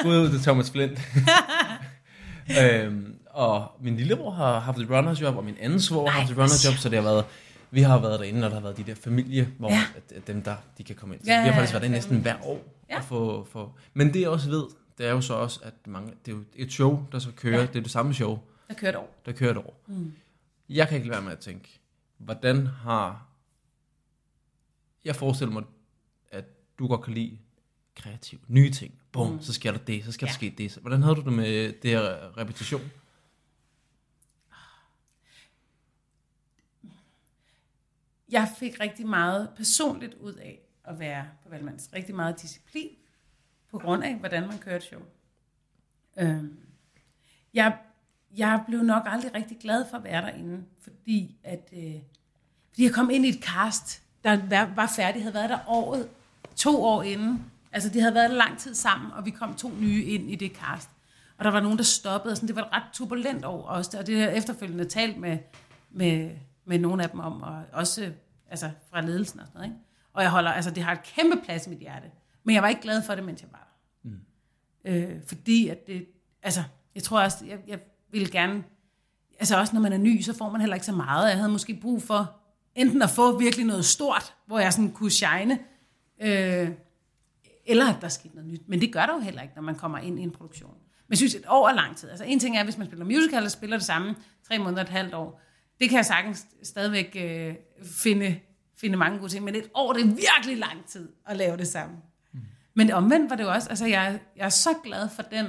[0.00, 0.98] Skud ud til Thomas Flint.
[2.62, 6.36] øhm, og min lillebror har haft et runnerjob, og min anden svor har haft et
[6.38, 7.24] runnerjob, så det har været,
[7.70, 9.82] vi har været derinde, når der har været de der familie, hvor Ja.
[9.96, 11.24] at, at dem der, de kan komme ind.
[11.24, 12.74] Så Ja, vi har faktisk været derinde næsten hver år.
[12.90, 12.98] Ja.
[12.98, 13.72] At få, få.
[13.94, 14.64] Men det jeg også ved,
[14.98, 17.60] det er jo så også, at mange, det er jo et show, der så kører,
[17.60, 17.66] Ja.
[17.66, 18.38] det er det samme show,
[18.68, 19.08] Der kørte over.
[19.26, 19.80] der kører et år.
[19.86, 20.12] Mm.
[20.68, 21.80] Jeg kan ikke lade være med at tænke,
[22.18, 23.26] hvordan har...
[25.04, 25.64] Jeg forestiller mig,
[26.30, 26.44] at
[26.78, 27.38] du godt kan lide
[27.96, 28.94] kreativ, nye ting.
[29.12, 29.42] Bum, mm.
[29.42, 30.28] så sker der det, så skal ja.
[30.28, 30.74] der ske det.
[30.74, 32.90] Hvordan havde du det med det her repetition?
[38.28, 41.90] Jeg fik rigtig meget personligt ud af at være på Valmands.
[41.92, 42.90] Rigtig meget disciplin
[43.70, 45.00] på grund af, hvordan man kører et show.
[46.18, 46.44] Øh,
[47.54, 47.76] jeg,
[48.36, 51.94] jeg blev nok aldrig rigtig glad for at være derinde, fordi, at, øh,
[52.70, 56.08] fordi jeg kom ind i et cast, der var- var færdig, havde været der året,
[56.56, 57.44] to år inden.
[57.72, 60.34] Altså, de havde været der lang tid sammen, og vi kom to nye ind i
[60.34, 60.90] det cast.
[61.38, 63.98] Og der var nogen, der stoppede, og sådan, det var et ret turbulent år også.
[63.98, 65.38] Og det har efterfølgende talt med,
[65.90, 66.30] med,
[66.64, 68.12] med nogle af dem om, og også
[68.50, 69.70] altså, fra ledelsen og sådan noget.
[69.72, 69.80] Ikke?
[70.12, 72.10] Og jeg holder, altså, det har et kæmpe plads i mit hjerte.
[72.48, 74.10] Men jeg var ikke glad for det, mens jeg var der.
[74.10, 74.20] Mm.
[74.84, 76.06] Øh, fordi at det,
[76.42, 76.62] altså,
[76.94, 77.78] jeg tror også, jeg, jeg
[78.10, 78.64] ville gerne,
[79.38, 81.28] altså også når man er ny, så får man heller ikke så meget.
[81.28, 82.40] Jeg havde måske brug for
[82.74, 85.58] enten at få virkelig noget stort, hvor jeg sådan kunne shine,
[86.22, 86.70] øh,
[87.66, 88.68] eller at der skete noget nyt.
[88.68, 90.74] Men det gør der jo heller ikke, når man kommer ind i en produktion.
[90.74, 92.08] Men jeg synes, et år er lang tid.
[92.08, 94.16] Altså en ting er, hvis man spiller musical og spiller det samme
[94.48, 95.40] tre måneder, et halvt år.
[95.80, 98.40] Det kan jeg sagtens stadigvæk øh, finde,
[98.76, 99.44] finde mange gode ting.
[99.44, 101.96] Men et år, det er virkelig lang tid at lave det samme.
[102.78, 105.46] Men omvendt var det jo også, altså jeg, jeg er så glad for den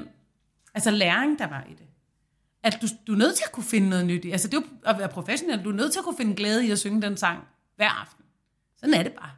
[0.74, 1.86] altså læring, der var i det.
[2.64, 4.32] At du, du er nødt til at kunne finde noget nyt i.
[4.32, 5.64] Altså det er jo at være professionel.
[5.64, 8.26] Du er nødt til at kunne finde glæde i at synge den sang hver aften.
[8.78, 9.32] Sådan er det bare.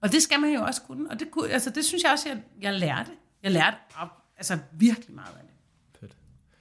[0.00, 1.10] Og det skal man jo også kunne.
[1.10, 3.10] Og det, kunne, altså, det synes jeg også, jeg, jeg lærte.
[3.42, 6.00] Jeg lærte op, altså virkelig meget af det.
[6.00, 6.16] Fedt.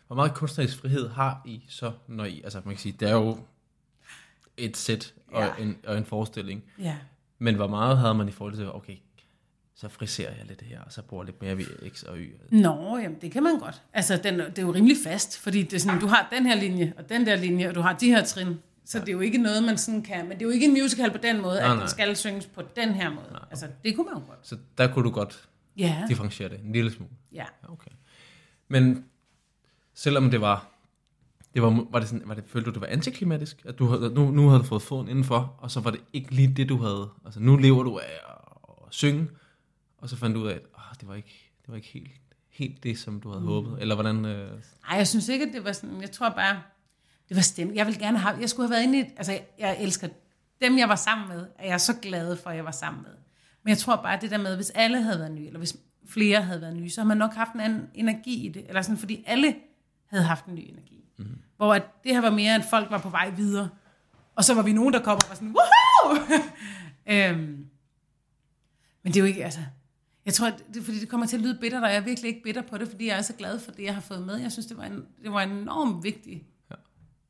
[0.07, 3.13] Hvor meget kunstnerisk frihed har I så, når I, altså man kan sige, det er
[3.13, 3.39] jo
[4.57, 5.63] et sæt og, Ja.
[5.63, 6.63] en, og en forestilling.
[6.79, 6.97] Ja.
[7.39, 8.97] Men hvor meget havde man i forhold til, okay,
[9.79, 12.31] så friserer jeg lidt her, og så bruger lidt mere ved X og Y.
[12.51, 13.81] Nå, jamen det kan man godt.
[13.93, 16.55] Altså, den, det er jo rimelig fast, fordi det er sådan, du har den her
[16.55, 18.47] linje, og den der linje, og du har de her trin.
[18.85, 20.71] Så det er jo ikke noget, man sådan kan, men det er jo ikke en
[20.73, 21.79] musical på den måde, Nej, at nej.
[21.79, 23.39] den skal synges på den her måde.
[23.49, 24.39] Altså, det kunne man jo godt.
[24.47, 27.11] Så der kunne du godt Ja, differentiere det en lille smule.
[27.33, 27.37] ja.
[27.63, 27.91] Ja, okay.
[28.67, 29.05] Men
[29.93, 30.67] selvom det var,
[31.53, 33.61] det var, var det sådan, var det, følte du, det var antiklimatisk?
[33.65, 36.31] At du havde, nu, nu havde du fået foden indenfor, og så var det ikke
[36.35, 37.09] lige det, du havde.
[37.25, 38.03] Altså nu lever du af
[38.87, 39.27] at synge,
[39.97, 42.11] og så fandt du ud af, at oh, det var ikke, det var ikke helt,
[42.49, 43.47] helt det, som du havde mm.
[43.47, 43.81] håbet.
[43.81, 44.25] Eller hvordan...
[44.25, 44.51] Øh,
[44.87, 46.61] Nej, jeg synes ikke, at det var sådan, jeg tror bare,
[47.29, 47.75] det var stemt.
[47.75, 50.07] Jeg ville gerne have, jeg skulle have været inde i, altså jeg, jeg elsker
[50.61, 53.11] dem, jeg var sammen med, er jeg så glad for, at jeg var sammen med.
[53.63, 55.77] Men jeg tror bare, det der med, hvis alle havde været nye, eller hvis
[56.09, 58.65] flere havde været nye, så har man nok haft en anden energi i det.
[58.67, 59.55] Eller sådan, fordi alle
[60.07, 61.05] havde haft en ny energi.
[61.17, 61.25] Mm.
[61.57, 63.69] Hvor at det her var mere, at folk var på vej videre.
[64.35, 66.23] Og så var vi nogen, der kom og var sådan, woohoo!
[67.13, 67.67] øhm,
[69.03, 69.59] men det er jo ikke, altså...
[70.27, 72.29] Jeg tror, det er, fordi det kommer til at lyde bitter, og jeg er virkelig
[72.29, 74.37] ikke bitter på det, fordi jeg er så glad for det, jeg har fået med.
[74.37, 76.47] Jeg synes, det var en, det var en enormt vigtig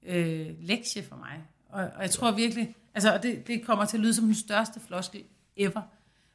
[0.03, 1.43] øh, lektie for mig.
[1.69, 4.35] Og, og jeg tror virkelig, altså og det, det kommer til at lyde som den
[4.35, 5.23] største floskel
[5.55, 5.81] ever.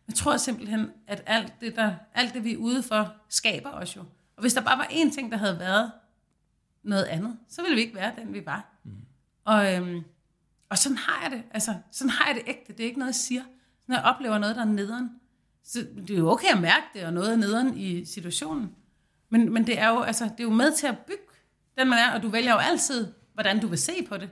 [0.08, 3.96] Jeg tror simpelthen, at alt det, der, alt det, vi er ude for, skaber os
[3.96, 4.00] jo.
[4.36, 5.92] Og hvis der bare var én ting, der havde været
[6.82, 8.80] noget andet, så ville vi ikke være den, vi var.
[8.84, 8.92] Mm.
[9.44, 10.02] Og, øhm,
[10.68, 11.42] og sådan har jeg det.
[11.50, 12.72] Altså, sådan har jeg det ægte.
[12.72, 13.42] Det er ikke noget, jeg siger.
[13.86, 15.10] Når jeg oplever noget, der er nederen,
[15.64, 18.72] så det er jo okay at mærke det, og noget er nederen i situationen.
[19.28, 21.22] Men, men det, er jo, altså, det er jo med til at bygge
[21.78, 24.30] den, man er, og du vælger jo altid, hvordan du vil se på det.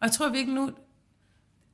[0.00, 0.70] Og jeg tror virkelig nu,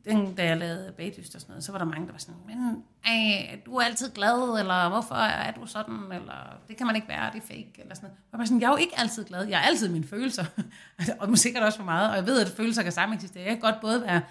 [0.05, 2.35] den, da jeg lavede bagdyst og sådan noget, så var der mange, der var sådan,
[2.47, 6.97] men ej, du er altid glad, eller hvorfor er du sådan, eller det kan man
[6.97, 8.19] ikke være, det er fake, eller sådan noget.
[8.33, 10.45] Jeg var sådan, jeg er jo ikke altid glad, jeg er altid mine følelser,
[11.21, 13.43] og måske sikkert også for meget, og jeg ved, at følelser kan sammen eksistere.
[13.43, 14.23] Jeg kan godt både være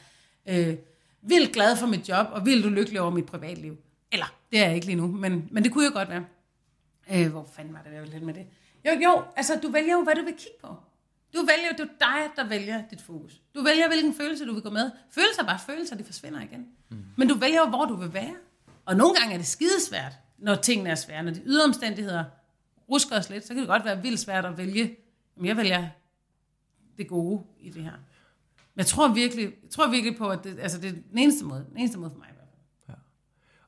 [0.46, 0.76] øh,
[1.22, 3.78] vildt glad for mit job, og vildt ulykkelig over mit privatliv.
[4.12, 6.26] Eller, det er jeg ikke lige nu, men, men det kunne jeg godt være.
[7.12, 8.46] Øh, hvor fanden var det, jeg hen med det?
[8.86, 10.76] Jo, jo, altså du vælger jo, hvad du vil kigge på.
[11.34, 13.42] Du vælger, det er dig, der vælger dit fokus.
[13.56, 14.92] Du vælger, hvilken følelse du vil gå med.
[15.12, 16.68] Følelser er bare følelser, de forsvinder igen.
[16.90, 16.98] Mm.
[17.18, 18.36] Men du vælger jo, hvor du vil være.
[18.86, 21.24] Og nogle gange er det skidesvært, når tingene er svære.
[21.24, 22.24] Når de ydre omstændigheder
[22.90, 24.96] rusker os lidt, så kan det godt være vildt svært at vælge.
[25.36, 25.88] Men jeg vælger
[26.98, 27.92] det gode i det her.
[28.74, 31.46] Men jeg tror virkelig, jeg tror virkelig på, at det, altså det er den eneste
[31.46, 32.28] måde, den eneste måde for mig.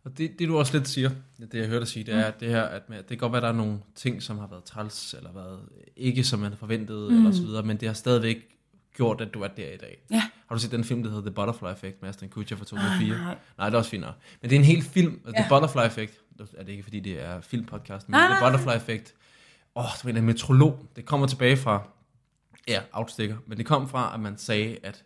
[0.04, 2.50] Og det, det du også lidt siger, det jeg hørte dig sige, det er det
[2.50, 4.64] her, at med- det kan godt være, at der er nogle ting, som har været
[4.64, 5.60] træls, eller været
[5.96, 7.18] ikke som man forventede, mm.
[7.18, 8.38] eller så videre, men det har stadigvæk
[8.96, 9.98] gjort, at du er der i dag.
[10.12, 10.22] Ja.
[10.48, 13.18] Har du set den film, der hedder The Butterfly Effect med Aston Kutcher fra 2004?
[13.18, 13.36] nej.
[13.58, 14.16] nej, det er også fint nok.
[14.42, 15.32] Men det er en hel film, ja.
[15.32, 15.46] The.
[15.50, 16.14] Butterfly Effect,
[16.58, 18.52] er det ikke fordi det er filmpodcast, men Nej, The nej, nej.
[18.52, 19.14] Butterfly Effect.
[19.76, 20.86] Åh, oh, det var en metrolog.
[20.96, 21.88] Det kommer tilbage fra,
[22.68, 25.04] ja, outstikker, men det kom fra, at man sagde, at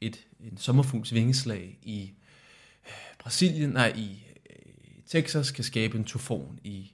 [0.00, 2.12] et, en sommerfugls vingeslag i
[2.86, 4.26] øh, Brasilien, nej, i
[5.12, 6.92] Texas kan skabe en tufon i,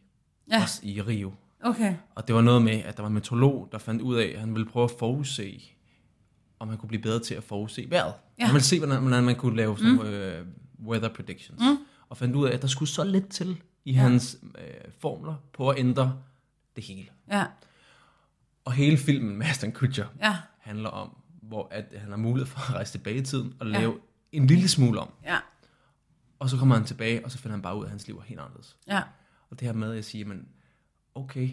[0.50, 0.62] Ja.
[0.62, 1.32] også i Rio.
[1.64, 1.94] Okay.
[2.14, 4.40] Og det var noget med, at der var en meteorolog, der fandt ud af, at
[4.40, 5.62] han ville prøve at forudse,
[6.58, 8.14] om han kunne blive bedre til at forudse vejret.
[8.38, 8.44] Ja.
[8.44, 10.00] Han ville se, hvordan, hvordan man kunne lave sådan mm.
[10.00, 10.46] øh,
[10.86, 11.60] weather predictions.
[11.60, 11.76] Mm.
[12.08, 13.98] Og fandt ud af, at der skulle så lidt til i ja.
[14.00, 14.64] hans øh,
[14.98, 16.18] formler på at ændre
[16.76, 17.06] det hele.
[17.30, 17.44] Ja.
[18.64, 20.36] Og hele filmen med Aston Kutcher Ja.
[20.58, 23.98] handler om, hvor at han har mulighed for at rejse tilbage i tiden og lave
[24.32, 25.08] en lille smule om.
[25.24, 25.36] Ja.
[26.39, 28.16] Og så kommer han tilbage, og så finder han bare ud af, at hans liv
[28.16, 28.76] er helt anderledes.
[28.89, 29.03] Ja.
[29.51, 30.49] Og det her med, at jeg siger, men
[31.14, 31.49] okay,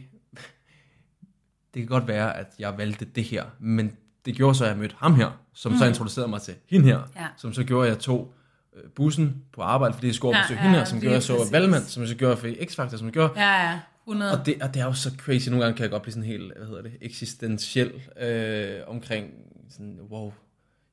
[1.74, 4.78] det kan godt være, at jeg valgte det her, men det gjorde så, at jeg
[4.78, 5.78] mødte ham her, som mm.
[5.78, 7.28] så introducerede mig til hende her, Ja.
[7.38, 8.34] som så gjorde, at jeg tog
[8.76, 11.30] øh, bussen på arbejde, fordi jeg skulle Ja, besøge ja, hende her, som gjorde, at
[11.30, 11.50] jeg så.
[11.52, 13.80] Valmand, som så gjorde for X-Factor, som gjorde, Ja, ja.
[14.08, 14.40] 100.
[14.40, 16.28] og det, og det er jo så crazy, nogle gange kan jeg godt blive sådan
[16.30, 19.32] helt, hvad hedder det, eksistentiel øh, omkring
[19.70, 20.34] sådan, wow,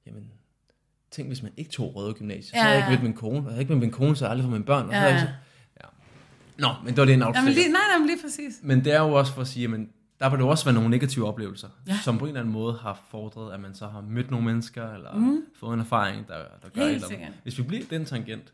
[0.07, 0.31] jamen,
[1.13, 3.37] tænk hvis man ikke tog røde gymnasiet, så Ja, havde jeg ikke mødt min kone,
[3.39, 4.89] og havde jeg ikke mødt min kone, så havde jeg aldrig fået mine børn, og
[4.93, 5.27] så Ja, havde jeg ja.
[5.27, 5.33] så,
[5.83, 5.89] ja.
[6.69, 7.55] Nå, men det var det en Jamen, outfit.
[7.55, 8.61] lige, nej, nej, men lige præcis.
[8.63, 9.89] Men det er jo også for at sige, men
[10.21, 11.99] der vil jo også være nogle negative oplevelser, Ja.
[12.05, 14.93] som på en eller anden måde har fordret, at man så har mødt nogle mennesker,
[14.95, 15.41] eller mm.
[15.61, 17.39] fået en erfaring, der, der gør Helt eller andet.
[17.43, 18.53] Hvis vi bliver den tangent,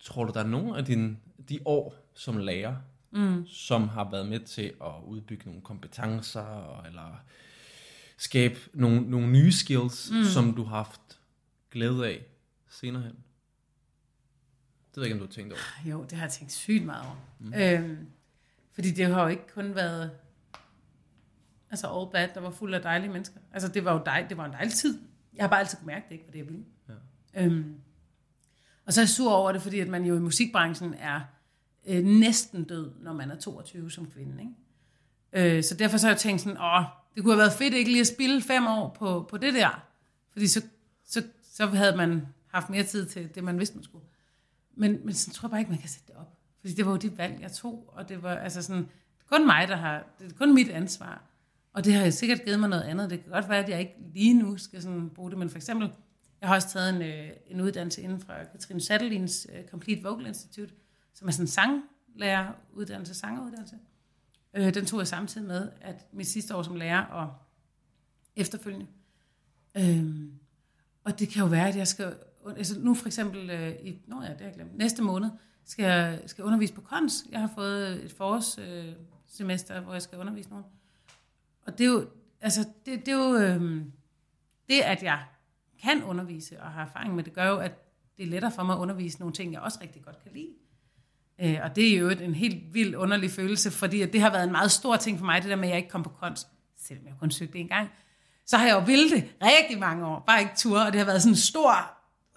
[0.00, 1.16] tror du, der er nogle af dine,
[1.48, 2.74] de år som lærer,
[3.12, 3.46] mm.
[3.46, 7.20] som har været med til at udbygge nogle kompetencer, eller
[8.18, 10.24] skabe nogle, nogle nye skills, mm.
[10.24, 11.00] som du har haft
[11.72, 12.26] glæde af
[12.68, 13.12] senere hen?
[14.94, 15.90] Det ved jeg ikke, om du har tænkt over.
[15.90, 17.16] Jo, det har jeg tænkt sygt meget over.
[17.38, 17.54] Mm.
[17.54, 18.06] Øhm,
[18.72, 20.10] fordi det har jo ikke kun været
[21.70, 23.40] altså all bad, der var fuld af dejlige mennesker.
[23.52, 25.00] Altså det var jo dej, det var en dejlig tid.
[25.36, 26.64] Jeg har bare altid kunne mærke det ikke, var det jeg ville.
[26.88, 27.44] Ja.
[27.44, 27.74] Øhm,
[28.86, 31.20] og så er jeg sur over det, fordi at man jo i musikbranchen er
[31.86, 34.42] øh, næsten død, når man er 22 som kvinde.
[35.32, 35.56] Ikke?
[35.56, 37.90] Øh, så derfor så har jeg tænkt sådan, åh, det kunne have været fedt ikke
[37.90, 39.84] lige at spille fem år på, på det der.
[40.32, 40.62] Fordi så,
[41.52, 44.04] så, havde man haft mere tid til det, man vidste, man skulle.
[44.74, 46.38] Men, men sådan tror jeg bare ikke, man kan sætte det op.
[46.60, 48.88] Fordi det var jo det valg, jeg tog, og det var altså sådan,
[49.26, 51.22] kun mig, der har, det er kun mit ansvar.
[51.72, 53.10] Og det har jeg sikkert givet mig noget andet.
[53.10, 55.56] Det kan godt være, at jeg ikke lige nu skal sådan bruge det, men for
[55.56, 55.92] eksempel,
[56.40, 60.26] jeg har også taget en, øh, en uddannelse inden fra Katrine Sattelins øh, Complete Vocal
[60.26, 60.74] Institute,
[61.14, 63.76] som er sådan en sanglæreruddannelse, sangeruddannelse.
[64.54, 67.34] Øh, den tog jeg samtidig med, at mit sidste år som lærer og
[68.36, 68.86] efterfølgende.
[69.76, 70.32] Øh,
[71.04, 72.14] og det kan jo være, at jeg skal...
[72.56, 75.30] Altså nu for eksempel, øh, i, nå ja, det har jeg glemt, næste måned
[75.64, 77.24] skal jeg skal undervise på KONS.
[77.30, 78.94] Jeg har fået et forårssemester, øh,
[79.28, 80.64] semester, hvor jeg skal undervise nogen.
[81.66, 82.06] Og det er jo,
[82.40, 83.84] altså, det, det er jo, øh,
[84.68, 85.22] det at jeg
[85.82, 87.72] kan undervise og har erfaring med det, gør jo, at
[88.16, 90.48] det er lettere for mig at undervise nogle ting, jeg også rigtig godt kan lide.
[91.38, 94.44] Øh, og det er jo en helt vild underlig følelse, fordi at det har været
[94.44, 96.48] en meget stor ting for mig, det der med, at jeg ikke kom på konst,
[96.76, 97.90] selvom jeg kun søgte en gang.
[98.46, 101.06] Så har jeg jo ville det rigtig mange år, bare ikke tur, og det har
[101.06, 101.72] været sådan en stor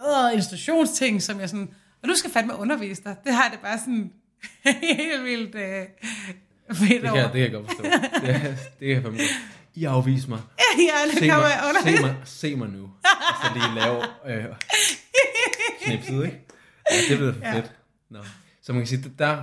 [0.01, 3.15] øh, institutionsting, som jeg sådan, og du skal fandme undervise dig.
[3.23, 4.11] Det har det bare sådan
[4.81, 5.85] helt vildt øh,
[6.75, 7.19] fedt Det kan, over.
[7.19, 7.83] jeg- det kan jeg godt forstå.
[7.83, 8.39] Det, er-
[8.79, 9.19] det kan jeg fandme.
[9.77, 10.39] I afviser mig.
[10.77, 11.97] ja, det Se kan mig, undervise.
[11.97, 12.83] se, mig, se mig nu.
[13.03, 14.55] Og så lige lave øh,
[15.81, 16.41] knipset, ikke?
[16.91, 17.71] Ja, det bliver for fedt.
[18.09, 18.19] Nå.
[18.61, 19.41] Så man kan sige, det der,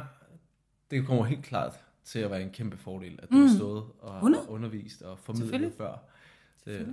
[0.91, 1.73] det kommer helt klart
[2.05, 3.47] til at være en kæmpe fordel, at du mm.
[3.49, 4.45] har stået og, 100.
[4.47, 5.93] og undervist og formidlet før.
[6.65, 6.85] Det er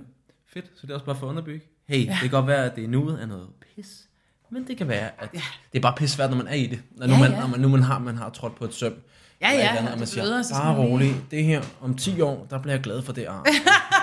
[0.52, 1.66] fedt, så det er også bare for at underbygge.
[1.88, 2.10] Hey, ja.
[2.10, 4.08] det kan godt være, at det er nuet er noget pis,
[4.50, 5.42] men det kan være, at ja.
[5.72, 6.82] det er bare pis svært, når man er i det.
[6.96, 7.40] Når nu, Ja, man, ja.
[7.40, 8.94] når man, nu man har, man har trådt på et søm.
[9.40, 12.20] Ja, ja, andet, og man det siger, bare sådan lige." rolig, det her, om 10
[12.20, 13.46] år, der bliver jeg glad for det arm.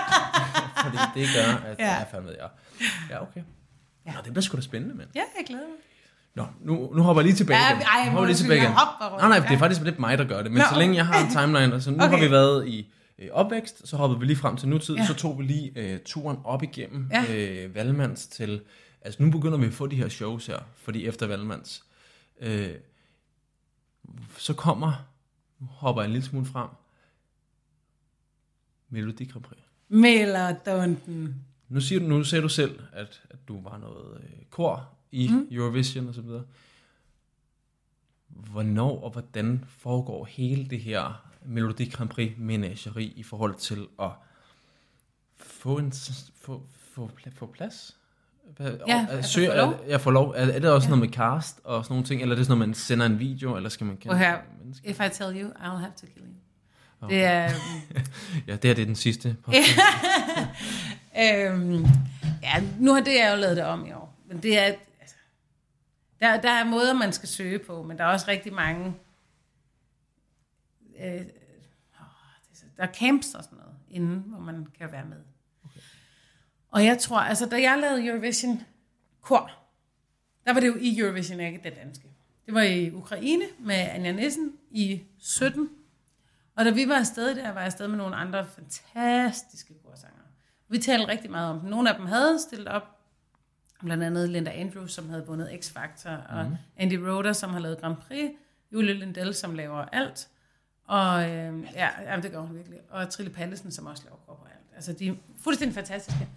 [0.84, 1.94] Fordi det gør, at Ja.
[1.94, 2.46] jeg fandme, ja.
[3.10, 3.40] Ja, okay.
[4.06, 4.12] Ja.
[4.12, 5.08] Nå, det bliver sgu da spændende, mand.
[5.14, 5.76] Ja, jeg glæder mig.
[6.34, 7.82] Nå, nu, nu hopper jeg lige tilbage Ja, igen.
[7.82, 8.70] ej, må hopper jeg lige tilbage igen.
[8.70, 9.20] jeg hopper rundt.
[9.28, 10.50] Nej, nej, det er faktisk lidt mig, der gør det.
[10.52, 12.08] Men Nå, så længe jeg har en timeline, altså nu okay.
[12.10, 15.06] har vi været i øh, opvækst, så hoppede vi lige frem til nutid, Ja.
[15.06, 17.34] så tog vi lige øh, turen op igennem ja.
[17.36, 18.62] øh, Valmands til...
[19.00, 21.84] Altså nu begynder vi at få de her shows her, fordi efter Valmands,
[22.40, 22.74] øh,
[24.38, 25.08] så kommer,
[25.60, 26.68] nu hopper jeg en lille smule frem,
[28.88, 29.58] Melodi Grand Prix.
[29.88, 31.44] Melodonten.
[31.68, 35.28] Nu, siger du, nu sagde du selv, at, at du var noget øh, kor i
[35.28, 35.48] mm.
[35.50, 36.44] Eurovision og så videre.
[38.28, 44.10] Hvornår og hvordan foregår hele det her Melodi Grand Prix menageri i forhold til at
[45.38, 45.92] få en
[46.36, 46.62] få,
[46.94, 47.96] få, få plads?
[48.56, 49.74] Hvad, Ja, og, altså søge, få lov.
[49.88, 50.30] jeg får lov.
[50.36, 50.90] Er, er det også ja.
[50.90, 53.18] noget med cast og sådan nogle ting, eller er det sådan noget, man sender en
[53.18, 54.38] video, eller skal man kende Prøv her.
[54.60, 54.90] mennesker?
[54.90, 56.32] If I tell you, I'll have to kill you.
[57.00, 57.14] Okay.
[57.16, 57.50] Det er...
[58.46, 59.36] Ja, det her det er den sidste.
[59.42, 59.68] podcast.
[61.22, 61.84] øhm,
[62.42, 64.14] ja, nu har det jeg jo lavet det om i år.
[64.28, 64.62] Men det er...
[65.00, 65.16] Altså,
[66.20, 68.94] der, der er måder, man skal søge på, men der er også rigtig mange
[71.00, 74.92] øh, åh, det er så- der er camps og sådan noget inden, hvor man kan
[74.92, 75.16] være med.
[75.64, 75.80] Okay.
[76.70, 78.60] Og jeg tror, altså da jeg lavede Eurovision
[79.20, 79.50] kor,
[80.46, 82.08] der var det jo i Eurovision, ikke det danske.
[82.46, 85.68] Det var i Ukraine med Anja Nissen i 17.
[86.56, 90.22] Og da vi var afsted der, var jeg afsted med nogle andre fantastiske korsangere.
[90.68, 91.70] Vi talte rigtig meget om dem.
[91.70, 92.82] Nogle af dem havde stillet op,
[93.80, 96.56] blandt andet Linda Andrews, som havde vundet X-Factor, og Mhm.
[96.76, 98.30] Andy Roder, som har lavet Grand Prix,
[98.72, 100.28] Julie Lindell, som laver alt,
[100.88, 104.44] og øh, ja, ja, det gør hun virkelig, og Trille Pallesen, som også laver kropper
[104.44, 104.66] og alt.
[104.74, 106.28] Altså, de er fuldstændig fantastiske.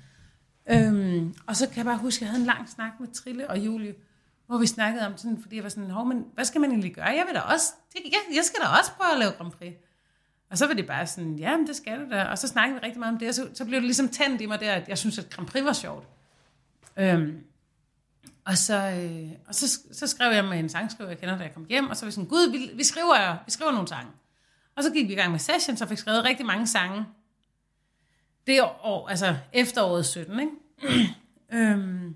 [0.70, 3.50] Øhm, og så kan jeg bare huske, at jeg havde en lang snak med Trille
[3.50, 3.94] og Julie,
[4.48, 6.96] hvor vi snakkede om sådan, fordi jeg var sådan, Hov, men hvad skal man egentlig
[6.96, 7.06] gøre?
[7.06, 9.74] Jeg vil da også, det, jeg, jeg skal da også prøve at lave Grand Prix.
[10.50, 12.24] Og så var det bare sådan, ja, men det skal du da.
[12.24, 14.42] Og så snakkede vi rigtig meget om det, og så, så blev det ligesom tændt
[14.42, 16.08] i mig der, at jeg synes, at Grand Prix var sjovt.
[16.98, 17.44] Øhm,
[18.46, 21.54] og så, øh, og så, så skrev jeg med en sangskriver, jeg kender, da jeg
[21.54, 24.12] kom hjem, og så var vi sådan, gud, vi, vi, skriver, vi skriver nogle sange.
[24.82, 27.06] Og så gik vi i gang med sessions, og fik skrevet rigtig mange sange.
[28.48, 30.52] Det år, altså efteråret 17, ikke?
[31.54, 32.16] øhm,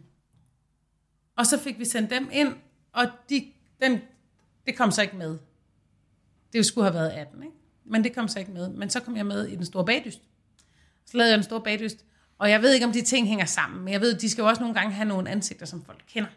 [1.38, 2.56] og så fik vi sendt dem ind,
[2.94, 3.46] og de,
[3.82, 4.00] dem,
[4.66, 5.38] det kom så ikke med.
[6.54, 7.56] Det skulle have været 18, ikke?
[7.86, 8.70] Men det kom så ikke med.
[8.70, 10.22] Men så kom jeg med i den store bagdyst.
[11.06, 12.06] Så lavede jeg den store bagdyst.
[12.38, 14.48] Og jeg ved ikke, om de ting hænger sammen, men jeg ved, de skal jo
[14.48, 16.30] også nogle gange have nogle ansigter, som folk kender.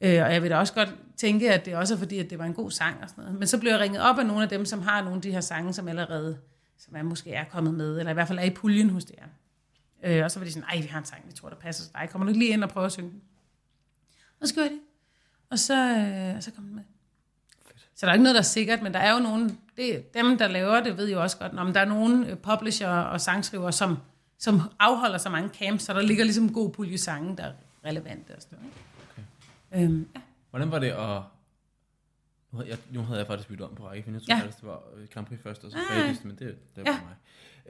[0.00, 2.38] Øh, og jeg vil da også godt tænke, at det også er fordi, at det
[2.38, 3.38] var en god sang og sådan noget.
[3.38, 5.32] Men så blev jeg ringet op af nogle af dem, som har nogle af de
[5.32, 6.38] her sange, som allerede,
[6.78, 9.24] som er måske er kommet med, eller i hvert fald er i puljen hos DR.
[10.04, 11.84] Øh, og så var de sådan, ej, vi har en sang, vi tror, der passer
[11.84, 12.08] til dig.
[12.10, 13.22] Kommer du ikke lige ind og prøve at synge den?
[14.40, 14.78] Og så gjorde det.
[15.50, 16.82] Og så, øh, og så kom den med.
[17.94, 20.38] Så der er ikke noget, der er sikkert, men der er jo nogen, det, dem
[20.38, 23.70] der laver det, ved jo også godt, om der er nogen øh, publisher og sangskriver,
[23.70, 23.98] som,
[24.38, 27.52] som afholder så mange camps, så der ligger ligesom god pulje sange, der er
[27.84, 28.72] relevante og sådan noget.
[29.74, 30.20] Øhm, ja.
[30.50, 31.20] Hvordan var det at...
[32.52, 34.20] Nu havde jeg, nu havde jeg faktisk byttet om på rækkefølgen.
[34.20, 34.40] Jeg tror Ja.
[34.42, 34.46] ja.
[34.46, 35.96] det var øh, Grand Prix først, og så Ah.
[36.02, 36.98] bagdysten, men det, det var Ja.
[37.06, 37.14] mig.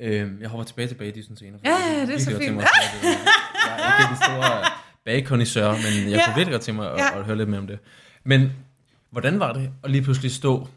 [0.00, 1.60] Øhm, jeg hopper tilbage til bagdysten senere.
[1.64, 2.54] Ja, jeg ja, det er så fint.
[2.54, 2.70] mig at
[3.02, 3.18] høre det.
[3.66, 4.70] Jeg er ikke den store
[5.04, 6.24] bagkondisør, men jeg Ja.
[6.26, 7.18] kunne virkelig godt tænke mig at, Ja.
[7.18, 7.78] at høre lidt mere om det.
[8.24, 8.52] Men
[9.10, 10.68] hvordan var det at lige pludselig stå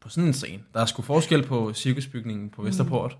[0.00, 0.62] på sådan en scene?
[0.74, 3.18] Der er sgu forskel på cirkusbygningen på Vesterport,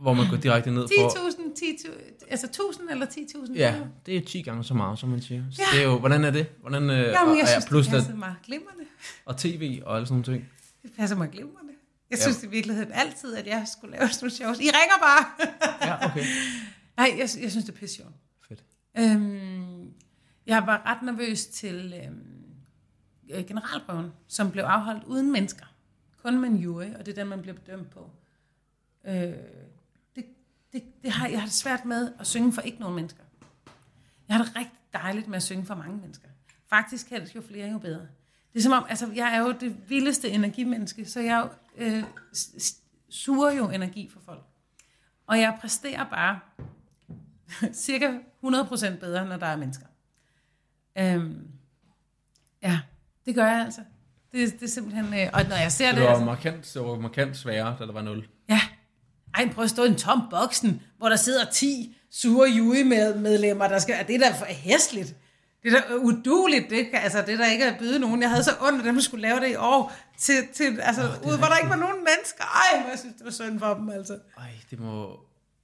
[0.00, 1.08] hvor man går direkte ned for...
[1.08, 1.40] 10.000,
[1.86, 1.90] 10.000,
[2.30, 2.46] altså
[2.80, 3.54] 1.000 eller 10.000?
[3.54, 5.44] Ja, det er 10 gange så meget, som man siger.
[5.50, 5.76] Så Ja.
[5.78, 6.46] det er jo, hvordan er det?
[6.60, 8.84] Hvordan, øh, Jamen, jeg og, synes, plus det passer mig glimrende.
[9.24, 10.48] og tv og alle sådan nogle ting.
[10.82, 11.72] Det passer mig glimrende.
[12.10, 12.22] Jeg Ja.
[12.22, 14.58] synes i virkeligheden altid, at jeg skulle lave sådan nogle shows.
[14.58, 15.24] I ringer bare!
[15.88, 16.24] Ja, okay.
[16.98, 18.02] Nej, jeg, jeg synes, det er pisse.
[18.48, 18.64] Fedt.
[18.98, 19.92] Øhm,
[20.46, 22.18] jeg var ret nervøs til øhm,
[23.30, 25.64] øh, generalprøven, som blev afholdt uden mennesker.
[26.22, 28.10] Kun med en jury, og det er den, man bliver bedømt på.
[29.08, 29.32] Øh,
[30.72, 33.22] det, det, det har, jeg har det svært med at synge for ikke nogen mennesker.
[34.28, 36.28] Jeg har det rigtig dejligt med at synge for mange mennesker.
[36.70, 38.06] Faktisk helst jo flere, jo bedre.
[38.52, 41.48] Det er som om, altså jeg er jo det vildeste energimenneske, så jeg
[41.78, 42.04] jo, øh,
[43.08, 44.42] suger jo energi for folk.
[45.26, 46.40] Og jeg præsterer bare
[47.72, 49.86] cirka 100% bedre, når der er mennesker.
[50.98, 51.48] Øhm,
[52.62, 52.80] ja,
[53.26, 53.80] det gør jeg altså.
[54.32, 55.04] Det, det er simpelthen...
[55.04, 55.96] Øh, og når jeg ser Så det...
[55.96, 58.28] det var Altså, markant, det var markant sværere, da der var 0.
[58.48, 58.60] ja.
[59.38, 63.78] Ej, prøv at stå i en tom boksen, hvor der sidder 10 sure jury-medlemmer, der
[63.78, 63.94] skal...
[63.98, 65.16] Er det der for hæsligt?
[65.62, 68.22] Det er da uduligt, det, altså, det er der ikke at byde nogen.
[68.22, 71.32] Jeg havde så ondt af dem, skulle lave det i år, til, til, altså, oh,
[71.32, 72.44] ud, hvor der ikke var nogen mennesker.
[72.44, 74.18] Ej, jeg synes, det var synd for dem, altså.
[74.38, 75.20] Ej, det må...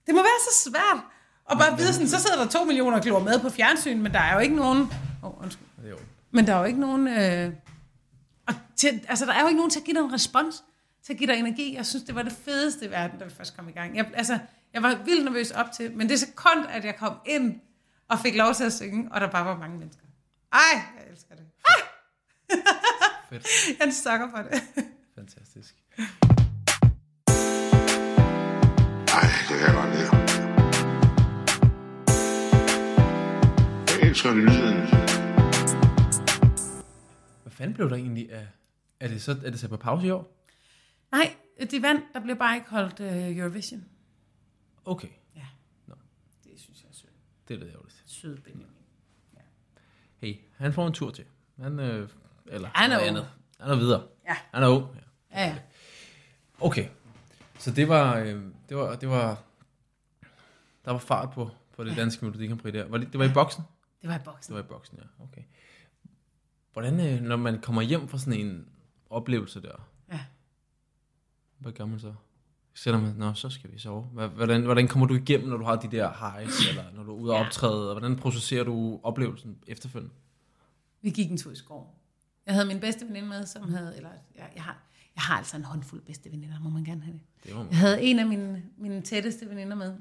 [0.06, 1.04] Det må være så svært.
[1.44, 4.12] Og bare vide sådan, så sidder der to millioner og glor med på fjernsyn, men
[4.12, 4.78] der er jo ikke nogen...
[5.22, 5.66] Åh, oh, undskyld.
[5.84, 5.96] Er jo.
[6.30, 7.08] Men der er jo ikke nogen...
[7.08, 7.52] Øh,
[8.48, 10.64] og til, altså, der er jo ikke nogen til at give dig en respons,
[11.07, 11.74] til at give dig energi.
[11.74, 13.96] Jeg synes, det var det fedeste i verden, da vi først kom i gang.
[13.96, 14.38] Jeg, altså,
[14.72, 17.61] jeg var vildt nervøs op til, men det sekund, at jeg kom ind
[18.09, 20.02] og fik lov til at synge, og der bare var mange mennesker.
[20.52, 20.61] Ej,
[20.98, 21.44] jeg elsker det.
[23.30, 23.46] Fedt.
[23.68, 24.62] Jeg er en sukker for det.
[25.14, 25.74] Fantastisk.
[29.18, 30.11] Ej, det kan jeg godt lide.
[33.90, 34.80] Jeg elsker lyden.
[37.42, 38.46] Hvad fanden blev der egentlig af...
[39.00, 40.34] Er det så, er det så på pause i år?
[41.14, 41.36] Nej,
[41.70, 42.04] de vandt.
[42.12, 43.84] Der blev bare ikke holdt uh, Eurovision.
[44.84, 45.46] Okay, Ja.
[45.86, 45.94] Nå.
[46.44, 47.12] Det synes jeg er sødt.
[47.48, 48.02] det er lidt ærgerligt.
[48.06, 48.66] Sød Benjamin.
[50.16, 51.24] Hey, han får en tur til.
[51.60, 52.08] Han, øh,
[52.46, 53.30] eller Han er andet.
[53.60, 54.06] Han er videre.
[54.28, 54.36] Ja.
[54.54, 54.86] Han er ung.
[54.94, 55.40] Ja.
[55.40, 55.58] Ja, ja.
[56.60, 56.88] Okay.
[57.58, 59.42] Så det var, øh, det var, det var,
[60.84, 62.88] der var fart på, på det danske Melodi Grand Prix der.
[62.88, 63.62] Var det, det var i boksen?
[64.02, 64.54] Det var i boksen.
[64.54, 65.24] Det var i boksen, ja.
[65.24, 65.42] Okay.
[66.72, 68.68] Hvordan, øh, når man kommer hjem fra sådan en
[69.10, 69.93] oplevelse der, Ja.
[71.59, 72.14] Hvad gør man så?
[72.74, 74.02] Sætter man, nå, så skal vi sove.
[74.02, 77.16] Hvordan, hvordan kommer du igennem, når du har de der highs, eller når du er
[77.16, 80.14] ude og optræde, og hvordan processerer du oplevelsen efterfølgende?
[81.02, 82.00] Vi gik en tur i skov.
[82.46, 84.82] Jeg havde min bedste veninde med, som havde, eller jeg, jeg, har,
[85.16, 87.22] Jeg har altså en håndfuld bedste veninder, må man gerne have det.
[87.44, 89.94] Det var Jeg havde en af mine, mine tætteste veninder med,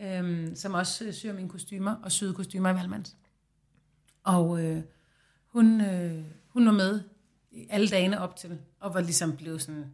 [0.00, 3.16] øhm, som også øh, syr mine kostymer og syede kostymer i Valmands.
[4.24, 4.82] Og øh,
[5.48, 7.00] hun, øh, hun var med
[7.70, 9.92] alle dagene op til, og var ligesom blevet sådan...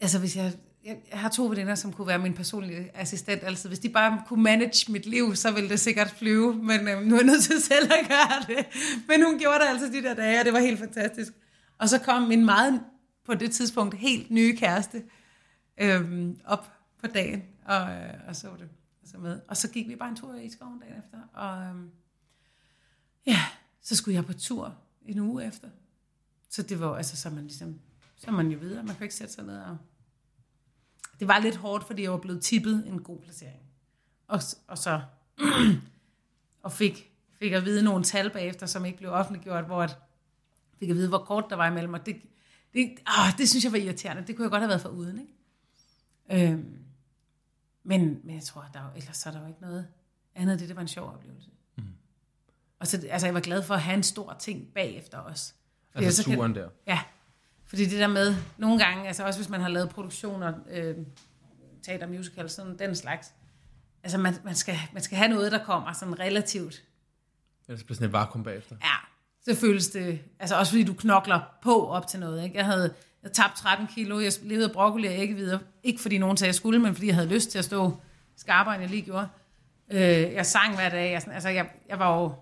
[0.00, 0.52] Altså hvis jeg...
[0.84, 3.42] Jeg, jeg har to veninder, som kunne være min personlige assistent.
[3.44, 6.54] Altså, hvis de bare kunne manage mit liv, så ville det sikkert flyve.
[6.54, 8.66] Men øh, nu er jeg nødt til selv at gøre det.
[9.08, 11.32] Men hun gjorde det altså de der dage, og det var helt fantastisk.
[11.78, 12.80] Og så kom min meget,
[13.24, 15.02] på det tidspunkt, helt nye kæreste
[15.80, 18.68] øhm, op på dagen og, øh, og så det
[19.04, 19.40] så med.
[19.48, 21.18] Og så gik vi bare en tur i skoven dagen efter.
[21.32, 21.90] Og øhm,
[23.26, 23.40] ja,
[23.82, 24.74] så skulle jeg på tur
[25.06, 25.68] en uge efter.
[26.50, 27.80] Så det var altså, så man ligesom,
[28.16, 28.82] så er man jo videre.
[28.82, 29.78] Man kan ikke sætte sig ned og...
[31.20, 33.62] Det var lidt hårdt, fordi jeg var blevet tippet en god placering.
[34.28, 35.02] Og, og så...
[36.62, 39.98] og fik, fik at vide nogle tal bagefter, som ikke blev offentliggjort, hvor at,
[40.78, 42.06] fik at vide, hvor kort der var imellem mig.
[42.06, 42.16] Det,
[42.74, 44.26] det, ah, det synes jeg var irriterende.
[44.26, 46.52] Det kunne jeg godt have været for uden, ikke?
[46.52, 46.78] Øhm,
[47.84, 49.88] men, men jeg tror, der var, ellers så er der jo ikke noget
[50.34, 50.68] andet det.
[50.68, 51.50] Det var en sjov oplevelse.
[51.76, 51.84] Mm.
[52.78, 55.54] Og så, altså, jeg var glad for at have en stor ting bagefter os.
[55.94, 56.68] Altså så kan- turen der.
[56.86, 57.00] Ja,
[57.66, 60.94] fordi det der med, nogle gange, altså også hvis man har lavet produktioner, øh,
[61.82, 63.32] teater, musical, sådan den slags,
[64.02, 66.82] altså man, man, skal, man skal have noget, der kommer sådan relativt,
[67.68, 68.76] Ellers bliver sådan et vakuum bagefter.
[68.82, 68.94] ja,
[69.42, 72.56] så føles det, altså også fordi du knokler på op til noget, ikke?
[72.56, 76.36] Jeg havde jeg tabt 13 kilo, jeg levede af broccoli og æggevidere, ikke fordi nogen
[76.36, 77.96] sagde, jeg skulle, men fordi jeg havde lyst til at stå
[78.36, 79.28] skarpere, end jeg lige gjorde.
[79.90, 80.00] Øh,
[80.32, 82.32] jeg sang hver dag, jeg, sådan, altså jeg, jeg var jo,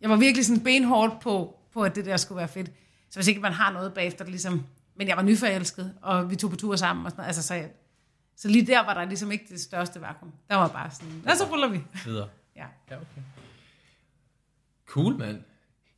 [0.00, 2.70] jeg var virkelig sådan benhårdt på, på, at det der skulle være fedt.
[3.10, 6.36] Så hvis ikke man har noget bagefter, det ligesom, men jeg var nyforelsket, og vi
[6.36, 7.70] tog på tur sammen, og sådan noget, altså så, jeg,
[8.36, 10.32] så lige der var der ligesom ikke det største vakuum.
[10.50, 11.80] Der var bare sådan, og så ruller vi.
[12.04, 12.28] Videre.
[12.56, 12.66] Ja.
[12.90, 13.22] Ja, okay.
[14.86, 15.42] Cool, mand.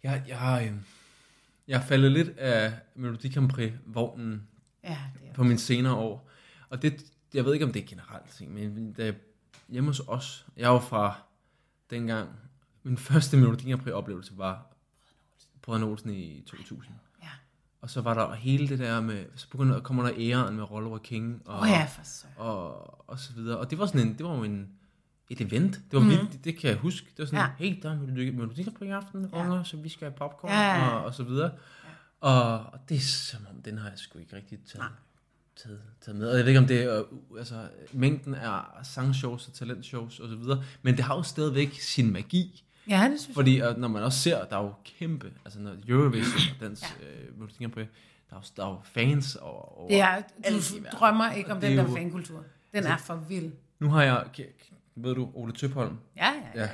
[0.02, 0.76] Jeg, jeg, øh,
[1.68, 4.48] jeg faldet lidt af Melodi Grand Prix-vognen
[4.84, 5.34] Ja, det er.
[5.34, 6.28] på mine senere år.
[6.70, 7.04] Og det,
[7.34, 9.14] jeg ved ikke, om det er generelt ting, men da jeg,
[9.68, 11.14] hjemme hos os, jeg var fra
[11.90, 12.28] dengang,
[12.82, 14.66] min første Melodi Grand Prix-oplevelse var
[15.68, 16.94] Brødrene Olsen i 2000.
[17.22, 17.28] Ja.
[17.80, 20.98] Og så var der hele det der med, så begyndte, kommer der æren med Oliver
[20.98, 22.26] King og, oh, ja, for så.
[22.36, 23.58] og, og så videre.
[23.58, 24.68] Og det var sådan en, det var jo en,
[25.30, 25.74] et event.
[25.74, 26.08] Det var mm.
[26.08, 27.06] vildt, det, det, kan jeg huske.
[27.06, 27.44] Det var sådan, Ja.
[27.60, 27.70] ja.
[27.70, 29.40] hey, der er Melodi Melodi Grand Prix i aften, Ja.
[29.40, 30.90] unger, så vi skal have popcorn Ja, ja, ja.
[30.90, 31.50] og, og så videre.
[32.20, 34.90] Og, og det er som om, den har jeg sgu ikke rigtig taget,
[35.56, 36.30] taget, taget med.
[36.30, 40.28] Og jeg ved ikke, om det er uh, altså, mængden af sangshows og talentshows og
[40.28, 42.64] så videre, men det har jo stadigvæk sin magi.
[42.88, 45.72] Ja, det synes Fordi at når man også ser, der er jo kæmpe, altså når
[45.88, 47.06] Eurovision og dens ja.
[47.06, 47.86] øh, Grand Prix,
[48.30, 50.56] der er jo, der er jo fans over, over Det er, du
[50.92, 52.44] drømmer ikke om Og den er der jo- fankultur.
[52.74, 53.52] Den er for vild.
[53.80, 54.24] Nu har jeg,
[54.96, 56.62] ved du, Ole Tøpholm, Ja, ja, ja.
[56.62, 56.68] Ja.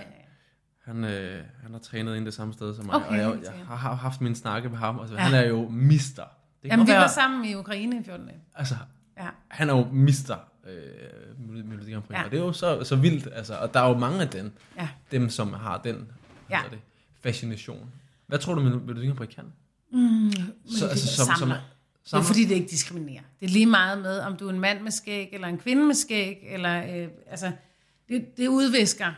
[0.84, 3.36] han, øh, han har trænet ind det samme sted som mig, Okay, og jeg, jeg
[3.46, 3.66] sikkert.
[3.66, 5.20] har, haft min snakke med ham, altså, Ja.
[5.20, 6.24] han er jo mister.
[6.62, 8.38] Det Jamen, vi godt var være, sammen i Ukraine i 14 dage.
[8.54, 8.74] altså,
[9.18, 9.28] Ja.
[9.48, 10.36] han er jo mister
[10.66, 12.24] øh, Melodi Grand Prix, Ja.
[12.24, 14.52] og det er jo så, så vildt, altså, og der er jo mange af dem,
[14.78, 14.88] Ja.
[15.10, 16.08] dem som har den,
[16.50, 16.60] Ja.
[16.70, 16.78] det,
[17.20, 17.90] fascination.
[18.26, 19.44] Hvad tror du, Melodi Grand Prix kan?
[19.92, 20.32] Men
[20.66, 21.54] Så, altså, som, som, samler.
[21.54, 22.24] Det er samler?
[22.26, 23.22] fordi, det ikke diskriminerer.
[23.40, 25.84] Det er lige meget med, om du er en mand med skæg, eller en kvinde
[25.86, 27.52] med skæg, eller, øh, altså,
[28.08, 29.12] det, det udvisker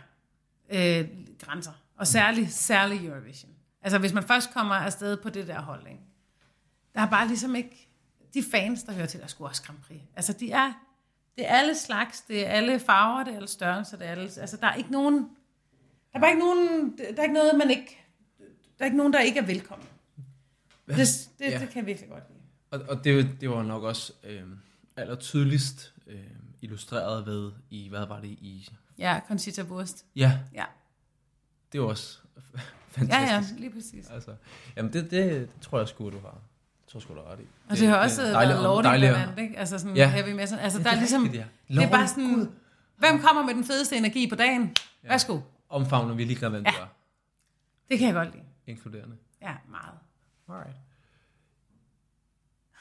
[0.73, 1.05] øh,
[1.45, 1.73] grænser.
[1.97, 3.51] Og særligt, særligt Eurovision.
[3.83, 6.01] Altså, hvis man først kommer afsted på det der hold, ikke?
[6.95, 7.89] der er bare ligesom ikke,
[8.35, 9.99] de fans, der hører til, der skulle også Grand Prix.
[10.17, 10.73] Altså, de er,
[11.37, 14.23] det er alle slags, det er alle farver, det er alle størrelser, det er alle,
[14.41, 15.15] altså, der er ikke nogen,
[16.13, 17.99] der er bare ikke nogen, der er ikke noget, man ikke,
[18.79, 19.87] der er ikke nogen, der ikke er velkommen.
[20.87, 21.59] Det, det, Ja.
[21.59, 22.41] det kan jeg virkelig godt lide.
[22.71, 24.43] Og, og det, det var nok også øh,
[24.97, 26.21] aller tydeligst øh,
[26.63, 28.69] illustreret ved i, hvad var det i...
[28.99, 30.05] Ja, Conchita Wurst.
[30.17, 30.65] Ja, Ja,
[31.73, 32.19] det var også
[32.55, 33.55] ja, fantastisk.
[33.55, 34.11] ja lige præcis.
[34.11, 34.35] Altså,
[34.77, 36.39] jamen det, det, det tror jeg sgu, du har.
[36.97, 37.47] Det tror jeg sgu, du ret i.
[37.71, 39.59] Og det har også er været Lordi at- blandt ikke?
[39.59, 40.09] Altså sådan Ja.
[40.11, 40.59] heavy metal.
[40.59, 41.75] Altså, Ja, der det er er ligesom, rigtigt, ja.
[41.75, 42.51] det er bare sådan,
[42.99, 44.77] hvem kommer med den fedeste energi på dagen?
[45.03, 45.41] Værsgo.
[45.69, 46.59] Omfavner vi lige hvem Ja.
[46.71, 46.87] du er.
[47.91, 48.45] Det kan jeg godt lide.
[48.67, 49.17] Inkluderende.
[49.43, 49.99] Ja, meget.
[50.49, 50.77] Alright.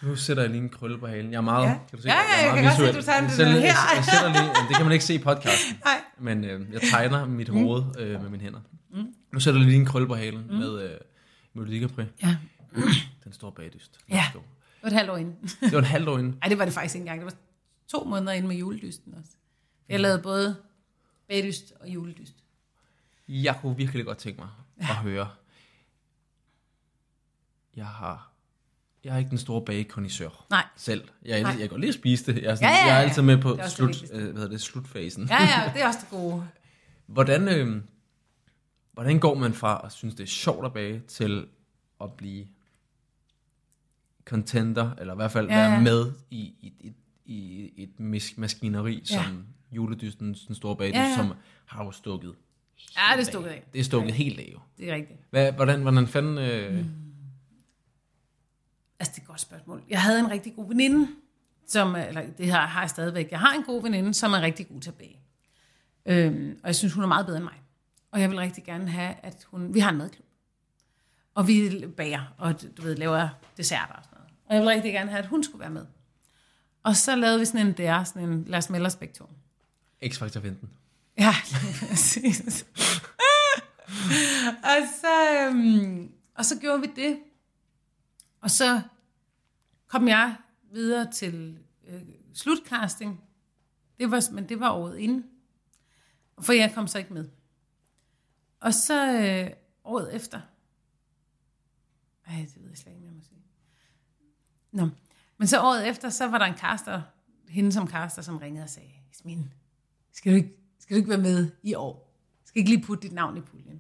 [0.02, 1.32] Nu sætter jeg lige en krølle på halen.
[1.32, 1.74] Jeg er meget, Ja.
[1.90, 2.08] kan du se?
[2.08, 2.96] Ja, ja, er jeg meget kan godt se, visuel.
[2.96, 3.62] du tager den Jeg her.
[3.62, 6.02] Jeg, jeg sætter lige, det kan man ikke se i podcasten, Nej.
[6.20, 8.60] men øh, jeg tegner mit hoved øh, med mine hænder.
[8.94, 9.06] Mm.
[9.34, 10.56] Nu sætter jeg lige en krølle på halen mm.
[10.56, 10.98] med øh,
[11.54, 12.08] Melodi Grand Prix.
[12.24, 12.36] Ja,
[13.26, 14.00] Den store bagdyst.
[14.10, 14.24] Ja.
[14.34, 14.42] Det
[14.82, 15.36] var et halvt år inden.
[15.62, 16.38] Det var en halvt år inden.
[16.42, 17.20] Nej, det var det faktisk ikke engang.
[17.20, 17.34] Det var
[17.88, 19.32] to måneder inden med juledysten også.
[19.90, 20.56] Jeg lavede både
[21.28, 22.36] bagdyst og juledyst.
[23.28, 25.30] Jeg kunne virkelig godt tænke mig at høre.
[27.76, 28.32] Jeg har,
[29.04, 30.66] jeg er ikke den store bagekondisør Nej.
[30.76, 31.10] selv.
[31.26, 31.50] Jeg, Nej.
[31.52, 32.42] jeg kan godt lide at spise det.
[32.44, 33.08] Jeg er, sådan, Ja, ja, jeg er ja.
[33.08, 35.28] altid med på det slut, øh, hvad hedder det, slutfasen.
[35.28, 36.48] Ja, ja, det er også det gode.
[37.06, 37.82] Hvordan, øh,
[38.94, 41.48] hvordan går man fra at synes, det er sjovt at bage, til
[42.02, 42.48] at blive
[44.26, 45.64] contender, eller i hvert fald Ja, ja.
[45.64, 45.70] ja.
[45.70, 46.94] være med i, i,
[47.26, 47.36] i,
[47.76, 49.16] i et mas- maskineri, Ja.
[49.18, 49.24] ja.
[49.24, 51.10] som juledysten, den store bagdyst, Ja, ja, ja.
[51.12, 51.16] ja.
[51.18, 51.34] som
[51.66, 52.36] har jo stukket.
[52.98, 53.64] Ja, det er stukket af.
[53.74, 54.60] Det er stukket helt af jo.
[54.78, 55.20] Det er rigtigt.
[55.30, 56.38] Hvad, hvordan, hvordan fanden...
[56.38, 56.86] Øh, Mm.
[59.00, 59.84] Altså, det er et godt spørgsmål.
[59.90, 61.08] Jeg havde en rigtig god veninde,
[61.68, 63.32] som, eller det her har jeg stadigvæk.
[63.32, 65.20] Jeg har en god veninde, som er rigtig god til at bage.
[66.06, 67.62] Øhm, og jeg synes, hun er meget bedre end mig.
[68.12, 69.74] Og jeg vil rigtig gerne have, at hun...
[69.74, 70.26] Vi har en madklub.
[71.36, 74.15] Og vi bager, og du ved, laver desserter og sådan.
[74.46, 75.86] Og jeg vil rigtig gerne have, at hun skulle være med.
[76.84, 79.30] Og så lavede vi sådan en der, sådan en Lars Mellers begge to.
[80.04, 80.70] X-Factor 15.
[81.18, 82.66] Ja, lige præcis.
[84.64, 87.20] og, så, øhm, og så gjorde vi det.
[88.42, 88.82] Og så
[89.88, 90.36] kom jeg
[90.72, 92.02] videre til øh,
[92.34, 93.22] slutcasting.
[94.00, 95.26] Det var, men det var året inden.
[96.40, 97.30] For jeg kom så ikke med.
[98.60, 99.52] Og så øh,
[99.84, 100.42] året efter.
[102.28, 103.44] Ej, det ved jeg slet ikke, hvad jeg må sige.
[104.76, 104.90] Nå.
[105.38, 107.02] Men så året efter, så var der en caster,
[107.50, 109.52] hende som caster, som ringede og sagde, Ismin,
[110.14, 110.50] skal du ikke,
[110.80, 112.12] skal du ikke være med i år?
[112.46, 113.80] Skal ikke lige putte dit navn i puljen?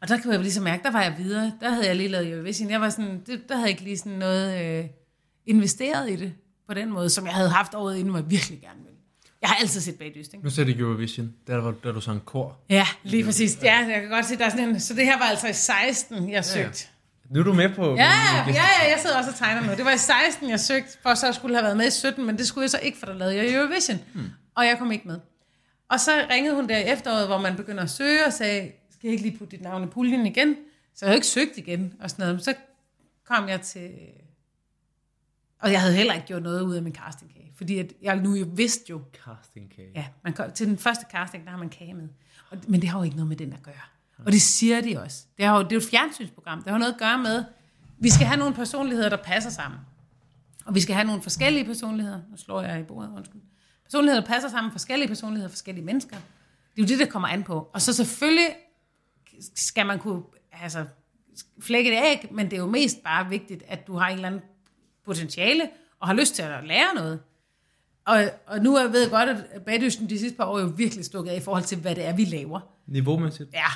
[0.00, 1.52] Og der kan jeg ligesom mærke, der var jeg videre.
[1.60, 2.70] Der havde jeg lige lavet Eurovision.
[2.70, 4.88] Jeg var sådan, det, der havde jeg ikke lige sådan noget øh,
[5.46, 6.32] investeret i det
[6.66, 8.98] på den måde, som jeg havde haft året inden, hvor jeg virkelig gerne ville.
[9.40, 10.44] Jeg har altid set bagdyst, ikke?
[10.44, 11.34] Nu ser det Eurovision.
[11.46, 12.58] Der var der du sang kor.
[12.68, 13.58] Ja, lige præcis.
[13.62, 14.80] Ja, jeg kan godt se, der er sådan en...
[14.80, 16.86] Så det her var altså i 16, jeg søgte.
[17.30, 17.94] Nu er du med på...
[17.94, 19.72] Ja, ja, ja, jeg sidder også og tegner nu.
[19.76, 22.38] Det var i 16, jeg søgte, for så skulle have været med i 17, men
[22.38, 23.98] det skulle jeg så ikke, for der lavede jeg Eurovision.
[24.14, 24.30] Hmm.
[24.54, 25.20] Og jeg kom ikke med.
[25.88, 29.08] Og så ringede hun der i efteråret, hvor man begynder at søge, og sagde, skal
[29.08, 30.56] jeg ikke lige putte dit navn i puljen igen?
[30.94, 32.34] Så jeg havde ikke søgt igen, og sådan noget.
[32.34, 32.54] Men så
[33.24, 33.90] kom jeg til...
[35.60, 38.34] Og jeg havde heller ikke gjort noget ud af min castingkage, fordi at jeg nu
[38.34, 39.90] jo vidste jo, Casting kage.
[39.94, 42.08] Ja, man kom, til den første casting, der har man kage med.
[42.50, 43.74] Og, men det har jo ikke noget med den at gøre.
[44.18, 45.24] Og det siger de også.
[45.36, 46.62] Det, har jo, det er jo et fjernsynsprogram.
[46.62, 47.44] Det har noget at gøre med,
[47.98, 49.80] vi skal have nogle personligheder, der passer sammen.
[50.64, 52.20] Og vi skal have nogle forskellige personligheder.
[52.30, 53.40] Nu slår jeg i bordet, undskyld.
[53.84, 54.72] Personligheder, der passer sammen.
[54.72, 56.16] Forskellige personligheder, forskellige mennesker.
[56.76, 57.70] Det er jo det, der kommer an på.
[57.72, 58.48] Og så selvfølgelig
[59.54, 60.84] skal man kunne altså,
[61.60, 64.28] flække det af, men det er jo mest bare vigtigt, at du har en eller
[64.28, 64.42] anden
[65.04, 65.68] potentiale,
[66.00, 67.20] og har lyst til at lære noget.
[68.04, 71.04] Og, og nu ved jeg godt, at bagdysten de sidste par år er jo virkelig
[71.04, 72.60] stukket af i forhold til, hvad det er, vi laver.
[72.86, 73.52] Niveaumæssigt.
[73.52, 73.66] Ja,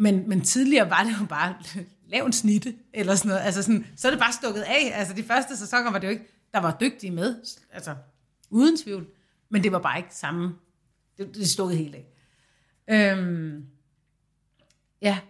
[0.00, 1.54] men, men tidligere var det jo bare,
[2.12, 3.42] lav en snitte, eller sådan noget.
[3.42, 4.92] Altså sådan, så er det bare stukket af.
[4.94, 7.96] Altså de første sæsoner var det jo ikke, der var dygtige med, altså
[8.50, 9.06] uden tvivl.
[9.48, 10.54] Men det var bare ikke samme,
[11.18, 12.06] det, det stukket helt af.
[12.90, 13.66] Øhm,
[15.02, 15.20] ja,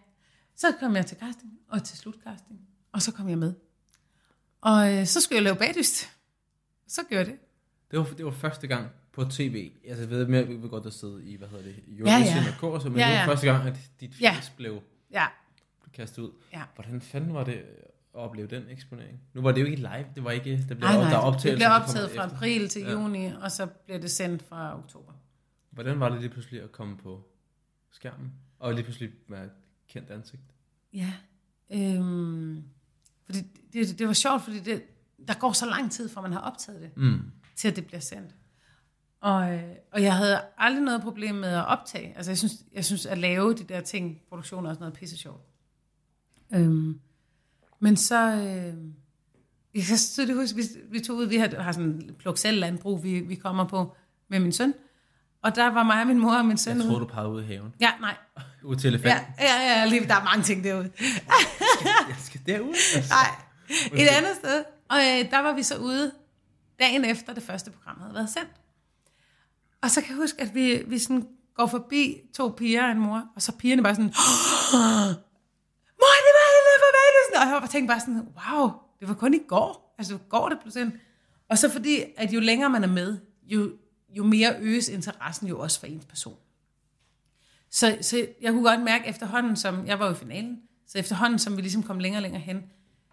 [0.56, 2.60] så kom jeg til casting, og til slutcasting,
[2.92, 3.54] og så kom jeg med.
[4.60, 6.10] Og øh, så skulle jeg lave bagdyst.
[6.88, 7.49] Så gjorde jeg det.
[7.90, 9.72] Det var, det var første gang på tv.
[9.88, 12.52] Altså, jeg ved, jeg vil godt have siddet i, hvad hedder det, Eurovision Ja, ja.
[12.54, 13.28] og kor, så, men Ja, det var ja.
[13.28, 14.40] første gang, at dit fjes Ja.
[14.56, 14.82] blev
[15.12, 15.26] Ja,
[15.92, 16.30] kastet ud.
[16.52, 16.62] Ja.
[16.74, 17.64] Hvordan fanden var det at
[18.14, 19.20] opleve den eksponering?
[19.34, 21.30] Nu var det jo ikke live, det var ikke, der blev nej, der er nej,
[21.32, 22.36] det blev der optaget fra efter.
[22.36, 22.92] april til Ja.
[22.92, 25.12] juni, og så blev det sendt fra oktober.
[25.70, 27.28] Hvordan var det lige pludselig at komme på
[27.92, 29.50] skærmen, og lige pludselig være et
[29.88, 30.42] kendt ansigt?
[30.92, 31.12] Ja.
[31.74, 32.64] Øhm,
[33.24, 33.38] fordi
[33.72, 34.82] det, det var sjovt, fordi det,
[35.28, 37.20] der går så lang tid, fra man har optaget det, Mm.
[37.60, 38.34] Til at det bliver sendt.
[39.20, 42.12] Og, øh, og jeg havde aldrig noget problem med at optage.
[42.16, 45.16] Altså jeg synes, jeg synes at lave de der ting, produktioner og sådan noget, pisse
[45.16, 45.42] sjovt.
[46.54, 47.00] Øhm,
[47.80, 48.74] men så, øh,
[49.74, 52.60] jeg kan tydeligt huske, vi, vi tog ud, vi har, har sådan en pluk selv
[52.60, 53.96] landbrug, vi, vi kommer på
[54.28, 54.74] med min søn.
[55.42, 57.42] Og der var mig og min mor og min søn Jeg troede, du pegede ud
[57.42, 57.74] i haven.
[57.80, 58.16] Ja, nej.
[58.64, 59.34] Ud til elefanten.
[59.38, 60.90] Ja, ja, ja, lige, der er mange ting derude.
[62.08, 62.74] Jeg skal derud.
[62.96, 63.14] Altså.
[63.14, 64.64] Nej, et andet sted.
[64.88, 66.12] Og øh, der var vi så ude
[66.80, 68.50] dagen efter det første program havde været sendt.
[69.82, 72.98] Og så kan jeg huske, at vi, vi sådan går forbi to piger og en
[72.98, 74.04] mor, og så pigerne bare sådan,
[76.00, 77.34] mor, det var hele for Valesen.
[77.40, 78.70] Og jeg var bare tænkt bare sådan, wow,
[79.00, 79.94] det var kun i går.
[79.98, 80.92] Altså, går det pludselig.
[81.48, 83.72] Og så fordi, at jo længere man er med, jo,
[84.16, 86.36] jo mere øges interessen jo også for ens person.
[87.70, 91.38] Så, så jeg kunne godt mærke efterhånden, som jeg var jo i finalen, så efterhånden,
[91.38, 92.62] som vi ligesom kom længere og længere hen,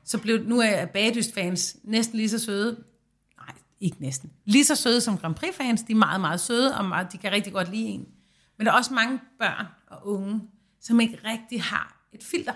[0.03, 2.83] så blev nu er Bagedyst-fans næsten lige så søde.
[3.79, 4.31] Ikke næsten.
[4.45, 5.81] Lige så søde som Grand Prix-fans.
[5.81, 8.07] De er meget, meget søde, og meget, de kan rigtig godt lide en.
[8.57, 10.41] Men der er også mange børn og unge,
[10.81, 12.53] som ikke rigtig har et filter.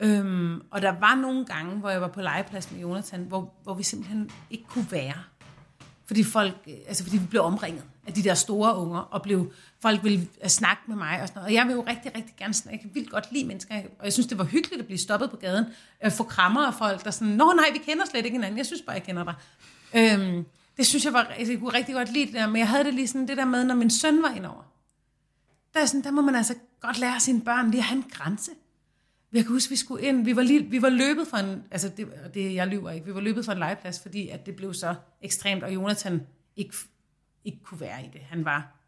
[0.00, 3.74] Øhm, og der var nogle gange, hvor jeg var på legeplads med Jonathan, hvor, hvor
[3.74, 5.22] vi simpelthen ikke kunne være.
[6.06, 9.52] Fordi folk, øh, altså fordi vi blev omringet af de der store unger, og blev,
[9.80, 11.46] folk ville øh, snakke med mig og sådan noget.
[11.46, 12.76] Og jeg vil jo rigtig, rigtig gerne snakke.
[12.76, 15.30] Jeg kan vildt godt lide mennesker, og jeg synes, det var hyggeligt at blive stoppet
[15.30, 15.64] på gaden,
[16.00, 18.66] at få krammer af folk, der sådan, nå nej, vi kender slet ikke hinanden, jeg
[18.66, 19.34] synes bare, jeg kender dig.
[19.94, 20.44] Øhm,
[20.76, 22.84] det synes jeg var, altså, jeg kunne rigtig godt lide det der, men jeg havde
[22.84, 24.62] det lige sådan det der med, når min søn var indover.
[25.74, 28.10] Der, er sådan, der må man altså godt lære sine børn lige at have en
[28.10, 28.50] grænse.
[29.32, 31.88] Jeg kan huske, vi skulle ind, vi var, lige, vi var løbet fra en, altså
[31.88, 34.74] det, det, jeg lyver ikke, vi var løbet fra en legeplads, fordi at det blev
[34.74, 36.74] så ekstremt, og Jonathan ikke,
[37.44, 38.20] ikke kunne være i det.
[38.20, 38.78] Han var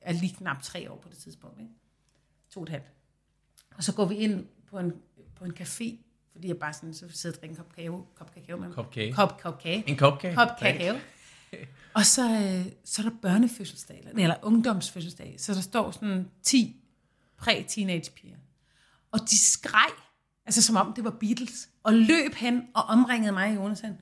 [0.00, 1.72] er lige knap tre år på det tidspunkt, ikke?
[2.50, 2.86] To og et halvt.
[3.76, 4.92] Og så går vi ind på en,
[5.36, 5.96] på en café,
[6.38, 8.90] fordi jeg bare sådan, så sidder og drikker en kop kakao, kop kakao med Kop
[8.90, 9.12] kage.
[9.12, 9.84] Kop, kop kage.
[9.86, 10.34] En kop kage?
[10.34, 10.96] Kop kakao.
[11.94, 15.34] Og så, øh, så er der børnefødselsdag, eller, eller ungdomsfødselsdag.
[15.38, 16.76] Så der står sådan 10
[17.38, 18.36] præ-teenage piger.
[19.12, 19.90] Og de skreg,
[20.46, 23.98] altså som om det var Beatles, og løb hen og omringede mig og Jonathan.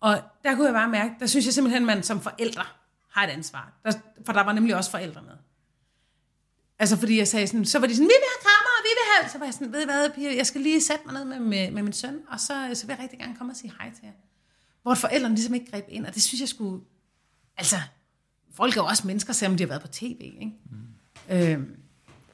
[0.00, 2.64] Og der kunne jeg bare mærke, der synes jeg simpelthen, man som forældre
[3.10, 3.80] har et ansvar.
[3.84, 3.92] Der,
[4.26, 5.36] for der var nemlig også forældre med.
[6.78, 8.59] Altså fordi jeg sagde sådan, så var de sådan, vi vil have
[9.20, 9.30] have...
[9.30, 11.38] Så var jeg sådan, ved I hvad, piger, jeg skal lige sætte mig ned med,
[11.38, 13.90] med, med min søn, og så, så vil jeg rigtig gerne komme og sige hej
[13.94, 14.12] til jer.
[14.82, 16.84] Hvor forældrene ligesom ikke greb ind, og det synes jeg skulle...
[17.56, 17.76] Altså,
[18.54, 20.52] folk er jo også mennesker, selvom de har været på tv, ikke?
[20.70, 20.76] Mm.
[21.36, 21.76] Øhm,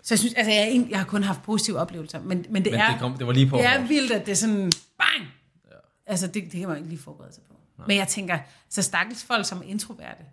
[0.03, 2.73] så jeg synes, altså jeg, en- jeg har kun haft positive oplevelser, men, men det
[2.73, 2.91] Men er...
[2.91, 3.57] det, kom, det var lige på.
[3.57, 5.29] Det er vildt, at det er sådan, bang!
[5.71, 5.71] Ja.
[6.07, 7.55] Altså, det, det kan man ikke lige forberede sig på.
[7.79, 7.87] Nej.
[7.87, 8.39] Men jeg tænker,
[8.69, 10.25] så stakkels folk som er introverte,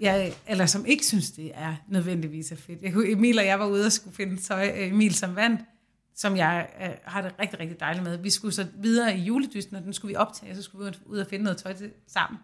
[0.00, 2.82] jeg, eller som ikke synes, det er nødvendigvis er fedt.
[2.82, 4.72] Jeg Emil og jeg var ude og skulle finde tøj.
[4.76, 5.60] Øh, Emil som vandt,
[6.16, 8.16] som jeg øh, har det rigtig, rigtig dejligt med.
[8.18, 10.98] Vi skulle så videre i juledysten, og den skulle vi optage, og så skulle vi
[11.06, 12.40] ud og finde noget tøj til, sammen.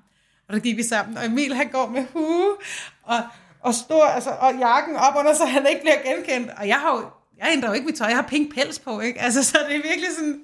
[0.49, 2.57] Og der gik vi sammen, og Emil han går med hue,
[3.03, 3.19] og,
[3.61, 6.51] og stor, altså, og jakken op under, så han ikke bliver genkendt.
[6.59, 9.01] Og jeg har jo, jeg ændrer jo ikke mit tøj, jeg har pink pels på,
[9.01, 9.21] ikke?
[9.21, 10.41] Altså, så det er virkelig sådan,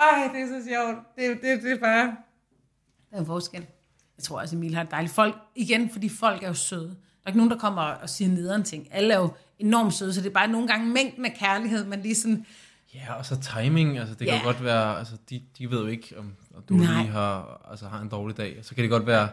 [0.00, 0.98] ej, det er så sjovt.
[1.16, 2.16] Det, det, det er bare,
[3.10, 3.66] der er en forskel.
[4.20, 5.34] Jeg tror også, Emil har et dejligt folk.
[5.56, 6.88] Igen, fordi folk er jo søde.
[6.88, 8.88] Der er ikke nogen, der kommer og siger nederen ting.
[8.90, 12.02] Alle er jo enormt søde, så det er bare nogle gange mængden af kærlighed, man
[12.02, 12.46] lige sådan,
[12.94, 14.38] Ja, og så timing, altså det kan Ja.
[14.38, 17.02] jo godt være, altså de, de ved jo ikke, om, om du Nej.
[17.02, 18.58] lige har, altså, har en dårlig dag.
[18.62, 19.28] Så kan det godt være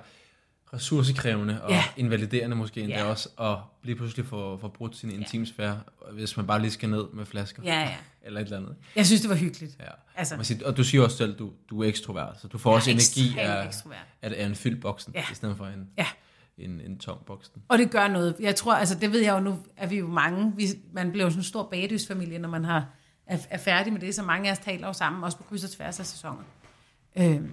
[0.73, 1.84] ressourcekrævende og Ja.
[1.98, 3.03] invaliderende måske endda Ja.
[3.06, 5.80] også, og lige pludselig få, få brudt sin intimsfære,
[6.14, 7.64] hvis man bare lige skal ned med flasker.
[7.65, 7.95] ja, ja.
[8.22, 8.76] Eller et eller andet.
[8.95, 9.76] Jeg synes, det var hyggeligt.
[9.80, 9.85] Ja.
[10.15, 10.35] Altså.
[10.35, 12.76] Man siger, og du siger også selv, du, du er ekstrovert, så du får er
[12.76, 13.68] også energi af,
[14.22, 15.23] af, af en fyldt boksen, Ja.
[15.31, 16.06] i stedet for en, Ja.
[16.57, 17.61] en, en tom boksen.
[17.68, 18.35] Og det gør noget.
[18.39, 20.53] Jeg tror, altså det ved jeg jo nu, er vi jo mange.
[20.56, 22.85] Vi, man bliver jo sådan en stor bagdysfamilie, når man har,
[23.27, 25.64] er, er færdig med det, så mange af os taler jo sammen, også på kryds
[25.64, 26.44] og tværs af sæsoner.
[27.15, 27.52] Øhm,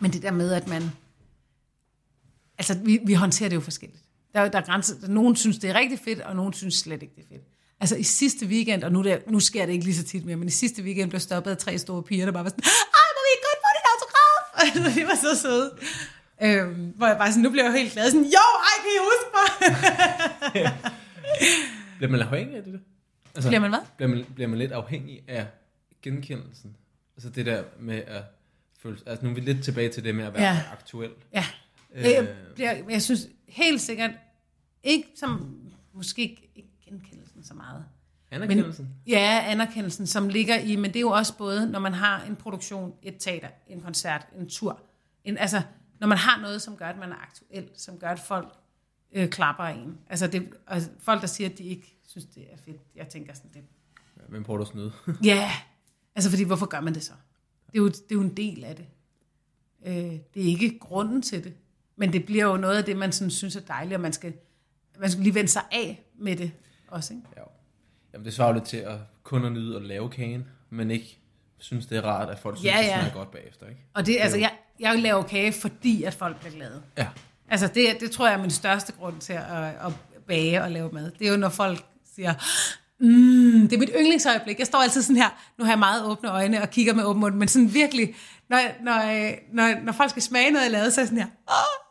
[0.00, 0.82] men det der med, at man...
[2.58, 4.02] Altså, vi, vi håndterer det jo forskelligt.
[4.34, 5.08] Der, er der er grænser.
[5.08, 7.42] Nogen synes, det er rigtig fedt, og nogen synes slet ikke, det er fedt.
[7.80, 10.24] Altså i sidste weekend, og nu, er det, nu sker det ikke lige så tit
[10.24, 12.64] mere, men i sidste weekend blev stoppet af tre store piger, der bare var sådan,
[12.64, 14.42] ej, må vi ikke godt få din autograf?
[14.64, 15.70] Altså, de var så søde.
[16.42, 18.10] Øhm, hvor jeg bare sådan, nu bliver jeg jo helt glad.
[18.10, 19.46] Sådan, jo, ej, kan I huske mig?
[21.98, 22.80] Bliver man afhængig af det?
[23.34, 23.80] Altså, Bliver man hvad?
[23.96, 25.46] Bliver man, bliver man lidt afhængig af
[26.02, 26.76] genkendelsen?
[27.16, 28.22] Altså det der med at
[28.82, 28.98] føle...
[29.06, 30.62] Altså nu er vi lidt tilbage til det med at være ja.
[30.72, 31.10] aktuel.
[31.34, 31.44] Ja.
[31.94, 32.04] Øh.
[32.04, 34.10] Jeg, bliver, jeg synes helt sikkert,
[34.82, 35.60] ikke som,
[35.92, 37.84] måske ikke, ikke genkendelsen så meget.
[38.30, 38.88] Anerkendelsen?
[39.06, 42.36] Ja, anerkendelsen, som ligger i, men det er jo også både, når man har en
[42.36, 44.80] produktion, et teater, en koncert, en tur.
[45.24, 45.62] En, altså,
[45.98, 48.52] når man har noget, som gør, at man er aktuel, som gør, at folk
[49.12, 49.98] øh, klapper af en.
[50.10, 53.34] Altså, det, altså, folk, der siger, at de ikke synes, det er fedt, jeg tænker
[53.34, 53.62] sådan, det,
[54.16, 54.92] Ja, Hvem prøver du at snyde?
[55.24, 55.52] Ja,
[56.14, 57.12] altså fordi hvorfor gør man det så?
[57.66, 58.86] Det er jo, det er jo en del af det.
[59.86, 59.94] Øh,
[60.34, 61.54] det er ikke grunden til det.
[61.96, 64.32] Men det bliver jo noget af det, man sådan synes er dejligt, og man skal,
[65.00, 66.52] man skal lige vende sig af med det
[66.88, 67.14] også.
[67.14, 67.26] Ikke?
[67.36, 67.42] ja.
[68.12, 71.18] Jamen det svarer lidt til at kun at nyde at lave kagen, men ikke
[71.58, 72.90] synes, det er rart, at folk synes, Ja, ja, ja.
[72.90, 72.94] ja.
[72.94, 73.66] det smager godt bagefter.
[73.68, 73.80] Ikke?
[73.94, 76.82] Og det, altså, jeg, jeg laver kage, fordi at folk bliver glade.
[76.98, 77.06] Ja.
[77.48, 79.92] Altså det, det tror jeg er min største grund til at, at
[80.26, 81.10] bage og lave mad.
[81.18, 82.34] Det er jo, når folk siger,
[83.00, 84.58] mm, det er mit yndlingsøjeblik.
[84.58, 85.28] Jeg står altid sådan her,
[85.58, 88.14] nu har jeg meget åbne øjne og kigger med åben mund, men sådan virkelig,
[88.48, 89.02] når, når,
[89.54, 91.85] når, når folk skal smage noget, jeg lavede, så er jeg sådan her, Åh!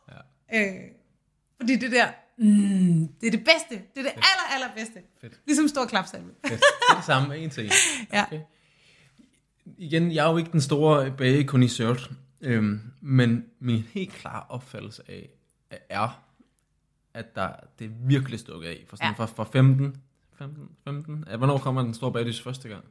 [0.59, 0.73] Ja.
[0.75, 0.81] Øh,
[1.59, 2.07] fordi det der,
[2.37, 3.69] mm, det er det bedste.
[3.95, 4.99] Det er det aller, aller bedste.
[5.21, 5.39] Fedt.
[5.45, 6.29] Ligesom stor klapsalve.
[6.47, 6.59] Fedt.
[6.59, 7.71] Det er det samme, en til en.
[8.13, 8.23] Ja.
[8.25, 8.39] Okay.
[9.77, 11.93] Igen, jeg er jo ikke den store bagekondisør,
[12.41, 15.29] øhm, men min helt klare opfattelse af
[15.89, 16.23] er,
[17.13, 17.49] at der,
[17.79, 18.85] det er virkelig stukket af.
[18.87, 19.09] For sådan Ja.
[19.09, 19.25] ja.
[19.25, 19.95] fra, fra 15,
[20.37, 22.83] 15, 15, ja, hvornår kommer den store bagdys første gang?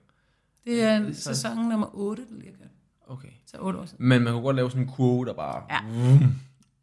[0.64, 2.70] Det er Det er så- sæson nummer 8, der lige har kørt.
[3.06, 3.28] Okay.
[3.46, 4.08] Så 8 år siden.
[4.08, 5.64] Men man kunne godt lave sådan en kurve, der bare...
[5.70, 5.80] Ja.
[5.92, 6.34] Vum,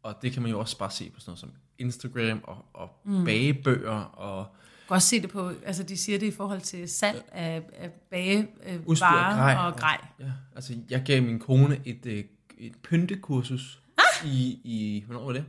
[0.02, 2.90] og det kan man jo også bare se på sådan noget som Instagram og, og
[3.04, 3.24] mm.
[3.24, 4.46] bagebøger og
[4.82, 7.62] Du kan også se det på, altså de siger det i forhold til salg af,
[7.76, 9.66] af bagevarer øh, og grej.
[9.66, 10.06] og grej.
[10.20, 12.24] Ja, altså jeg gav min kone et, øh,
[12.58, 14.28] et pyntekursus ah!
[14.28, 15.44] i, i, hvornår var det?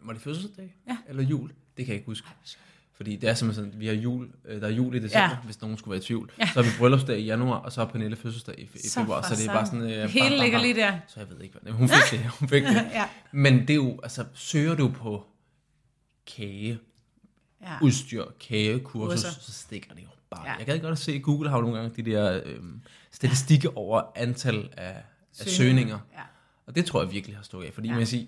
[0.00, 0.76] Var det fødselsdag?
[0.88, 0.96] Ja.
[1.08, 1.48] Eller jul?
[1.48, 2.28] Det kan jeg ikke huske.
[2.96, 5.30] Fordi det er simpelthen sådan, vi har jul, øh, der er jul i december, Ja.
[5.30, 5.36] ja.
[5.44, 6.30] hvis nogen skulle være i tvivl.
[6.38, 6.46] Ja.
[6.46, 9.22] Så har vi bryllupsdag i januar, og så har Pernille fødselsdag i, i Så februar.
[9.22, 9.82] for Så det er bare sådan...
[9.82, 10.98] Øh, Det hele ligger lige der.
[11.08, 12.74] Så jeg ved ikke, hvad Hun fik det, hun fik det.
[12.92, 13.04] Ja.
[13.32, 15.26] Men det er jo, altså, søger du på
[16.36, 16.78] kage,
[17.62, 17.76] Ja.
[17.82, 19.40] udstyr, kagekursus, Kurser.
[19.40, 20.52] så stikker det jo bare, Ja.
[20.52, 20.56] ja.
[20.58, 22.80] jeg gad godt at se, Google har jo nogle gange de der øhm,
[23.12, 24.94] statistikker over antal af,
[25.40, 25.98] af søgninger.
[26.14, 26.20] Ja.
[26.66, 27.92] Og det tror jeg virkelig har stået af, fordi Ja.
[27.94, 27.98] ja.
[27.98, 28.26] man siger,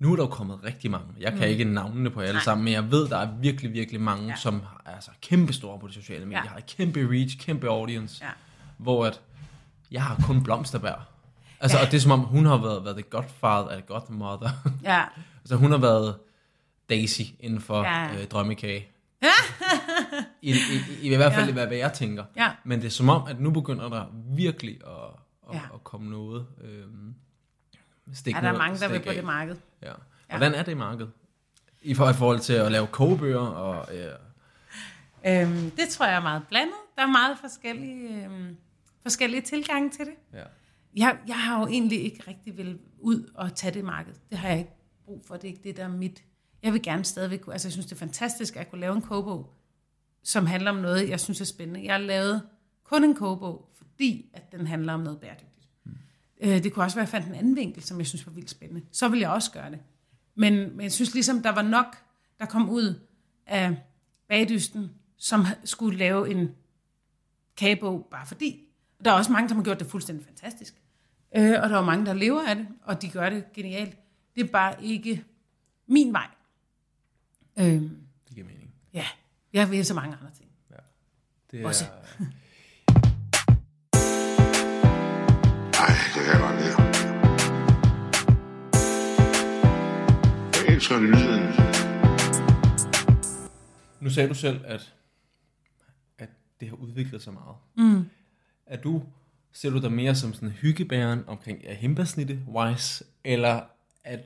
[0.00, 1.06] nu er der jo kommet rigtig mange.
[1.20, 1.44] Jeg kan mm.
[1.46, 2.42] ikke navnene på alle Nej.
[2.42, 4.36] sammen, men jeg ved, der er virkelig, virkelig mange, Ja.
[4.36, 6.48] som er altså kæmpe store på de sociale medier, Ja.
[6.48, 8.30] har kæmpe reach, kæmpe audience, Ja.
[8.78, 9.20] hvor at
[9.90, 11.08] jeg har kun blomsterbær.
[11.60, 11.84] Altså, Ja.
[11.84, 14.50] og det er som om, hun har været, været the godfather, eller godmother.
[14.82, 15.04] ja.
[15.42, 16.16] altså, hun har været
[16.90, 18.12] Daisy inden for Ja.
[18.14, 18.88] øh, drømmekage.
[20.42, 20.54] I, i,
[21.02, 21.52] i, I hvert fald, Ja.
[21.52, 22.24] hvad, hvad jeg tænker.
[22.36, 22.50] Ja.
[22.64, 24.04] Men det er som om, at nu begynder der
[24.36, 24.92] virkelig at,
[25.50, 25.60] at, ja.
[25.74, 26.46] at komme noget.
[26.64, 27.14] Øhm,
[28.14, 29.14] stik Er der er noget- mange, der vil på af.
[29.14, 29.56] det marked.
[29.82, 29.92] Ja.
[30.30, 31.10] Hvordan er det i markedet?
[31.82, 33.96] I for- i forhold til at lave kogebøger og...
[33.96, 34.04] Øh,
[35.26, 36.74] Øhm, det tror jeg er meget blandet.
[36.96, 38.56] Der er meget forskellige, øhm,
[39.02, 40.14] forskellige tilgange til det.
[40.32, 40.42] ja.
[40.96, 44.12] Jeg, jeg har jo egentlig ikke rigtig vil ud og tage det marked.
[44.30, 44.70] Det har jeg ikke
[45.04, 45.34] brug for.
[45.36, 46.22] Det er ikke det, der er mit.
[46.62, 47.52] Jeg vil gerne stadigvæk kunne...
[47.52, 49.54] Altså, jeg synes, det er fantastisk at kunne lave en kogebog,
[50.24, 51.84] som handler om noget, jeg synes er spændende.
[51.84, 52.42] Jeg har lavet
[52.84, 55.49] kun en kogebog, fordi at den handler om noget bæredygtigt.
[56.40, 58.32] Øh, det kunne også være, at jeg fandt en anden vinkel, som jeg synes var
[58.32, 58.82] vildt spændende.
[58.92, 59.78] Så vil jeg også gøre det.
[60.34, 61.96] Men, men jeg synes ligesom, der var nok,
[62.38, 63.00] der kom ud
[63.46, 63.76] af
[64.28, 66.50] bagdysten, som skulle lave en
[67.56, 68.64] kagebog, bare fordi.
[69.04, 70.74] Der er også mange, som har gjort det fuldstændig fantastisk.
[71.36, 73.96] Øh, og der er mange, der lever af det, og de gør det genialt.
[74.36, 75.24] Det er bare ikke
[75.86, 76.26] min vej.
[77.58, 77.90] Øh, Det
[78.34, 78.74] giver mening.
[78.94, 79.06] ja,
[79.52, 80.50] jeg vil så mange andre ting.
[81.50, 81.84] Det Også.
[85.80, 86.76] er, Ej, det kan jeg godt lide.
[90.56, 91.42] Jeg elsker lyden.
[94.00, 94.94] nu sagde du selv, at,
[96.18, 96.28] at
[96.60, 97.56] det har udviklet sig meget.
[97.76, 98.04] Mm.
[98.66, 99.02] Er du,
[99.52, 103.60] ser du dig mere som sådan hyggebæren omkring ja, himbasnitte wise, eller,
[104.04, 104.20] at,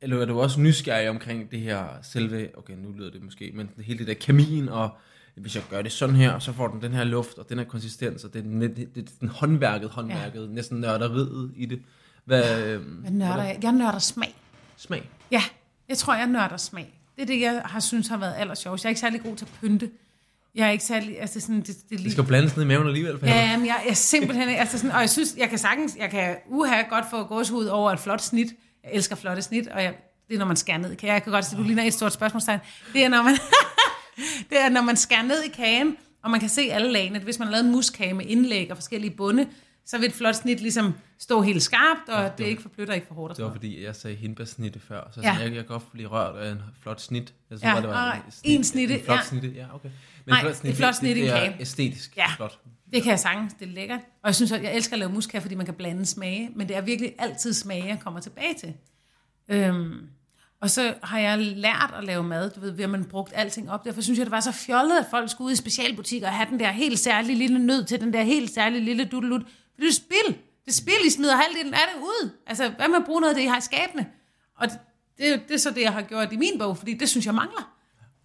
[0.00, 3.70] eller er du også nysgerrig omkring det her selve, okay, nu lyder det måske, men
[3.78, 4.90] hele det der kemien, og
[5.36, 7.64] hvis jeg gør det sådan her, så får den den her luft, og den her
[7.64, 10.54] konsistens, og det er den, det, det, det, den håndværket, håndværket, ja.
[10.54, 11.82] næsten nørderiet i det.
[12.24, 14.34] Hvad, øhm, Jeg nørder, jeg, jeg nørder smag.
[14.76, 15.10] smag?
[15.30, 15.42] Ja,
[15.88, 17.00] jeg tror, jeg nørder smag.
[17.16, 18.84] Det er det, jeg har synes har været allersjovest.
[18.84, 19.90] Jeg er ikke særlig god til at pynte.
[20.54, 21.20] Jeg er ikke særlig...
[21.20, 23.18] Altså sådan, det, det, Det lige, skal blandes ned i maven alligevel.
[23.18, 23.40] Pernille.
[23.40, 24.48] Ja, men jeg er simpelthen...
[24.48, 25.96] Altså sådan, og jeg synes, jeg kan sagtens...
[25.98, 28.48] Jeg kan uha godt få gåshud over et flot snit.
[28.84, 29.94] Jeg elsker flotte snit, og jeg,
[30.28, 30.96] det er, når man skærer ned.
[31.02, 32.58] Jeg kan godt se, du ligner et stort spørgsmålstegn.
[32.92, 33.36] Det er, når man,
[34.50, 37.18] det er, når man skærer ned i kagen, og man kan se alle lagene.
[37.18, 39.48] Hvis man har lavet en muskage med indlæg og forskellige bunde,
[39.86, 43.14] så vil et flot snit ligesom stå helt skarpt, og det ikke forflytter ikke for
[43.14, 43.36] hårdt.
[43.36, 45.28] Det var fordi, jeg sagde hindbærsnitte før, så Ja.
[45.28, 45.34] ja.
[45.38, 47.34] jeg, jeg kan godt blive rørt af en flot snit.
[47.50, 49.22] Jeg synes Ja, bare, det var og en snitte, En flot ja.
[49.22, 49.88] snitte, ja, okay.
[50.26, 51.50] Men Nej, flot snit i en det, det kage.
[51.54, 52.26] er æstetisk Ja.
[52.36, 52.58] flot.
[52.92, 54.00] Det kan jeg sagtens, det er lækkert.
[54.00, 56.68] Og jeg synes, at jeg elsker at lave muskage, fordi man kan blande smage, men
[56.68, 58.74] det er virkelig altid smage, jeg kommer tilbage til.
[59.48, 60.06] Øhm,
[60.62, 63.70] og så har jeg lært at lave mad, du ved, ved at man brugt alting
[63.70, 63.84] op.
[63.84, 66.48] Derfor synes jeg, det var så fjollet, at folk skulle ud i specialbutikker og have
[66.50, 69.42] den der helt særlige lille nød til den der helt særlige lille dudelut.
[69.42, 70.34] For det er spild.
[70.64, 72.30] Det er spild, I smider halvdelen af det ud.
[72.46, 74.06] Altså, hvad med at bruge noget af det, I har i skabene?
[74.56, 74.68] Og
[75.18, 77.34] det, det, er så det, jeg har gjort i min bog, fordi det synes jeg
[77.34, 77.74] mangler.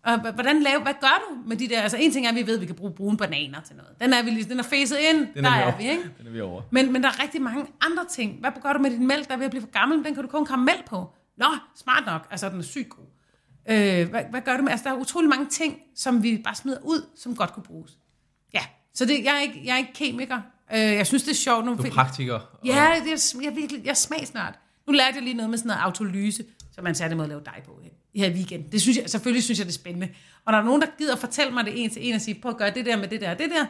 [0.04, 2.48] Og hvordan lave, hvad gør du med de der, altså en ting er, at vi
[2.48, 3.92] ved, at vi kan bruge brune bananer til noget.
[4.02, 5.78] Den er vi lige, den er facet ind, Den der er, vi er over.
[5.78, 6.04] vi, ikke?
[6.18, 6.62] Den er vi over.
[6.72, 8.40] Men, men der er rigtig mange andre ting.
[8.40, 10.04] Hvad gør du med din mælk, der er ved at blive for gammel?
[10.06, 11.10] Den kan du kun karamel på.
[11.38, 11.46] Nå,
[11.76, 12.28] smart nok.
[12.32, 13.06] Altså, den er sygt god.
[13.70, 14.72] Øh, hvad, hvad gør du med?
[14.72, 17.92] Altså, der er utrolig mange ting, som vi bare smider ud, som godt kunne bruges.
[18.54, 18.62] Ja,
[18.94, 20.42] så det, jeg, er ikke, jeg er ikke kemiker.
[20.74, 21.66] Øh, jeg synes, det er sjovt.
[21.66, 22.34] Nu Du er praktiker.
[22.34, 23.10] og- Ja, det
[23.44, 24.60] jeg, er virkelig, jeg er smagsnørd.
[24.88, 27.42] Nu lærte jeg lige noget med sådan noget autolyse, som man særlig måde at lave
[27.46, 27.80] dej på
[28.16, 28.72] her i weekenden.
[28.72, 30.08] Det synes jeg, selvfølgelig synes jeg, det er spændende.
[30.46, 32.40] Og når der er nogen, der gider fortælle mig det en til en og sige,
[32.42, 33.66] prøv at gøre det der med det der og det der,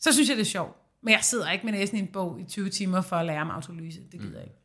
[0.00, 0.76] så synes jeg, det er sjovt.
[1.02, 3.40] Men jeg sidder ikke med næsen i en bog i 20 timer for at lære
[3.40, 4.00] om autolyse.
[4.12, 4.59] Det gider jeg ikke.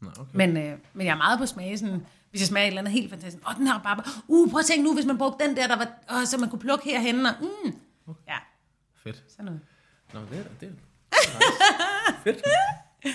[0.00, 0.30] Nå, okay.
[0.34, 2.92] Men, øh, men jeg er meget på smage, sådan, hvis jeg smager et eller andet
[2.92, 3.48] helt fantastisk.
[3.48, 5.76] Åh, den her bare, uh, prøv at tænke nu, hvis man brugte den der, der
[5.76, 7.72] var, åh, så man kunne plukke herhen, og mm.
[8.28, 8.36] Ja,
[9.02, 9.24] Fedt.
[9.28, 9.60] sådan noget.
[10.14, 10.68] Nå, det er det.
[10.68, 12.22] er nice.
[12.24, 12.42] Fedt.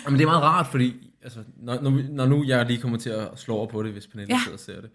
[0.05, 3.09] Jamen, det er meget rart, fordi altså, når, når, når nu jeg lige kommer til
[3.09, 4.39] at slå over på det, hvis Pernille Ja.
[4.43, 4.89] sidder og ser det,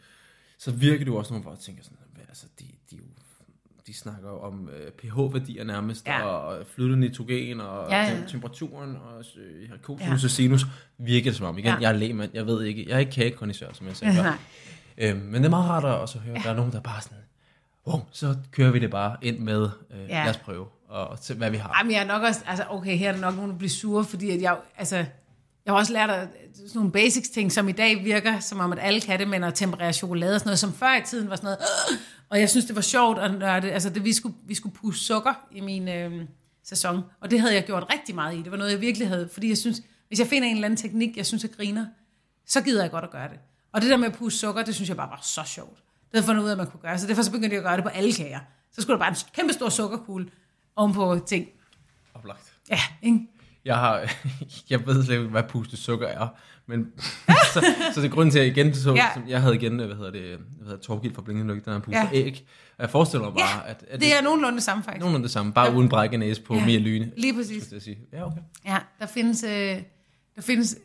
[0.59, 1.99] så virker du også nogle, hvor jeg tænker sådan,
[2.29, 2.65] altså, de,
[3.93, 6.23] de, er snakker om øh, pH-værdier nærmest, Ja.
[6.23, 10.27] og flydende nitrogen, og Ja, ja, temperaturen, og øh, cosinus Ja.
[10.27, 10.67] og sinus,
[10.99, 11.59] virker det som om.
[11.59, 11.77] Igen, Ja.
[11.81, 14.39] jeg er lægmand, jeg ved ikke, jeg er ikke kagekondisør, som jeg sagde før.
[14.99, 16.43] Øhm, men det er meget rart at også høre, ja.
[16.45, 17.19] der er nogen, der bare sådan,
[17.87, 20.23] wow, så kører vi det bare ind med, øh, Ja.
[20.25, 21.75] lad os prøve, og, se, hvad vi har.
[21.79, 24.05] Jamen, jeg er nok også, altså okay, her er der nok nogen, der bliver sure,
[24.05, 24.97] fordi at jeg, altså,
[25.67, 28.73] jeg har også lært at, sådan nogle basics ting, som i dag virker, som om
[28.73, 31.31] at alle kan det, men at temperere chokolade og sådan noget, som før i tiden
[31.31, 31.59] var sådan noget!
[32.31, 35.05] Og jeg synes, det var sjovt at nørde, altså det, vi skulle, vi skulle pusse
[35.05, 36.27] sukker i min øh,
[36.65, 39.29] sæson, og det havde jeg gjort rigtig meget i, det var noget, jeg virkelig havde,
[39.33, 41.87] fordi jeg synes, hvis jeg finder en eller anden teknik, jeg synes, jeg griner,
[42.47, 43.39] så gider jeg godt at gøre det.
[43.73, 45.77] Og det der med at pusse sukker, det synes jeg bare var så sjovt.
[45.77, 47.65] Det havde fundet ud af, at man kunne gøre, så derfor så begyndte jeg at
[47.65, 48.41] gøre det på alle kager.
[48.73, 50.31] Så skulle der bare en kæmpe stor sukkerkugle
[50.77, 51.49] ovenpå ting.
[52.15, 52.53] Oplagt.
[52.71, 53.27] Ja, ikke?
[53.65, 54.11] Jeg har,
[54.71, 56.29] jeg ved slet ikke, hvad pustet sukker er,
[56.67, 56.93] men
[57.55, 57.65] så,
[57.95, 59.05] så det grunden til, at jeg igen så, Ja.
[59.17, 59.23] ja.
[59.29, 62.01] jeg havde igen, hvad hedder det, hvad hedder Torgild fra Blinkende Lygte, der har pustet
[62.03, 62.09] Ja.
[62.13, 62.17] ja.
[62.27, 62.47] æg.
[62.79, 65.01] Og jeg forestiller mig bare, at, at Det er nogenlunde det samme faktisk.
[65.01, 66.61] nogen af det samme, bare uden brække næse på Ja.
[66.61, 66.67] ja.
[66.67, 67.13] mere lyne.
[67.17, 67.73] Lige præcis.
[67.73, 67.99] jeg sige.
[68.13, 68.41] Ja, okay.
[68.67, 69.51] Ja, der findes, øh,
[70.37, 70.77] der findes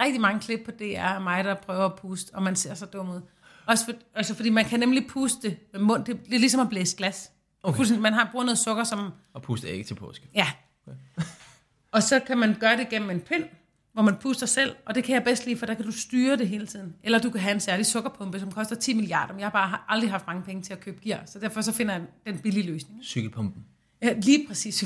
[0.00, 2.86] rigtig mange klip på DR af mig, der prøver at puste, og man ser så
[2.86, 3.20] dum ud.
[3.66, 6.04] Også for, altså fordi man kan nemlig puste med mund.
[6.04, 7.30] Det, det er ligesom at blæse glas.
[7.62, 7.84] Okay.
[7.98, 9.10] Man har brugt noget sukker som...
[9.34, 10.28] Og puste æg til påske.
[10.34, 10.46] Ja.
[11.92, 13.44] Og så kan man gøre det gennem en pind,
[13.94, 16.36] hvor man puster selv, og det kan jeg bedst lide, for der kan du styre
[16.36, 16.94] det hele tiden.
[17.02, 19.68] Eller du kan have en særlig sukkerpumpe, som koster 10 milliarder, men jeg har bare
[19.68, 22.38] har aldrig haft mange penge til at købe gear, så derfor så finder jeg den
[22.38, 23.04] billige løsning.
[23.04, 23.64] Cykelpumpen.
[24.02, 24.84] Ja, lige præcis.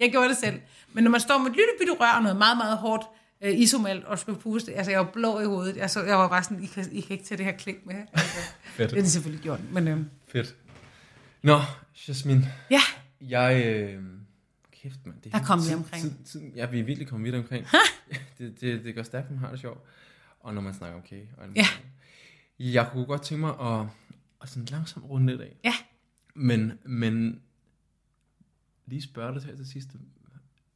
[0.00, 0.60] Jeg gjorde det selv.
[0.92, 3.02] Men når man står med et lille bitte rør og noget meget, meget hårdt
[3.42, 5.76] øh, isomalt og skal puste, altså jeg var blå i hovedet.
[5.76, 7.86] Jeg, så, jeg var bare sådan, I kan, I kan ikke tage det her klik
[7.86, 7.94] med.
[8.12, 8.36] Altså,
[8.76, 8.90] Fedt.
[8.90, 9.98] det er det selvfølgelig gjort, men øh,
[10.28, 10.54] Fedt.
[11.42, 11.60] Nå,
[12.08, 12.44] Jasmin.
[12.70, 12.80] ja,
[13.20, 13.64] Jeg...
[13.66, 14.02] Øh,
[14.84, 15.20] kæft, mand.
[15.22, 16.02] Det er Der kom vi omkring.
[16.02, 17.66] Tid, tid, ja, vi er virkelig kommet vidt omkring.
[18.38, 19.80] det, det, det gør stærkt, man har det sjovt.
[20.40, 21.28] Og når man snakker om kage.
[21.36, 21.66] Og Ja.
[22.58, 23.86] Jeg kunne godt tænke mig at,
[24.42, 25.56] at sådan langsomt runde lidt af.
[25.64, 25.74] ja,
[26.34, 27.40] Men, men
[28.86, 29.88] lige spørge dig her til sidst.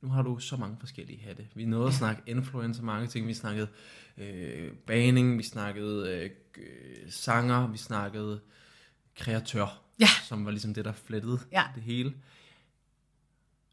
[0.03, 1.47] Nu har du så mange forskellige hatte.
[1.55, 3.69] Vi nåede at snakke influencer marketing, vi snakkede
[4.17, 6.71] øh, baning, vi snakkede øh,
[7.11, 8.41] sanger, vi snakkede
[9.17, 10.07] kreatør, Ja.
[10.25, 11.63] som var ligesom det, der flettede Ja.
[11.75, 12.15] det hele.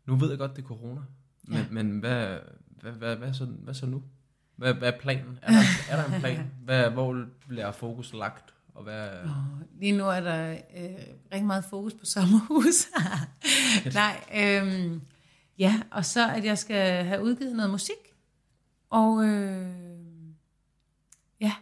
[0.06, 1.02] Nu ved jeg godt, det er corona,
[1.44, 1.66] men, Ja.
[1.72, 2.40] men hvad,
[2.82, 4.04] hvad, hvad, hvad, så, hvad så nu?
[4.56, 5.40] Hvad, hvad er planen?
[5.42, 5.60] Er der,
[5.90, 6.52] er der en plan?
[6.64, 8.54] Hvad, hvor bliver fokus lagt?
[8.76, 10.96] Og hvad, Og lige nu er der øh,
[11.32, 12.88] rigtig meget fokus på sommerhus.
[13.94, 14.92] Nej, øh,
[15.60, 17.96] ja, og så at jeg skal have udgivet noget musik.
[18.90, 19.70] Og øh,
[21.42, 21.54] ja,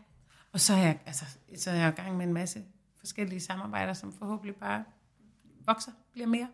[0.51, 1.25] og så er, jeg, altså,
[1.57, 2.63] så er jeg i gang med en masse
[2.99, 4.83] forskellige samarbejder, som forhåbentlig bare
[5.65, 6.47] vokser, bliver mere.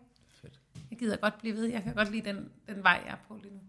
[0.92, 1.66] Jeg gider godt blive ved.
[1.66, 3.60] Jeg kan godt lide den, den vej, jeg er på lige nu.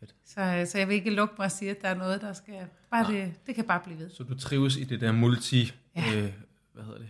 [0.00, 0.14] Fedt.
[0.24, 2.66] Så, så jeg vil ikke lukke mig og sige, at der er noget, der skal...
[2.90, 4.10] Bare det, det kan bare blive ved.
[4.10, 6.02] Så du trives i det der multi, Ja.
[6.16, 6.32] øh,
[6.72, 7.08] hvad hedder det,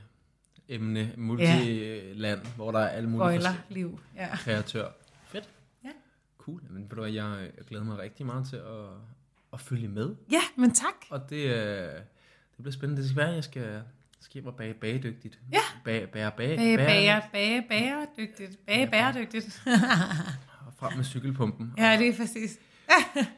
[0.68, 2.50] emne, multiland, ja.
[2.56, 4.00] hvor der er alle mulige Bøjler, liv.
[4.16, 4.36] Ja.
[4.36, 4.88] kreatør.
[5.24, 5.48] Fedt.
[5.84, 5.88] Ja.
[6.38, 6.60] Cool.
[6.70, 7.14] Men ved du jeg,
[7.56, 8.86] jeg glæder mig rigtig meget til at,
[9.52, 10.14] at følge med.
[10.30, 10.94] ja, men tak.
[11.10, 11.52] Og det, øh,
[11.92, 12.02] det
[12.58, 13.02] bliver spændende.
[13.02, 13.82] Det skal være, at jeg skal,
[14.20, 15.38] skal og bage bagedygtigt.
[15.52, 15.58] Ja.
[15.84, 18.66] Bage, bage, bage, Bage, bage, bage, bæredygtigt.
[18.66, 19.62] Bage, bæredygtigt.
[20.66, 21.72] Og frem med cykelpumpen.
[21.78, 22.58] ja, det er præcis.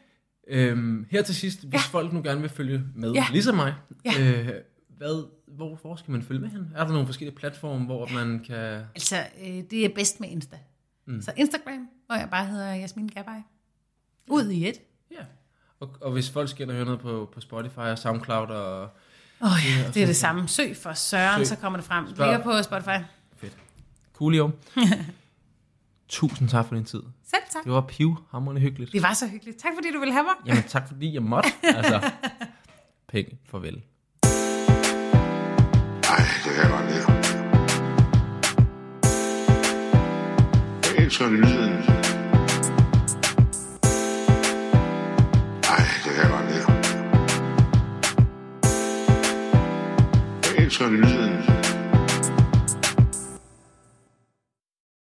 [0.49, 1.79] Øhm, her til sidst, hvis Ja.
[1.79, 3.25] folk nu gerne vil følge med, Ja.
[3.33, 4.11] ligesom mig, Ja.
[4.21, 4.49] øh,
[4.89, 6.73] hvad, hvor, hvor skal man følge med hen?
[6.77, 8.57] Er der nogle forskellige platforme, hvor man kan...
[8.95, 10.59] Altså, øh, det er bedst med Insta.
[11.07, 11.23] Mm.
[11.23, 13.39] Så Instagram, hvor jeg bare hedder Jasmin Gabay.
[14.31, 14.81] Ud i et.
[15.11, 15.25] Ja.
[15.81, 18.89] Og, og hvis folk skal høre noget på, på Spotify og Soundcloud og...
[19.45, 20.49] Åh oh, ja, det er det samme.
[20.49, 21.47] Søg for Søren, Søg.
[21.47, 22.05] så kommer det frem.
[22.15, 22.27] Spørg.
[22.27, 23.05] ligger på Spotify.
[23.41, 23.53] Fedt.
[24.17, 24.51] Coolio.
[26.09, 27.03] Tusind tak for din tid.
[27.31, 27.65] Selv tak.
[27.65, 28.93] Det var pivhammerende hyggeligt.
[28.93, 29.59] Det var så hyggeligt.
[29.59, 30.35] Tak fordi du ville have mig.
[30.47, 31.49] Jamen tak fordi jeg måtte.
[31.77, 32.11] Altså,
[33.09, 33.83] penge, farvel.
[36.09, 37.07] Ej, det kan jeg godt lide.
[40.97, 42.02] Jeg elsker lyden.
[50.83, 51.52] Godt